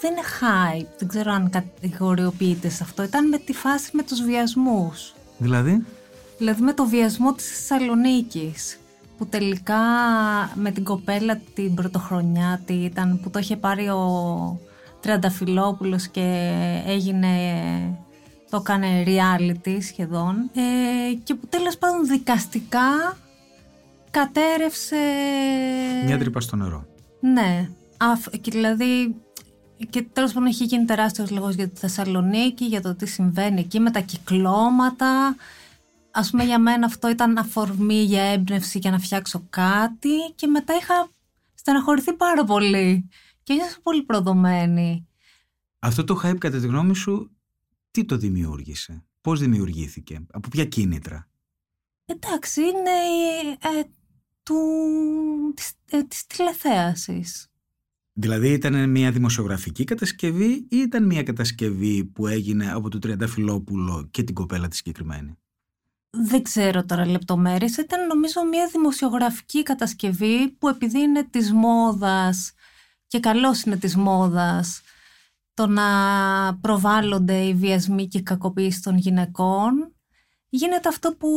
Δεν 0.00 0.10
είναι 0.12 0.20
hype. 0.40 0.86
Δεν 0.98 1.08
ξέρω 1.08 1.32
αν 1.32 1.50
κατηγοριοποιείται 1.50 2.68
σε 2.68 2.82
αυτό. 2.82 3.02
Ήταν 3.02 3.28
με 3.28 3.38
τη 3.38 3.52
φάση 3.52 3.90
με 3.92 4.02
τους 4.02 4.22
βιασμούς. 4.22 5.14
Δηλαδή, 5.38 5.84
Δηλαδή 6.38 6.62
με 6.62 6.72
το 6.72 6.84
βιασμό 6.86 7.32
της 7.32 7.46
Θεσσαλονίκης. 7.48 8.78
Που 9.18 9.26
τελικά 9.26 9.76
με 10.54 10.70
την 10.70 10.84
κοπέλα 10.84 11.40
την 11.54 11.74
πρωτοχρονιά 11.74 12.60
τι 12.66 12.72
ήταν 12.74 13.20
που 13.22 13.30
το 13.30 13.38
είχε 13.38 13.56
πάρει 13.56 13.88
ο 13.88 14.58
Τριανταφυλόπουλος 15.00 16.06
και 16.08 16.50
έγινε 16.86 17.28
το 18.50 18.56
έκανε 18.56 19.04
reality 19.06 19.78
σχεδόν 19.80 20.50
ε, 20.54 21.14
και 21.24 21.34
που 21.34 21.46
τέλος 21.46 21.78
πάντων 21.78 22.06
δικαστικά 22.06 23.18
κατέρευσε 24.10 24.96
μια 26.04 26.18
τρύπα 26.18 26.40
στο 26.40 26.56
νερό. 26.56 26.86
ναι. 27.20 27.70
Αφ, 28.02 28.26
και 28.40 28.50
δηλαδή. 28.50 29.14
Και 29.90 30.02
τέλος 30.02 30.32
πάντων 30.32 30.48
έχει 30.48 30.64
γίνει 30.64 30.84
τεράστιος 30.84 31.30
λόγος 31.30 31.54
για 31.54 31.68
τη 31.68 31.78
Θεσσαλονίκη, 31.80 32.64
για 32.64 32.80
το 32.82 32.94
τι 32.94 33.06
συμβαίνει 33.06 33.60
εκεί 33.60 33.80
με 33.80 33.90
τα 33.90 34.00
κυκλώματα. 34.00 35.36
Α 36.10 36.22
πούμε, 36.30 36.44
για 36.44 36.58
μένα 36.58 36.86
αυτό 36.86 37.08
ήταν 37.08 37.38
αφορμή 37.38 38.02
για 38.02 38.22
έμπνευση 38.22 38.78
για 38.78 38.90
να 38.90 38.98
φτιάξω 38.98 39.46
κάτι. 39.50 40.16
Και 40.34 40.46
μετά 40.46 40.74
είχα 40.74 41.08
στεναχωρηθεί 41.54 42.12
πάρα 42.12 42.44
πολύ. 42.44 43.08
Και 43.42 43.52
ένιωσα 43.52 43.76
πολύ 43.82 44.02
προδομένη. 44.02 45.08
Αυτό 45.78 46.04
το 46.04 46.20
hype 46.24 46.38
κατά 46.38 46.58
τη 46.60 46.66
γνώμη 46.66 46.94
σου, 46.96 47.30
τι 47.90 48.04
το 48.04 48.16
δημιούργησε, 48.16 49.04
πώς 49.20 49.40
δημιουργήθηκε, 49.40 50.26
από 50.30 50.48
ποια 50.48 50.64
κίνητρα; 50.64 51.28
Εντάξει, 52.04 52.60
είναι 52.60 52.90
ε, 53.60 53.82
του, 54.42 54.56
της, 55.54 55.72
ε, 55.90 56.02
της 56.02 56.26
τηλεθέασης. 56.26 57.50
Δηλαδή 58.12 58.52
ήταν 58.52 58.90
μια 58.90 59.10
δημοσιογραφική 59.10 59.84
κατασκευή 59.84 60.50
ή 60.52 60.76
ήταν 60.76 61.06
μια 61.06 61.22
κατασκευή 61.22 62.04
που 62.04 62.26
έγινε 62.26 62.72
από 62.72 62.88
το 62.88 62.98
Τριανταφυλόπουλο 62.98 64.08
και 64.10 64.22
την 64.22 64.34
κοπέλα 64.34 64.68
της 64.68 64.78
συγκεκριμένη; 64.78 65.38
Δεν 66.10 66.42
ξέρω 66.42 66.84
τώρα 66.84 67.06
λεπτομέρειες. 67.06 67.76
Ήταν 67.76 68.06
νομίζω 68.06 68.44
μια 68.50 68.68
δημοσιογραφική 68.72 69.62
κατασκευή 69.62 70.48
που 70.58 70.68
επειδή 70.68 70.98
είναι 70.98 71.24
της 71.24 71.52
μόδας 71.52 72.52
και 73.06 73.20
καλώς 73.20 73.62
είναι 73.62 73.76
της 73.76 73.96
μόδας 73.96 74.80
το 75.60 75.66
να 75.66 75.84
προβάλλονται 76.60 77.36
οι 77.36 77.54
βιασμοί 77.54 78.08
και 78.08 78.18
η 78.18 78.22
κακοποίηση 78.22 78.82
των 78.82 78.96
γυναικών. 78.96 79.94
Γίνεται 80.48 80.88
αυτό 80.88 81.14
που 81.18 81.28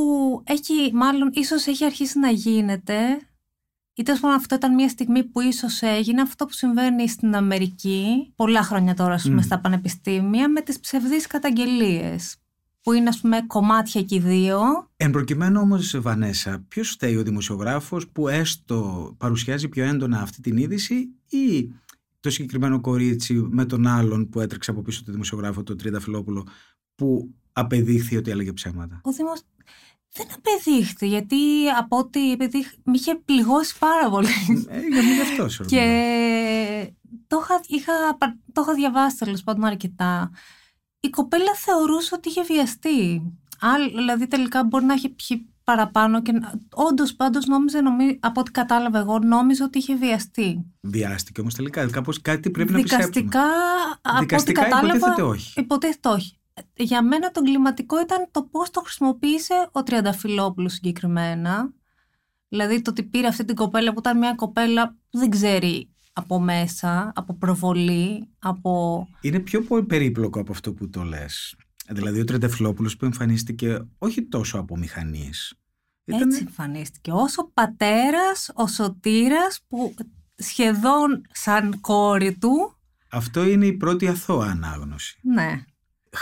έχει 0.44 0.92
μάλλον 0.94 1.32
ίσως 1.34 1.68
έχει 1.68 1.86
αρχίσει 1.86 2.20
να 2.20 2.30
γίνεται. 2.30 2.96
Ή 3.94 4.04
τέλο 4.04 4.18
πάντων 4.22 4.38
αυτό 4.38 4.56
ήταν 4.56 4.74
μια 4.74 4.90
στιγμή 4.90 5.24
που 5.24 5.42
ίσως 5.42 5.82
έγινε 5.82 6.22
αυτό 6.22 6.46
που 6.46 6.54
συμβαίνει 6.54 7.10
στην 7.10 7.36
Αμερική 7.36 8.34
πολλά 8.36 8.64
χρόνια 8.64 8.94
τώρα 8.94 9.14
ας 9.14 9.24
πούμε, 9.24 9.36
Μμ. 9.36 9.42
στα 9.42 9.60
πανεπιστήμια 9.60 10.50
με 10.50 10.62
τις 10.62 10.80
ψευδείς 10.80 11.28
καταγγελίες 11.28 12.36
που 12.82 12.94
είναι 12.94 13.10
ας 13.10 13.20
πούμε 13.20 13.44
κομμάτια 13.48 14.02
και 14.02 14.16
οι 14.16 14.20
δύο. 14.20 14.60
Εν 14.98 15.12
προκειμένου 15.12 15.62
όμως, 15.62 16.02
Βανέσα, 16.02 16.66
ποιος 16.68 16.90
φταίει 16.90 17.16
ο 17.16 17.24
δημοσιογράφος 17.24 18.08
που 18.08 18.28
έστω 18.28 19.14
παρουσιάζει 19.18 19.68
πιο 19.68 19.84
έντονα 19.84 20.22
αυτή 20.22 20.42
την 20.42 20.58
είδηση 20.58 21.10
ή 21.30 21.74
το 22.24 22.30
συγκεκριμένο 22.30 22.82
κορίτσι 22.82 23.34
με 23.34 23.66
τον 23.66 23.88
άλλον 23.88 24.30
που 24.30 24.40
έτρεξε 24.40 24.72
από 24.72 24.82
πίσω 24.82 25.04
του 25.04 25.12
δημοσιογράφο, 25.12 25.64
τον 25.64 25.78
Τριανταφυλόπουλο, 25.78 26.48
που 26.96 27.34
απεδείχθη 27.54 28.18
ότι 28.18 28.32
έλεγε 28.32 28.54
ψέματα; 28.54 29.02
ο 29.04 29.12
Δήμος 29.12 29.42
δεν 30.12 30.28
απεδείχθη 30.38 31.08
γιατί 31.08 31.70
από 31.78 31.98
ό,τι 31.98 32.32
επειδή 32.32 32.66
με 32.84 32.94
είχε 32.96 33.16
πληγώσει 33.16 33.78
πάρα 33.78 34.10
πολύ 34.10 34.28
ε, 34.68 34.80
για 34.80 35.04
μην 35.04 35.14
γι' 35.14 35.22
αυτό 35.22 35.50
σε 35.50 35.64
ρωτάω. 35.64 35.80
και 35.80 36.94
το 37.28 37.40
είχα, 37.44 37.62
είχα, 37.68 38.18
το 38.52 38.62
είχα 38.62 38.74
διαβάσει 38.74 39.18
τέλος 39.18 39.44
πάντων 39.44 39.64
αρκετά 39.66 40.32
η 41.00 41.10
κοπέλα 41.10 41.56
θεωρούσε 41.56 42.16
ότι 42.16 42.30
είχε 42.30 42.44
βιαστεί 42.44 43.22
Άλλ, 43.60 43.92
δηλαδή 43.96 44.28
τελικά 44.28 44.64
μπορεί 44.64 44.86
να 44.86 44.94
έχει 44.94 45.10
πιει 45.10 45.53
παραπάνω 45.64 46.22
και 46.22 46.32
όντως 46.74 47.16
πάντως 47.16 47.46
νόμιζε 47.46 47.82
νομί, 47.82 48.20
από 48.22 48.40
ό,τι 48.40 48.52
κατάλαβα 48.52 49.00
εγώ 49.00 49.20
νόμιζε 49.20 49.64
ότι 49.64 49.78
είχε 49.78 49.96
βιαστεί 49.96 50.74
Βιάστηκε 50.82 51.42
όμως 51.42 51.54
τελικά. 51.54 51.90
Κάπως 51.90 52.22
κάτι 52.22 52.50
πρέπει 52.50 52.72
να 52.72 52.82
πιστέψουμε. 52.82 53.12
Δικαστικά, 53.14 53.44
από 54.02 54.16
ό,τι 54.16 54.20
Δικαστικά 54.20 54.62
κατάλαβα, 54.62 54.88
υποτίθεται 54.88 55.22
όχι. 55.22 55.60
Υποτίθεται 55.60 56.10
όχι. 56.10 56.38
Για 56.76 57.04
μένα 57.04 57.32
το 57.32 57.42
εγκληματικό 57.44 58.02
ήταν 58.02 58.28
το 58.32 58.44
πώς 58.44 58.70
το 58.70 58.82
χρησιμοποίησε 58.82 59.70
ο 59.72 59.84
Τριανταφυλόπουλος 59.84 60.74
συγκεκριμένα. 60.74 61.74
Δηλαδή 62.48 62.82
το 62.82 62.90
ότι 62.90 63.04
πήρε 63.04 63.28
αυτή 63.28 63.46
την 63.46 63.56
κοπέλα 63.56 63.94
που 63.94 64.00
ήταν 64.00 64.18
μια 64.18 64.34
κοπέλα 64.36 64.88
που 65.10 65.18
δεν 65.18 65.30
ξέρει 65.30 65.90
από 66.14 66.40
μέσα, 66.40 67.12
από 67.16 67.34
προβολή, 67.34 68.30
από... 68.40 69.04
Είναι 69.22 69.40
πιο 69.40 69.62
πολύ 69.62 69.84
περίπλοκο 69.84 70.40
από 70.40 70.52
αυτό 70.52 70.74
που 70.74 70.90
το 70.90 71.04
λες. 71.04 71.56
Δηλαδή 71.90 72.20
ο 72.20 72.24
Τριανταφυλόπουλο 72.24 72.92
που 73.00 73.06
εμφανίστηκε 73.06 73.80
όχι 73.98 74.24
τόσο 74.24 74.58
από 74.58 74.78
μηχανή. 74.78 75.30
Έτσι 76.06 76.40
εμφανίστηκε. 76.48 77.12
Όσο 77.12 77.52
πατέρας, 77.54 78.52
ο 78.54 78.68
σωτήρας 78.68 79.60
που 79.68 79.94
σχεδόν 80.36 81.22
σαν 81.32 81.80
κόρη 81.82 82.38
του, 82.38 82.78
Αυτό 83.10 83.46
είναι 83.48 83.66
η 83.66 83.74
πρώτη 83.74 84.08
αθώα 84.08 84.46
ανάγνωση. 84.46 85.20
ναι, 85.22 85.64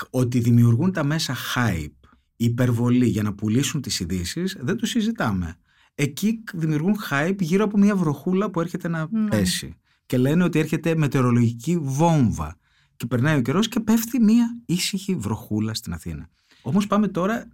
Ότι 0.09 0.39
δημιουργούν 0.39 0.91
τα 0.91 1.03
μέσα 1.03 1.35
hype, 1.55 2.09
υπερβολή 2.35 3.07
για 3.07 3.23
να 3.23 3.33
πουλήσουν 3.33 3.81
τις 3.81 3.99
ειδήσει, 3.99 4.43
δεν 4.59 4.77
το 4.77 4.85
συζητάμε. 4.85 5.55
Εκεί 5.95 6.43
δημιουργούν 6.53 6.95
hype 7.09 7.35
γύρω 7.39 7.63
από 7.63 7.77
μια 7.77 7.95
βροχούλα 7.95 8.49
που 8.49 8.61
έρχεται 8.61 8.87
να 8.87 9.07
Ναι. 9.11 9.29
πέσει. 9.29 9.75
Και 10.05 10.17
λένε 10.17 10.43
ότι 10.43 10.59
έρχεται 10.59 10.95
μετεωρολογική 10.95 11.77
βόμβα. 11.81 12.57
Και 13.01 13.07
περνάει 13.07 13.37
ο 13.37 13.41
καιρός 13.41 13.67
και 13.67 13.79
πέφτει 13.79 14.19
μια 14.19 14.57
ήσυχη 14.65 15.15
βροχούλα 15.15 15.73
στην 15.73 15.93
Αθήνα. 15.93 16.29
Όμως 16.61 16.87
πάμε 16.87 17.07
τώρα 17.07 17.47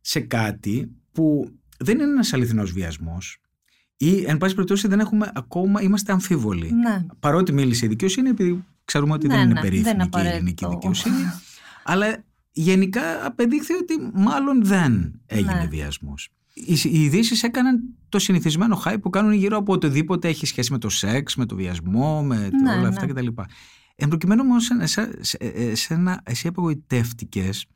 σε 0.00 0.20
κάτι 0.20 0.90
που 1.12 1.50
δεν 1.78 1.94
είναι 1.94 2.04
ένας 2.10 2.32
αληθινός 2.32 2.72
βιασμός 2.72 3.38
ή 3.96 4.24
εν 4.26 4.38
πάση 4.38 4.54
περιπτώσει 4.54 4.88
δεν 4.88 5.00
έχουμε 5.00 5.30
ακόμα, 5.34 5.82
είμαστε 5.82 6.12
αμφίβολοι. 6.12 6.72
ναι. 6.72 7.06
Παρότι 7.20 7.52
μίλησε 7.52 7.84
η 7.86 7.88
δικαιοσύνη, 7.88 8.28
επειδή 8.28 8.64
ξέρουμε 8.84 9.12
ότι 9.12 9.26
Ναι, 9.26 9.34
δεν 9.34 9.44
είναι 9.44 9.52
ναι, 9.52 9.60
περίφημη 9.60 9.84
δεν 9.84 9.94
είναι 9.94 10.08
και 10.08 10.20
η 10.20 10.26
ελληνική 10.26 10.64
απαραίτητο. 10.64 10.90
δικαιοσύνη. 10.92 11.30
αλλά 11.84 12.24
γενικά 12.52 13.26
απεδείχθη 13.26 13.72
ότι 13.74 13.94
μάλλον 14.14 14.64
δεν 14.64 15.20
έγινε 15.26 15.52
Ναι. 15.54 15.66
βιασμός. 15.70 16.28
Οι, 16.54 16.78
οι 16.84 17.02
ειδήσεις 17.02 17.42
έκαναν 17.42 17.82
το 18.08 18.18
συνηθισμένο 18.18 18.82
hype 18.84 18.96
που 19.02 19.10
κάνουν 19.10 19.32
γύρω 19.32 19.56
από 19.56 19.72
οτιδήποτε 19.72 20.28
έχει 20.28 20.46
σχέση 20.46 20.72
με 20.72 20.78
το 20.78 20.88
σεξ, 20.88 21.36
με 21.36 21.46
το 21.46 21.56
βιασμό, 21.56 22.22
με 22.22 22.48
το- 22.50 22.56
Ναι, 22.56 22.72
όλα 22.78 22.88
αυτά 22.88 23.06
ναι. 23.06 23.12
κτλ. 23.12 23.26
Εν 23.94 24.08
προκειμένου 24.08 24.42
όμως, 24.44 24.70
εσένα, 25.38 26.20
εσύ 26.24 26.48
απογοητεύτηκες 26.48 27.66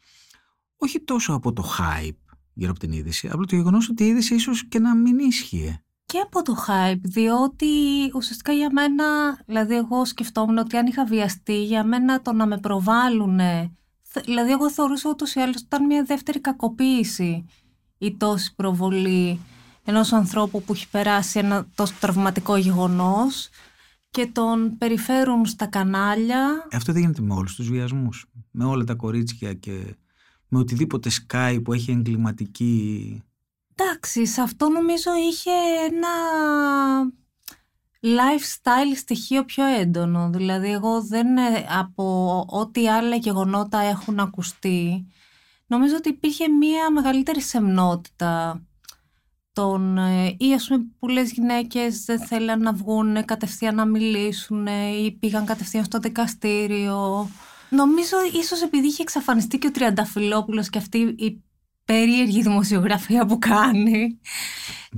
όχι 0.76 1.00
τόσο 1.00 1.32
από 1.32 1.52
το 1.52 1.64
hype 1.78 2.16
γύρω 2.54 2.70
από 2.70 2.78
την 2.78 2.92
είδηση, 2.92 3.28
απλά 3.32 3.44
το 3.46 3.56
γεγονός 3.56 3.88
ότι 3.88 4.04
η 4.04 4.06
είδηση 4.06 4.34
ίσως 4.34 4.68
και 4.68 4.78
να 4.78 4.94
μην 4.94 5.18
ίσχυε. 5.18 5.82
Και 6.06 6.18
από 6.18 6.42
το 6.42 6.54
hype, 6.66 7.00
διότι 7.02 7.66
ουσιαστικά 8.14 8.52
για 8.52 8.68
μένα, 8.72 9.04
δηλαδή 9.46 9.74
εγώ 9.74 10.04
σκεφτόμουν 10.04 10.58
ότι 10.58 10.76
αν 10.76 10.86
είχα 10.86 11.04
βιαστεί, 11.04 11.64
για 11.64 11.84
μένα 11.84 12.22
το 12.22 12.32
να 12.32 12.46
με 12.46 12.58
προβάλλουνε, 12.58 13.72
θε- 14.02 14.24
δηλαδή 14.24 14.50
εγώ 14.50 14.70
θεωρούσα 14.70 15.10
ούτως 15.10 15.34
ή 15.34 15.40
άλλως 15.40 15.54
ότι 15.54 15.64
ήταν 15.64 15.86
μια 15.86 16.02
δεύτερη 16.02 16.40
κακοποίηση 16.40 17.44
η 17.98 18.16
τόση 18.16 18.54
προβολή 18.54 19.40
ενός 19.84 20.12
ανθρώπου 20.12 20.62
που 20.62 20.72
έχει 20.72 20.88
περάσει 20.88 21.38
ένα 21.38 21.66
τόσο 21.74 21.94
τραυματικό 22.00 22.56
γεγονός 22.56 23.48
και 24.18 24.26
τον 24.26 24.78
περιφέρουν 24.78 25.46
στα 25.46 25.66
κανάλια. 25.66 26.66
Αυτό 26.72 26.92
δεν 26.92 27.00
γίνεται 27.00 27.22
με 27.22 27.34
όλους 27.34 27.54
τους 27.54 27.68
βιασμούς. 27.68 28.26
Με 28.50 28.64
όλα 28.64 28.84
τα 28.84 28.94
κορίτσια 28.94 29.54
και 29.54 29.96
με 30.48 30.58
οτιδήποτε 30.58 31.08
σκάει 31.08 31.60
που 31.60 31.72
έχει 31.72 31.90
εγκληματική... 31.90 33.22
Εντάξει, 33.74 34.26
σε 34.26 34.40
αυτό 34.40 34.68
νομίζω 34.68 35.10
είχε 35.28 35.50
ένα 35.86 36.08
lifestyle 38.00 38.96
στοιχείο 38.96 39.44
πιο 39.44 39.64
έντονο. 39.64 40.30
Δηλαδή, 40.30 40.70
εγώ 40.70 41.02
δεν 41.02 41.36
ε, 41.36 41.66
από 41.68 42.44
ό,τι 42.48 42.88
άλλα 42.88 43.16
γεγονότα 43.16 43.78
έχουν 43.78 44.18
ακουστεί, 44.18 45.06
νομίζω 45.66 45.96
ότι 45.96 46.08
υπήρχε 46.08 46.48
μία 46.48 46.90
μεγαλύτερη 46.90 47.40
σεμνότητα 47.40 48.62
των, 49.58 49.98
ε, 49.98 50.34
ή 50.38 50.54
ας 50.54 50.66
πούμε 50.66 50.84
πολλές 50.98 51.32
γυναίκες 51.32 52.04
δεν 52.04 52.20
θέλαν 52.20 52.60
να 52.60 52.72
βγουν 52.72 53.24
κατευθείαν 53.24 53.74
να 53.74 53.84
μιλήσουν 53.84 54.66
ή 55.04 55.16
πήγαν 55.20 55.44
κατευθείαν 55.44 55.84
στο 55.84 55.98
δικαστήριο. 55.98 57.28
Νομίζω 57.70 58.16
ίσως 58.40 58.62
επειδή 58.62 58.86
είχε 58.86 59.02
εξαφανιστεί 59.02 59.58
και 59.58 59.66
ο 59.66 59.70
Τριανταφυλόπουλος 59.70 60.70
και 60.70 60.78
αυτή 60.78 60.98
η 60.98 61.42
περίεργη 61.84 62.42
δημοσιογραφία 62.42 63.26
που 63.26 63.38
κάνει. 63.38 64.18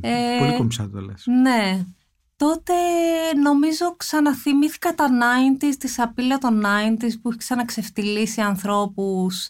Ε, 0.00 0.36
Πολύ 0.38 0.56
κομψά 0.56 0.90
το 0.90 1.00
λες. 1.00 1.22
ναι. 1.26 1.84
Τότε 2.36 2.72
νομίζω 3.42 3.96
ξαναθυμήθηκα 3.96 4.94
τα 4.94 5.08
90s, 5.08 5.74
τη 5.78 5.88
σαπίλα 5.88 6.38
των 6.38 6.62
90s 6.64 7.12
που 7.22 7.28
έχει 7.28 7.38
ξαναξεφτυλίσει 7.38 8.40
ανθρώπους 8.40 9.48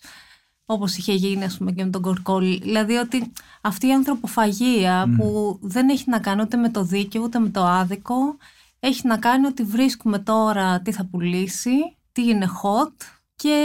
όπως 0.73 0.97
είχε 0.97 1.12
γίνει 1.12 1.45
ας 1.45 1.57
πούμε 1.59 1.73
και 1.73 1.85
με 1.85 1.91
τον 1.91 2.03
Κορκόλη. 2.03 2.59
Δηλαδή 2.62 2.95
ότι 2.95 3.33
αυτή 3.61 3.87
η 3.87 3.93
ανθρωποφαγία 3.93 5.07
Μμ. 5.07 5.16
που 5.16 5.59
δεν 5.62 5.89
έχει 5.89 6.05
να 6.07 6.18
κάνει 6.18 6.43
ούτε 6.43 6.57
με 6.57 6.71
το 6.71 6.85
δίκαιο 6.85 7.23
ούτε 7.23 7.39
με 7.39 7.49
το 7.49 7.64
άδικο 7.64 8.37
έχει 8.81 9.07
να 9.07 9.18
κάνει 9.18 9.47
ότι 9.47 9.62
βρίσκουμε 9.62 10.18
τώρα 10.18 10.81
τι 10.81 10.93
θα 10.93 11.07
πουλήσει, 11.07 11.97
τι 12.12 12.23
είναι 12.23 12.47
hot 12.62 13.05
και 13.37 13.57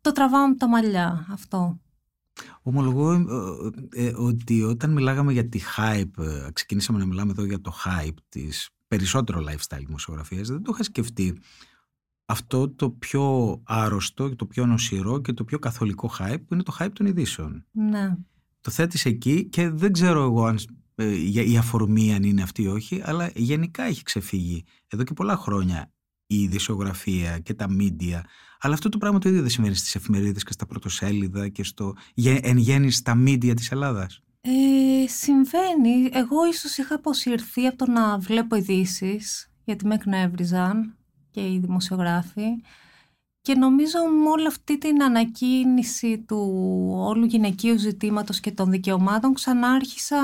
το 0.00 0.12
τραβάμε 0.12 0.44
από 0.44 0.56
τα 0.56 0.68
μαλλιά 0.68 1.26
αυτό. 1.32 1.78
Ομολογώ 2.62 3.12
ε, 3.92 4.06
ε, 4.06 4.12
ότι 4.16 4.62
όταν 4.62 4.90
μιλάγαμε 4.90 5.32
για 5.32 5.48
τη 5.48 5.60
hype, 5.76 6.24
ε, 6.24 6.48
ξεκινήσαμε 6.52 6.98
να 6.98 7.06
μιλάμε 7.06 7.30
εδώ 7.30 7.44
για 7.44 7.60
το 7.60 7.72
hype 7.84 8.16
της 8.28 8.70
περισσότερο 8.88 9.44
lifestyle 9.48 9.82
δημοσιογραφίας, 9.86 10.48
δεν 10.48 10.62
το 10.62 10.70
είχα 10.74 10.82
σκεφτεί 10.82 11.38
αυτό 12.30 12.68
το 12.68 12.90
πιο 12.90 13.60
άρρωστο, 13.66 14.36
το 14.36 14.46
πιο 14.46 14.66
νοσηρό 14.66 15.20
και 15.20 15.32
το 15.32 15.44
πιο 15.44 15.58
καθολικό 15.58 16.10
hype 16.18 16.40
που 16.46 16.54
είναι 16.54 16.62
το 16.62 16.76
hype 16.78 16.92
των 16.92 17.06
ειδήσεων. 17.06 17.66
Ναι. 17.70 18.16
Το 18.60 18.70
θέτεις 18.70 19.04
εκεί 19.04 19.44
και 19.44 19.68
δεν 19.70 19.92
ξέρω 19.92 20.22
εγώ 20.22 20.44
αν, 20.46 20.58
ε, 20.94 21.14
για- 21.14 21.42
η 21.42 21.56
αφορμή 21.56 22.14
αν 22.14 22.22
είναι 22.22 22.42
αυτή 22.42 22.62
ή 22.62 22.66
όχι, 22.66 23.00
αλλά 23.04 23.30
γενικά 23.34 23.82
έχει 23.82 24.02
ξεφύγει 24.02 24.64
εδώ 24.88 25.02
και 25.04 25.12
πολλά 25.12 25.36
χρόνια 25.36 25.92
η 26.26 26.40
ειδησιογραφία 26.42 27.38
και 27.38 27.54
τα 27.54 27.66
media. 27.78 28.20
Αλλά 28.60 28.74
αυτό 28.74 28.88
το 28.88 28.98
πράγμα 28.98 29.18
το 29.18 29.28
ίδιο 29.28 29.40
δεν 29.40 29.50
συμβαίνει 29.50 29.74
στις 29.74 29.94
εφημερίδες 29.94 30.42
και 30.42 30.52
στα 30.52 30.66
πρωτοσέλιδα 30.66 31.48
και 31.48 31.64
στο, 31.64 31.94
γε- 32.14 32.46
εν 32.46 32.56
γέννη 32.56 32.90
στα 32.90 33.22
media 33.26 33.52
της 33.56 33.70
Ελλάδας. 33.70 34.20
Ε, 34.40 35.06
συμβαίνει. 35.08 36.08
Εγώ 36.12 36.46
ίσως 36.50 36.76
είχα 36.76 36.94
αποσυρθεί 36.94 37.66
από 37.66 37.76
το 37.76 37.90
να 37.90 38.18
βλέπω 38.18 38.56
ειδήσεις, 38.56 39.50
γιατί 39.64 39.86
με 39.86 39.94
εκνεύριζαν 39.94 40.97
και 41.30 41.40
οι 41.40 41.58
δημοσιογράφοι. 41.58 42.62
Και 43.40 43.54
νομίζω 43.54 43.98
με 44.22 44.28
όλη 44.28 44.46
αυτή 44.46 44.78
την 44.78 45.02
ανακοίνηση 45.02 46.18
του 46.18 46.38
όλου 46.92 47.24
γυναικείου 47.24 47.78
ζητήματος 47.78 48.40
και 48.40 48.52
των 48.52 48.70
δικαιωμάτων 48.70 49.34
ξανά 49.34 49.68
άρχισα 49.68 50.20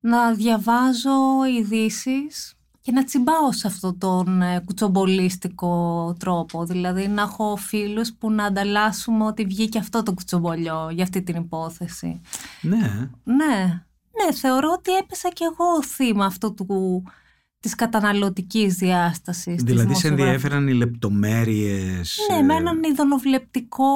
να 0.00 0.32
διαβάζω 0.32 1.44
ειδήσεις 1.58 2.54
και 2.80 2.92
να 2.92 3.04
τσιμπάω 3.04 3.52
σε 3.52 3.66
αυτόν 3.66 3.98
τον 3.98 4.42
ε, 4.42 4.62
κουτσομπολίστικο 4.64 6.14
τρόπο. 6.18 6.64
Δηλαδή 6.64 7.08
να 7.08 7.22
έχω 7.22 7.56
φίλους 7.56 8.12
που 8.12 8.30
να 8.30 8.44
ανταλλάσσουμε 8.44 9.24
ότι 9.24 9.44
βγήκε 9.44 9.78
αυτό 9.78 10.02
το 10.02 10.12
κουτσομπολιό 10.12 10.88
για 10.90 11.02
αυτή 11.02 11.22
την 11.22 11.36
υπόθεση. 11.36 12.20
Ναι, 12.62 13.10
Ναι, 13.24 13.82
ναι, 14.24 14.32
θεωρώ 14.34 14.70
ότι 14.72 14.96
έπεσα 14.96 15.28
κι 15.28 15.44
εγώ 15.44 15.82
θύμα 15.82 16.24
αυτού 16.24 16.54
του, 16.54 17.02
της 17.60 17.74
καταναλωτικής 17.74 18.74
διάστασης. 18.74 19.54
της 19.54 19.62
δηλαδή 19.62 19.76
σε 19.94 20.08
δημοσιογραφίας. 20.08 20.28
ενδιαφέραν 20.34 20.68
οι 20.68 20.72
λεπτομέρειες. 20.72 22.16
Ναι, 22.30 22.36
ε, 22.36 22.42
με 22.42 22.54
έναν 22.54 22.82
ειδωνοβλεπτικό 22.82 23.86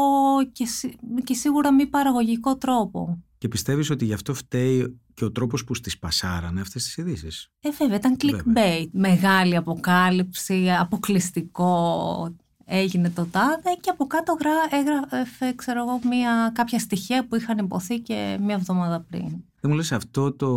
και, 0.53 0.67
σι- 0.67 0.97
και 1.25 1.35
σίγουρα 1.35 1.73
μη 1.73 1.87
παραγωγικό 1.87 2.57
τρόπο. 2.57 3.23
Και 3.39 3.49
πιστεύεις 3.49 3.91
ότι 3.91 4.05
γι' 4.05 4.13
αυτό 4.13 4.35
φταίει 4.35 4.99
και 5.15 5.25
ο 5.25 5.33
τρόπος 5.33 5.65
που 5.65 5.75
στις 5.75 5.99
πασάρανε 5.99 6.61
αυτές 6.61 6.85
τις 6.85 6.97
ειδήσεις; 6.97 7.51
Ε, 7.61 7.69
βέβαια, 7.79 7.97
ήταν 7.97 8.17
clickbait. 8.21 8.87
Μεγάλη 8.93 9.57
αποκάλυψη, 9.57 10.71
αποκλειστικό 10.79 12.35
έγινε 12.65 13.11
το 13.11 13.27
τάδε 13.27 13.71
και 13.81 13.91
από 13.91 14.07
κάτω 14.07 14.37
γρά, 14.41 14.81
έγραφε, 14.81 15.53
ξέρω 15.57 15.81
εγώ, 15.81 16.01
μια, 16.09 16.51
κάποια 16.55 16.79
στοιχεία 16.79 17.27
που 17.27 17.37
είχαν 17.37 17.59
υποθεί 17.59 18.01
και 18.01 18.39
μια 18.41 18.55
εβδομάδα 18.55 19.01
πριν. 19.01 19.29
Δεν 19.61 19.71
μου 19.71 19.75
λες 19.75 19.93
αυτό 19.93 20.33
το, 20.33 20.51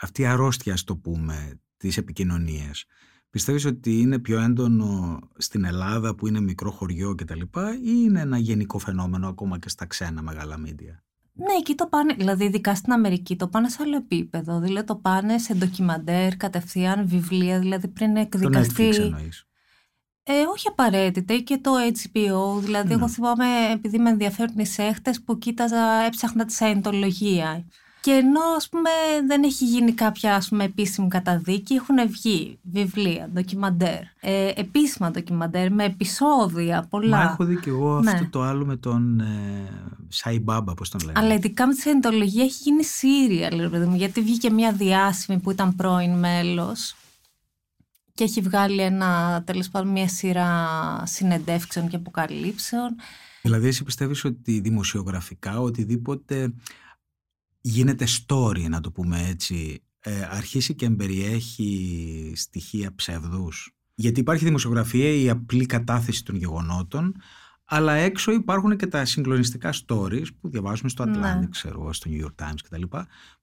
αυτή 0.00 0.22
η 0.22 0.26
αρρώστια, 0.26 0.72
ας 0.72 0.84
το 0.84 0.96
πούμε, 0.96 1.60
της 1.76 1.96
επικοινωνίας. 1.96 2.84
Πιστεύεις 3.30 3.64
ότι 3.64 4.00
είναι 4.00 4.18
πιο 4.18 4.40
έντονο 4.40 5.18
στην 5.36 5.64
Ελλάδα 5.64 6.14
που 6.14 6.26
είναι 6.26 6.40
μικρό 6.40 6.70
χωριό 6.70 7.14
κτλ. 7.14 7.40
ή 7.40 7.78
είναι 7.82 8.20
ένα 8.20 8.38
γενικό 8.38 8.78
φαινόμενο 8.78 9.28
ακόμα 9.28 9.58
και 9.58 9.68
στα 9.68 9.86
ξένα 9.86 10.22
μεγάλα 10.22 10.58
μίντια. 10.58 11.04
Ναι, 11.32 11.52
εκεί 11.58 11.74
το 11.74 11.86
πάνε, 11.86 12.14
δηλαδή 12.14 12.44
ειδικά 12.44 12.74
στην 12.74 12.92
Αμερική 12.92 13.36
το 13.36 13.48
πάνε 13.48 13.68
σε 13.68 13.78
άλλο 13.80 13.96
επίπεδο. 13.96 14.60
Δηλαδή 14.60 14.86
το 14.86 14.96
πάνε 14.96 15.38
σε 15.38 15.54
ντοκιμαντέρ, 15.54 16.36
κατευθείαν 16.36 17.08
βιβλία, 17.08 17.58
δηλαδή 17.58 17.88
πριν 17.88 18.14
Το 18.14 18.20
εκδικαστεί. 18.20 18.88
Netflix 18.92 18.98
εννοείς. 18.98 19.44
Ε, 20.22 20.32
όχι 20.52 20.68
απαραίτητα 20.68 21.34
ή 21.34 21.42
και 21.42 21.58
το 21.58 21.70
HBO. 21.92 22.60
Δηλαδή, 22.62 22.88
Ναι. 22.88 22.94
εγώ 22.94 23.08
θυμάμαι, 23.08 23.44
επειδή 23.72 23.98
με 23.98 24.10
ενδιαφέρουν 24.10 24.58
οι 24.58 24.66
σέχτες, 24.66 25.22
που 25.22 25.38
κοίταζα, 25.38 26.04
έψαχνα 26.06 26.44
τη 26.44 26.52
σαϊντολογία. 26.52 27.66
Και 28.06 28.12
ενώ, 28.12 28.40
ας 28.56 28.68
πούμε, 28.68 28.90
δεν 29.26 29.42
έχει 29.42 29.64
γίνει 29.64 29.92
κάποια 29.92 30.34
ας 30.34 30.48
πούμε, 30.48 30.64
επίσημη 30.64 31.08
καταδίκη, 31.08 31.74
έχουν 31.74 31.96
βγει 32.08 32.58
βιβλία, 32.62 33.30
ντοκιμαντέρ, 33.32 34.00
ε, 34.20 34.52
επίσημα 34.56 35.10
ντοκιμαντέρ, 35.10 35.72
με 35.72 35.84
επεισόδια 35.84 36.86
πολλά. 36.90 37.16
Μα 37.16 37.22
έχω 37.22 37.44
δει 37.44 37.56
και 37.56 37.70
εγώ 37.70 38.00
Ναι. 38.00 38.10
αυτό 38.10 38.28
το 38.30 38.42
άλλο 38.42 38.64
με 38.64 38.76
τον 38.76 39.20
ε, 39.20 39.24
Σάι 40.08 40.38
Μπάμπα, 40.40 40.74
πώς 40.74 40.88
τον 40.88 41.00
λένε. 41.04 41.18
Αλλά 41.20 41.34
ειδικά 41.34 41.66
με 41.66 41.74
τη 41.74 41.80
σαϊντολογία 41.80 42.44
έχει 42.44 42.62
γίνει 42.62 42.84
σύριαλ, 42.84 43.60
ρε 43.60 43.68
παιδί 43.68 43.86
μου, 43.86 43.96
γιατί 43.96 44.20
βγήκε 44.20 44.50
μια 44.50 44.72
διάσημη 44.72 45.38
που 45.38 45.50
ήταν 45.50 45.76
πρώην 45.76 46.18
μέλος 46.18 46.96
και 48.14 48.24
έχει 48.24 48.40
βγάλει 48.40 48.80
ένα, 48.80 49.42
τέλος 49.46 49.68
πάντων, 49.68 49.88
μια 49.92 50.08
σειρά 50.08 50.56
συνεντεύξεων 51.06 51.88
και 51.88 51.96
αποκαλύψεων. 51.96 52.96
Δηλαδή 53.42 53.68
εσύ 53.68 53.84
πιστεύεις 53.84 54.24
ότι 54.24 54.60
δημοσιογραφικά 54.60 55.60
οτιδήποτε 55.60 56.52
γίνεται 57.68 58.06
story 58.26 58.68
να 58.68 58.80
το 58.80 58.90
πούμε 58.90 59.26
έτσι 59.28 59.82
ε, 60.00 60.28
αρχίσει 60.30 60.74
και 60.74 60.86
εμπεριέχει 60.86 62.32
στοιχεία 62.36 62.94
ψευδούς. 62.94 63.70
Γιατί 63.94 64.20
υπάρχει 64.20 64.44
δημοσιογραφία 64.44 65.10
η 65.10 65.30
απλή 65.30 65.66
κατάθεση 65.66 66.24
των 66.24 66.36
γεγονότων 66.36 67.14
αλλά 67.68 67.92
έξω 67.92 68.32
υπάρχουν 68.32 68.76
και 68.76 68.86
τα 68.86 69.04
συγκλονιστικά 69.04 69.72
stories 69.72 70.26
που 70.40 70.48
διαβάζουμε 70.48 70.88
στο 70.88 71.04
Ναι. 71.04 71.18
Atlantic, 71.18 71.48
ξέρω, 71.50 71.80
εγώ, 71.80 71.92
στο 71.92 72.10
New 72.10 72.24
York 72.24 72.44
Times 72.44 72.58
κτλ. 72.62 72.82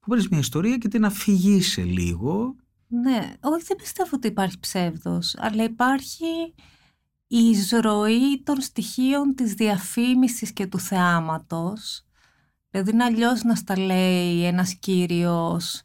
Που 0.00 0.08
παίρνεις 0.08 0.28
μια 0.28 0.38
ιστορία 0.38 0.76
και 0.76 0.88
την 0.88 1.04
αφηγείσαι 1.04 1.82
λίγο. 1.82 2.56
Ναι, 2.86 3.32
όχι 3.40 3.64
δεν 3.66 3.76
πιστεύω 3.76 4.10
ότι 4.12 4.26
υπάρχει 4.26 4.58
ψεύδος, 4.58 5.34
αλλά 5.38 5.64
υπάρχει 5.64 6.54
η 7.26 7.38
εισρωή 7.38 8.42
των 8.42 8.60
στοιχείων 8.60 9.34
της 9.34 9.54
διαφήμισης 9.54 10.52
και 10.52 10.66
του 10.66 10.78
θεάματος. 10.78 12.03
Δηλαδή 12.74 12.92
είναι 12.92 13.04
αλλιώς 13.04 13.42
να 13.42 13.54
στα 13.54 13.78
λέει 13.78 14.44
ένας 14.44 14.74
κύριος 14.74 15.82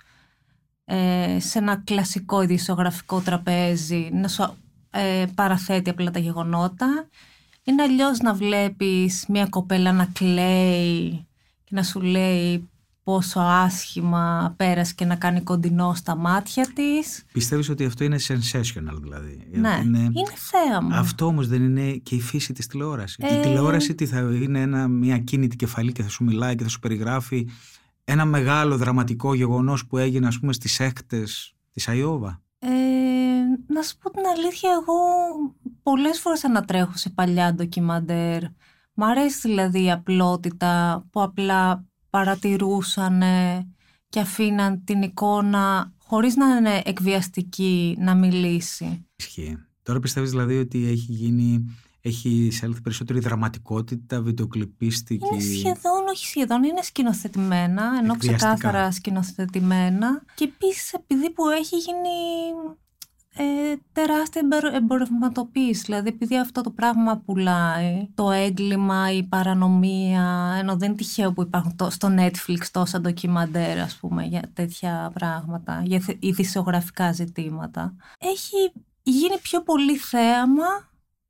ε, 0.86 1.38
σε 1.40 1.60
ένα 1.60 1.82
κλασικό 1.86 2.42
ειδησιογραφικό 2.42 3.20
τραπέζι, 3.20 4.10
να 4.14 4.28
σου 4.28 4.58
ε, 4.90 5.26
παραθέτει 5.36 5.90
απλά 5.90 6.12
τα 6.12 6.20
γεγονότα. 6.20 7.08
Είναι 7.64 7.84
αλλιώς 7.84 8.20
να 8.20 8.34
βλέπεις 8.34 9.26
μια 9.28 9.46
κοπέλα 9.46 9.92
να 9.92 10.06
κλαίει 10.06 11.28
και 11.64 11.72
να 11.76 11.84
σου 11.84 12.02
λέει 12.02 12.70
πόσο 13.10 13.40
άσχημα 13.40 14.54
πέρασε 14.58 14.94
και 14.94 15.06
να 15.06 15.16
κάνει 15.16 15.42
κοντινό 15.42 15.94
στα 15.96 16.16
μάτια 16.16 16.72
της. 16.74 17.24
Πιστεύεις 17.32 17.70
ότι 17.70 17.86
αυτό 17.86 18.04
είναι 18.04 18.18
sensational 18.28 19.00
δηλαδή; 19.02 19.48
Ναι, 19.52 19.82
Είναι- 19.84 19.98
είναι 19.98 20.34
θέαμα. 20.36 20.98
Αυτό 20.98 21.26
όμως 21.26 21.48
δεν 21.48 21.64
είναι 21.64 21.92
και 21.92 22.16
η 22.16 22.22
φύση 22.22 22.54
της 22.54 22.68
τηλεόρασης. 22.68 23.18
Ε. 23.18 23.38
Η 23.38 23.40
τηλεόραση 23.40 23.96
τι 23.96 24.06
θα 24.06 24.20
είναι 24.20 24.62
ένα, 24.62 24.88
μια 24.88 25.18
κίνητη 25.18 25.56
κεφαλή 25.56 25.92
και 25.92 26.04
θα 26.04 26.10
σου 26.10 26.24
μιλάει 26.24 26.56
και 26.56 26.64
θα 26.64 26.70
σου 26.70 26.80
περιγράφει 26.80 27.48
ένα 28.04 28.26
μεγάλο 28.26 28.78
δραματικό 28.78 29.34
γεγονός 29.34 29.86
που 29.88 29.98
έγινε 29.98 30.28
ας 30.28 30.40
πούμε 30.40 30.54
στις 30.54 30.80
έκτες 30.80 31.56
της 31.72 31.88
Αϊόβα. 31.88 32.42
Ε, 32.60 32.70
να 33.68 33.82
σου 33.82 33.98
πω 33.98 34.10
την 34.10 34.24
αλήθεια, 34.36 34.70
εγώ 34.82 34.94
πολλές 35.84 36.20
φορές 36.20 36.44
ανατρέχω 36.44 36.92
σε 36.96 37.10
παλιά 37.10 37.54
ντοκιμαντέρ. 37.54 38.42
Μ' 38.94 39.04
αρέσει 39.04 39.48
δηλαδή 39.48 39.84
η 39.84 39.92
απλότητα 39.92 41.04
που 41.12 41.22
απλά 41.22 41.89
παρατηρούσαν 42.10 43.24
και 44.10 44.20
αφήναν 44.20 44.84
την 44.84 45.02
εικόνα 45.02 45.94
χωρίς 45.98 46.36
να 46.36 46.56
είναι 46.56 46.82
εκβιαστική 46.86 47.96
να 48.00 48.16
μιλήσει. 48.16 49.06
Ισχύει. 49.16 49.58
Τώρα 49.84 50.00
πιστεύεις 50.00 50.30
δηλαδή 50.30 50.58
ότι 50.58 50.88
έχει 50.88 51.12
γίνει, 51.12 51.66
έχει 52.02 52.30
εισέλθει 52.30 52.82
περισσότερη 52.82 53.20
δραματικότητα, 53.20 54.22
βιντεοκλιπίστικη; 54.22 55.26
Είναι 55.34 55.42
σχεδόν, 55.42 56.08
όχι 56.10 56.26
σχεδόν, 56.26 56.64
είναι 56.64 56.82
σκηνοθετημένα, 56.82 57.84
ενώ 58.02 58.14
Εκβιαστικά. 58.14 58.54
ξεκάθαρα 58.54 58.92
σκηνοθετημένα. 58.92 60.24
Και 60.36 60.44
επίσης 60.44 60.94
επειδή 60.94 61.30
που 61.32 61.50
έχει 61.50 61.76
γίνει 61.78 62.10
ε, 63.36 63.76
τεράστια 63.92 64.42
εμπορ- 64.44 64.74
εμπορευματοποίηση. 64.74 65.84
Δηλαδή, 65.86 66.08
επειδή 66.10 66.38
αυτό 66.38 66.62
το 66.62 66.70
πράγμα 66.70 67.18
πουλάει, 67.18 68.08
το 68.16 68.32
έγκλημα, 68.32 69.12
η 69.12 69.24
παρανομία, 69.24 70.56
ενώ 70.60 70.76
δεν 70.76 70.88
είναι 70.88 70.98
τυχαίο 70.98 71.34
που 71.34 71.42
υπάρχουν 71.42 71.76
το- 71.76 71.90
στο 71.90 72.16
Netflix 72.18 72.66
τόσα 72.72 73.02
ντοκιμαντέρ, 73.02 73.80
ας 73.80 73.96
πούμε, 73.96 74.24
για 74.24 74.42
τέτοια 74.54 75.12
πράγματα, 75.14 75.82
για 75.86 76.00
θε- 76.00 76.24
ειδησιογραφικά 76.24 77.12
ζητήματα. 77.12 77.96
Έχει 78.20 78.72
γίνει 79.04 79.38
πιο 79.42 79.64
πολύ 79.64 79.96
θέαμα 79.98 80.66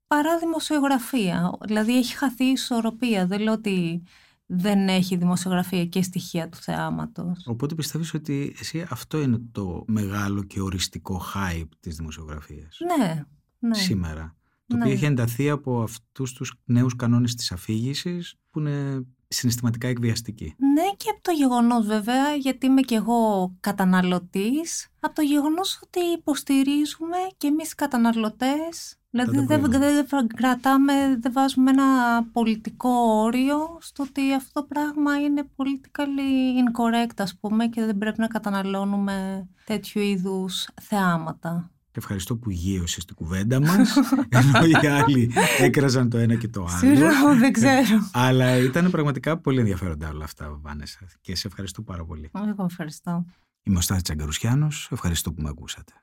παρά 0.07 0.37
δημοσιογραφία. 0.37 1.53
Δηλαδή, 1.61 1.97
έχει 1.97 2.17
χαθεί 2.17 2.45
η 2.45 2.51
ισορροπία. 2.51 3.25
Δεν 3.25 3.39
λέω 3.39 3.53
ότι 3.53 4.03
δεν 4.51 4.87
έχει 4.87 5.15
δημοσιογραφία 5.15 5.85
και 5.85 6.01
στοιχεία 6.01 6.49
του 6.49 6.57
θεάματος. 6.57 7.43
Οπότε 7.47 7.75
πιστεύεις 7.75 8.13
ότι 8.13 8.55
εσύ 8.59 8.85
αυτό 8.89 9.21
είναι 9.21 9.41
το 9.51 9.83
μεγάλο 9.87 10.43
και 10.43 10.61
οριστικό 10.61 11.21
hype 11.35 11.69
της 11.79 11.95
δημοσιογραφίας; 11.95 12.77
Ναι, 12.97 13.23
ναι. 13.59 13.75
σήμερα. 13.75 14.35
Το 14.67 14.75
Ναι. 14.75 14.81
οποίο 14.83 14.93
έχει 14.95 15.05
ενταθεί 15.05 15.49
από 15.49 15.81
αυτούς 15.81 16.33
τους 16.33 16.53
νέους 16.65 16.95
κανόνες 16.95 17.35
της 17.35 17.51
αφήγησης 17.51 18.35
που 18.49 18.59
είναι 18.59 19.05
συναισθηματικά 19.29 19.87
εκβιαστικοί. 19.87 20.55
Ναι 20.57 20.91
και 20.97 21.09
από 21.09 21.21
το 21.21 21.31
γεγονός 21.31 21.85
βέβαια, 21.85 22.33
γιατί 22.35 22.65
είμαι 22.65 22.81
και 22.81 22.95
εγώ 22.95 23.53
καταναλωτής, 23.59 24.87
από 24.99 25.15
το 25.15 25.21
γεγονός 25.21 25.79
ότι 25.83 25.99
υποστηρίζουμε 25.99 27.17
και 27.37 27.47
εμείς 27.47 27.71
οι 27.71 27.75
καταναλωτές, 27.75 28.97
δηλαδή 29.09 29.35
τα 29.35 29.45
δεν, 29.45 29.61
προϊόντα. 29.61 30.05
δεν 30.07 30.27
κρατάμε, 30.27 30.93
δεν 31.19 31.31
βάζουμε 31.31 31.71
ένα 31.71 31.85
πολιτικό 32.31 32.89
όριο 32.99 33.77
στο 33.79 34.03
ότι 34.03 34.33
αυτό 34.33 34.61
το 34.61 34.67
πράγμα 34.67 35.21
είναι 35.21 35.49
politically 35.55 36.59
incorrect 36.63 37.17
ας 37.17 37.37
πούμε 37.39 37.67
και 37.67 37.85
δεν 37.85 37.97
πρέπει 37.97 38.19
να 38.19 38.27
καταναλώνουμε 38.27 39.47
τέτοιου 39.65 40.01
είδους 40.01 40.69
θεάματα. 40.81 41.71
Και 41.91 41.99
ευχαριστώ 41.99 42.35
που 42.35 42.49
γύρωσες 42.49 43.05
την 43.05 43.15
κουβέντα 43.15 43.59
μας, 43.59 43.95
ενώ 44.29 44.65
οι 44.65 44.87
άλλοι 44.87 45.31
έκραζαν 45.59 46.09
το 46.09 46.17
ένα 46.17 46.35
και 46.35 46.47
το 46.47 46.61
άλλο. 46.69 46.77
Συγγνώμη, 46.77 47.39
δεν 47.39 47.51
ξέρω. 47.51 48.09
Αλλά 48.11 48.57
ήταν 48.57 48.91
πραγματικά 48.91 49.37
πολύ 49.37 49.59
ενδιαφέροντα 49.59 50.09
όλα 50.09 50.23
αυτά, 50.23 50.57
Βάνεσα. 50.61 50.99
Και 51.21 51.35
σε 51.35 51.47
ευχαριστώ 51.47 51.81
πάρα 51.81 52.05
πολύ. 52.05 52.31
Εγώ 52.47 52.65
ευχαριστώ. 52.69 53.25
Είμαι 53.63 53.77
ο 53.77 53.81
Στάθης 53.81 54.03
Τσαγκαρουσιάνος. 54.03 54.89
Ευχαριστώ 54.91 55.31
που 55.33 55.41
με 55.41 55.49
ακούσατε. 55.49 55.93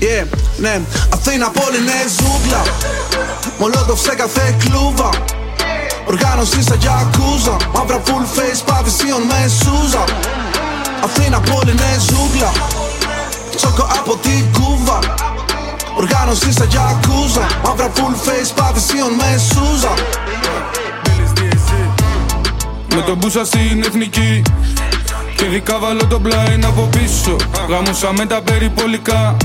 Yeah, 0.00 0.26
ναι, 0.58 0.80
Αθήνα 1.12 1.50
πόλη 1.50 1.76
είναι 1.76 1.92
ζούγκλα 2.08 2.62
Μολότοφ 3.58 4.00
σε 4.00 4.14
κάθε 4.14 4.56
κλούβα 4.58 5.10
Οργάνωση 6.06 6.62
σαν 6.62 6.78
γιακούζα 6.80 7.56
Μαύρα 7.74 8.02
full 8.04 8.38
face 8.38 8.62
παδισίων 8.66 9.22
με 9.22 9.48
σούζα. 9.48 10.04
Αθήνα 11.04 11.40
πόλη 11.40 11.70
είναι 11.70 11.96
ζούγκλα. 12.08 12.50
Τσόκο 13.56 13.86
από 13.98 14.16
την 14.16 14.52
κούβα. 14.52 14.98
Οργάνωση 15.96 16.52
σαν 16.52 16.68
γιακούζα 16.68 17.46
Μαύρα 17.64 17.90
full 17.94 18.14
face 18.26 18.52
παδισίον 18.54 19.12
με 19.20 19.40
σούζα. 19.48 19.92
Με 22.94 23.02
τον 23.02 23.16
μπούσα 23.16 23.44
στην 23.44 23.82
εθνική. 23.86 24.42
Και 25.36 25.44
δικά 25.44 25.78
βάλω 25.78 26.06
το 26.06 26.20
πλάιν 26.20 26.64
από 26.64 26.88
πίσω. 26.90 27.36
Γάμουσα 27.68 28.12
με 28.12 28.26
τα 28.26 28.42
περιπολικά. 28.42 29.36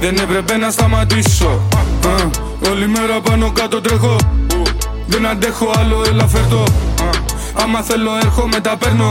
Δεν 0.00 0.16
έπρεπε 0.16 0.56
να 0.56 0.70
σταματήσω. 0.70 1.60
Α, 2.06 2.44
Όλη 2.70 2.88
μέρα 2.88 3.20
πάνω 3.20 3.50
κάτω 3.50 3.80
τρέχω 3.80 4.16
Δεν 5.06 5.26
αντέχω 5.26 5.70
άλλο 5.78 6.04
έλα 6.08 6.26
φέρτο. 6.26 6.64
Άμα 7.62 7.82
θέλω 7.82 8.10
έρχομαι 8.22 8.60
τα 8.60 8.76
παίρνω. 8.76 9.10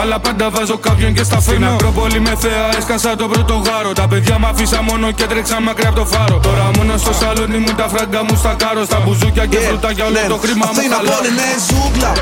Αλλά 0.00 0.18
πάντα 0.18 0.50
βάζω 0.50 0.78
κάποιον 0.78 1.14
και 1.14 1.22
στα 1.22 1.40
φέρνω. 1.40 1.66
Στην 1.66 1.74
Ακρόπολη 1.74 2.20
με 2.20 2.34
θέα 2.38 2.76
έσκασα 2.78 3.16
το 3.16 3.28
πρώτο 3.28 3.62
γάρο. 3.66 3.92
Τα 3.92 4.06
παιδιά 4.08 4.38
μ' 4.38 4.46
αφήσα 4.46 4.82
μόνο 4.82 5.10
και 5.10 5.24
τρέξα 5.24 5.60
μακριά 5.60 5.88
από 5.88 5.98
το 5.98 6.06
φάρο. 6.06 6.38
Τώρα 6.38 6.70
μόνο 6.76 6.96
στο 6.96 7.12
σαλόνι 7.12 7.58
μου 7.58 7.72
τα 7.76 7.88
φράγκα 7.88 8.24
μου 8.24 8.36
στα 8.36 8.54
κάρο. 8.58 8.84
Στα 8.84 9.00
μπουζούκια 9.04 9.46
και 9.46 9.58
Yeah, 9.58 9.66
φρουτάκια 9.68 10.04
όλο 10.04 10.20
ναι. 10.20 10.26
το 10.28 10.36
χρήμα 10.36 10.66
μου 10.72 10.78
Αθήνα 10.78 10.96
χαλάρω 10.96 11.16
πόλη 11.16 11.28
είναι 11.28 11.50
ζούγκλα. 11.68 12.12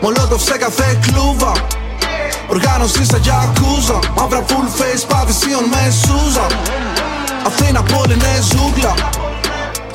Μολότοφ 0.00 0.42
σε 0.42 0.56
κάθε 0.58 0.98
κλούβα. 1.04 1.52
Οργάνωση 2.48 3.04
σαν 3.04 3.20
γιακούζα 3.20 3.98
Μαύρα 4.16 4.44
full 4.48 4.68
face 4.78 5.04
παδισίων 5.08 5.64
με 5.72 5.82
σούζα. 6.02 6.46
Αθήνα 7.46 7.82
πόλη 7.82 8.12
είναι 8.12 8.32
ζούγκλα. 8.50 8.94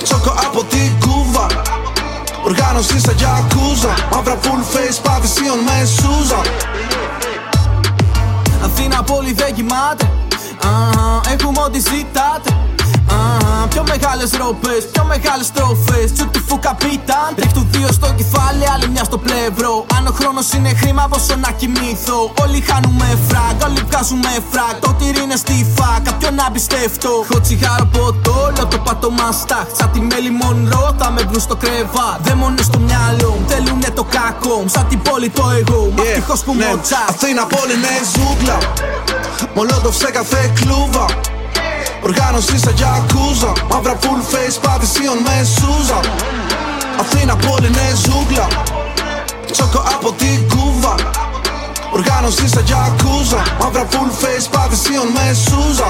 Τσόκο 0.04 0.34
από 0.46 0.64
την 0.64 0.92
κούβα 2.42 2.50
Οργάνωση 2.50 3.00
σαν 3.00 3.16
γιακούζα 3.16 3.94
Μαύρα 4.14 4.40
full 4.42 4.76
face 4.76 5.00
παδισίων 5.04 5.60
με 5.60 5.86
σούζα 5.86 6.42
Αθήνα 8.64 9.04
πόλη 9.04 9.34
δεν 9.34 9.54
κοιμάται 9.54 10.12
Αχα, 10.64 11.22
Έχουμε 11.32 11.62
ό,τι 11.66 11.80
ζητάτε 11.80 12.58
Αχα, 13.12 13.68
Πιο 13.68 13.84
μεγάλες 13.88 14.32
ροπές, 14.42 14.82
πιο 14.92 15.04
μεγάλες 15.04 15.46
στροφές 15.46 16.08
Τσουκ 16.14 16.30
του 16.32 16.60
καπίταν 16.60 17.30
Τρέχτου 17.36 17.68
δύο 17.72 17.88
στο 17.92 18.08
κεφάλι, 18.20 18.64
άλλη 18.74 18.88
μια 18.90 19.04
στο 19.04 19.18
πλευρό. 19.18 19.86
Αν 19.98 20.08
ο 20.08 20.12
χρόνος 20.20 20.48
είναι 20.54 20.72
χρήμα, 20.80 21.08
πόσο 21.10 21.36
να 21.36 21.52
κοιμήθω 21.52 22.32
Όλοι 22.42 22.60
χάνουμε 22.70 23.08
φράγ, 23.28 23.56
όλοι 23.68 23.82
βγάζουμε 23.90 24.32
φράγ 24.52 24.76
Το 24.80 24.94
τυρί 25.00 25.22
είναι 25.22 25.36
στη 25.36 25.56
φά, 25.76 26.00
κάποιον 26.04 26.34
να 26.36 26.52
πιστευτώ 26.52 27.14
Έχω 27.30 27.40
τσιγάρο 27.42 27.86
ποτό, 27.86 28.52
λέω 28.56 28.68
το 28.68 28.78
πάτωμα 28.78 29.32
στάχ. 29.32 29.66
Σαν 29.78 29.92
τη 29.92 30.00
μέλη 30.02 30.32
μονρό, 30.42 30.96
θα 31.00 31.12
με 31.12 31.22
βρουν 31.22 31.42
στο 31.42 31.56
κρεβά. 31.56 32.20
Δαίμονες 32.22 32.66
στο 32.66 32.80
μυαλό 32.80 33.30
μου, 33.40 33.46
θέλουνε 33.48 33.90
το 33.96 34.04
κακό 34.04 34.56
μου. 34.62 34.68
Σαν 34.68 34.88
την 34.88 35.02
πόλη 35.02 35.30
το 35.30 35.44
εγώ 35.60 35.80
μου, 35.82 35.94
Yeah, 35.98 36.08
ευτυχώς 36.08 36.40
που 36.44 36.56
ναι. 36.56 36.66
μοτσά 36.66 37.06
Αθήνα 37.10 37.46
πόλη 37.46 37.74
είναι 37.74 37.94
ζούγκλα. 38.14 38.58
Μολότοφ 39.56 39.96
σε 39.96 40.12
κάθε 40.12 40.52
κλούβα 40.56 41.06
Οργάνωση 42.04 42.58
σαν 42.58 42.74
γιακούζα 42.74 43.52
Μαύρα 43.70 44.00
full 44.02 44.22
face 44.32 44.58
παδισίων 44.62 45.18
με 45.18 45.46
σούζα. 45.56 46.00
Αθήνα 47.00 47.36
πόλη 47.36 47.68
είναι 47.68 47.88
ζούγκλα. 48.04 48.48
Τσόκο 49.52 49.84
από 49.94 50.12
την 50.12 50.48
κούβα. 50.50 50.96
Οργάνωση 51.92 52.48
σαν 52.48 52.64
γιακούζα 52.64 53.42
Μαύρα 53.62 53.88
full 53.92 54.12
face 54.24 54.48
παδισίων 54.52 55.08
με 55.08 55.34
σούζα 55.34 55.90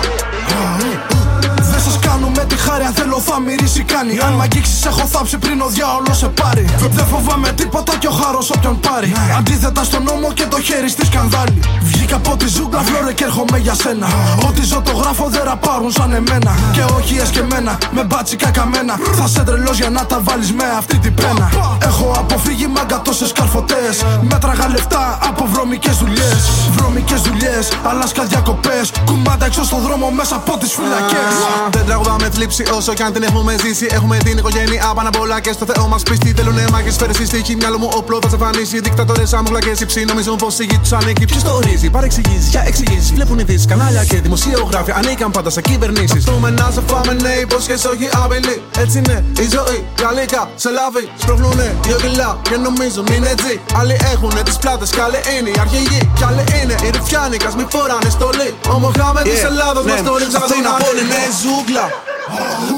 Δεν 1.83 1.91
σας 1.91 1.99
κάνω 1.99 2.27
με 2.35 2.45
τη 2.45 2.55
χάρη 2.55 2.83
αν 2.83 2.93
θέλω 2.93 3.19
θα 3.19 3.39
μυρίσει 3.39 3.83
κάνει. 3.83 4.19
Αν 4.25 4.33
μ' 4.33 4.41
αγγίξεις 4.41 4.85
έχω 4.85 5.03
θάψει 5.13 5.37
πριν 5.37 5.61
ο 5.61 5.67
διάολος 5.67 6.17
σε 6.17 6.27
πάρει. 6.27 6.65
Δεν 6.91 7.05
φοβάμαι 7.05 7.51
τίποτα 7.51 7.93
και 7.97 8.07
ο 8.07 8.11
χάρος 8.11 8.49
όποιον 8.49 8.79
πάρει. 8.79 9.11
Αντίθετα 9.37 9.83
στον 9.83 10.03
νόμο 10.03 10.31
και 10.33 10.45
το 10.45 10.61
χέρι 10.61 10.89
στη 10.89 11.05
σκανδάλη. 11.05 11.59
Βγήκα 11.81 12.15
από 12.15 12.37
τη 12.37 12.47
ζούγκλα 12.47 12.79
φλόρε 12.79 13.13
και 13.13 13.23
έρχομαι 13.23 13.57
για 13.57 13.73
σένα. 13.73 14.07
Ό,τι 14.47 14.63
ζω 14.65 14.81
το 14.81 14.91
γράφω 14.91 15.25
δεν 15.29 15.43
ραπάρουν 15.43 15.91
σαν 15.91 16.13
εμένα. 16.13 16.55
Και 16.71 16.83
όχι 16.97 17.15
εσκεμένα 17.17 17.77
με 17.91 18.03
μπάτσικα 18.03 18.49
καμένα 18.49 18.99
Θα 19.17 19.27
σε 19.27 19.43
τρελός 19.43 19.77
για 19.77 19.89
να 19.89 20.05
τα 20.05 20.19
βάλεις 20.23 20.51
με 20.53 20.63
αυτή 20.77 20.97
την 20.97 21.13
πένα. 21.13 21.51
Έχω 21.83 22.15
αποφύγει 22.17 22.67
μάγκα 22.67 23.01
τόσες 23.01 23.31
καρφωτές. 23.31 24.03
Μέτραγα 24.21 24.67
λεφτά 24.69 25.17
από 25.29 25.47
βρωμικές 25.51 25.95
δουλειές. 25.97 26.41
Βρωμικές 26.75 27.21
δουλειές, 27.21 27.71
αλάσκα 27.83 28.23
διακοπές 28.23 28.91
Κουμάντα 29.05 29.45
έξω 29.45 29.63
στο 29.63 29.77
δρόμο 29.77 30.09
μέσα 30.09 30.35
από 30.35 30.57
τις 30.57 30.71
φυλακές 30.73 31.33
Δεν 31.71 31.85
τραγουδάμε 31.85 32.29
θλίψη 32.29 32.63
όσο 32.77 32.93
κι 32.93 33.03
αν 33.03 33.13
την 33.13 33.23
έχουμε 33.23 33.55
ζήσει. 33.63 33.87
Έχουμε 33.89 34.17
την 34.17 34.37
οικογένεια 34.37 34.91
πάνω 34.95 35.09
απ' 35.09 35.19
όλα 35.19 35.39
και 35.39 35.51
στο 35.51 35.65
Θεό 35.65 35.87
μας 35.87 36.03
πίστη. 36.03 36.33
Θέλουνε 36.37 36.65
μάχε, 36.71 36.91
φέρες 36.91 37.15
στη 37.15 37.25
στοίχη. 37.25 37.55
Μυαλό 37.55 37.77
μου 37.77 37.89
όπλο 37.99 38.19
θα 38.21 38.29
σε 38.29 38.35
εμφανίσει. 38.35 38.79
Δικτατορές 38.79 39.33
αμουχλακέ 39.33 39.73
υψί. 39.79 40.05
Νομίζουν 40.05 40.35
πως 40.35 40.59
η 40.59 40.63
γης 40.63 40.79
τους 40.79 40.91
ανήκει. 40.91 41.25
Ποιος 41.25 41.43
το 41.43 41.51
ορίζει, 41.55 41.89
παρεξηγήσει 41.89 42.49
για 42.49 42.63
εξηγήσει. 42.65 43.13
Βλέπουν 43.13 43.39
ειδήσει, 43.39 43.65
κανάλια 43.67 44.03
και 44.05 44.17
δημοσιογράφοι. 44.21 44.91
Ανήκαν 44.91 45.31
πάντα 45.31 45.49
σε 45.49 45.61
κυβερνήσεις. 45.61 46.23
Θέλουμε 46.23 46.49
να 46.49 46.71
σε 46.75 46.81
φάμε, 46.87 47.13
ναι, 47.13 47.33
υπόσχεση 47.45 47.87
όχι 47.87 48.09
απειλή. 48.23 48.61
Έτσι 48.77 48.97
είναι 48.97 49.25
η 49.39 49.47
ζωή. 49.55 49.79
Γαλλικά 50.01 50.49
σε 50.55 50.69
λάβει. 50.77 51.03
Σπρώχνουνε 51.21 51.75
δύο 51.85 51.97
κιλά 52.03 52.39
και 52.49 52.55
νομίζουν 52.65 53.07
είναι 53.15 53.29
έτσι. 53.35 53.53
Άλλοι 53.79 53.95
έχουν 54.13 54.33
τις 54.43 54.57
πλάτες, 54.57 54.89
καλοί 54.89 55.19
είναι 55.33 55.49
οι 55.49 55.57
αρχηγοί. 55.59 56.01
Κι 56.17 56.23
άλλοι 56.27 56.43
είναι 56.59 56.75
οι 56.83 56.89
ρουφιάνοι, 56.95 57.37
μη 57.57 57.65
φοράνε 57.73 58.09
στολή. 58.09 58.49
Ο 58.73 58.75
Μοχάμετ 58.83 59.23
της 59.23 59.43
Ελλάδα 59.43 59.79
μας 59.87 60.01
το 60.07 60.13
ρίξα 60.21 60.39
Αθήνα 60.45 60.71
πόλη 60.83 61.01
είναι 61.05 61.19
ζούγκλα. 61.61 61.89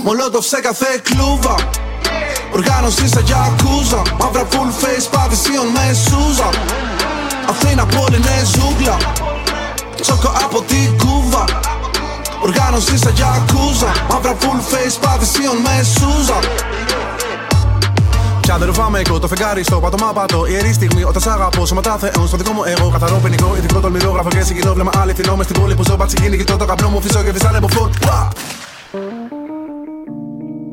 Μολότοφ 0.04 0.46
σε 0.46 0.60
κάθε 0.60 1.02
κλούβα. 1.04 1.56
Οργάνωση 2.54 3.08
σαν 3.08 3.24
γιακούζα. 3.24 4.02
Μαύρα 4.20 4.48
full 4.52 4.72
face 4.82 5.08
παδισίων 5.12 5.68
με 5.76 5.86
σούζα. 6.06 6.50
Αθήνα 7.50 7.86
πόλη 7.86 8.16
είναι 8.16 8.38
ζούγκλα. 8.54 8.98
Τσόκο 10.02 10.32
από 10.44 10.62
την 10.62 10.98
κούβα. 10.98 11.44
Οργάνωση 12.42 12.98
σαν 12.98 13.14
γιακούζα. 13.14 13.92
Μαύρα 14.10 14.36
full 14.42 14.62
face 14.72 14.98
παδισίων 15.02 15.58
με 15.66 15.76
σούζα. 15.96 16.40
Κι 18.40 18.52
αν 18.52 18.60
δεν 18.60 18.68
ρουφάμε 18.68 19.02
εγώ, 19.06 19.20
το 19.20 19.28
φεγγάρι 19.28 19.64
στο 19.64 19.80
πατωμά 19.80 20.14
πατώ. 20.14 20.46
Ιερή 20.46 20.74
στιγμή 20.74 21.04
όταν 21.04 21.22
σ' 21.22 21.28
αγαπώ, 21.28 21.66
σώματα 21.66 21.98
θεών 21.98 22.28
στο 22.28 22.38
δικό 22.38 22.52
μου 22.52 22.64
εγώ. 22.66 22.90
Καθαρό 22.90 23.16
ποινικό, 23.24 23.56
ειδικό 23.58 23.80
τολμηρό, 23.80 24.12
γράφω 24.12 24.30
και 24.30 24.42
συγκινώ. 24.42 24.74
Βλέμμα 24.74 24.92
αληθινό 25.02 25.36
μες 25.36 25.46
στην 25.46 25.62
πόλη 25.62 25.76
που 25.76 25.84
ζω, 25.84 25.96
πατσικίνη. 25.96 26.38
Κοιτώ 26.38 26.58
το 26.58 26.66
καπνό 26.66 26.90
μου, 26.90 27.02
φυσώ 27.02 27.24
και 27.24 27.32
φυσάνε 27.34 27.58
από 27.58 27.68
φωτ. 27.68 27.94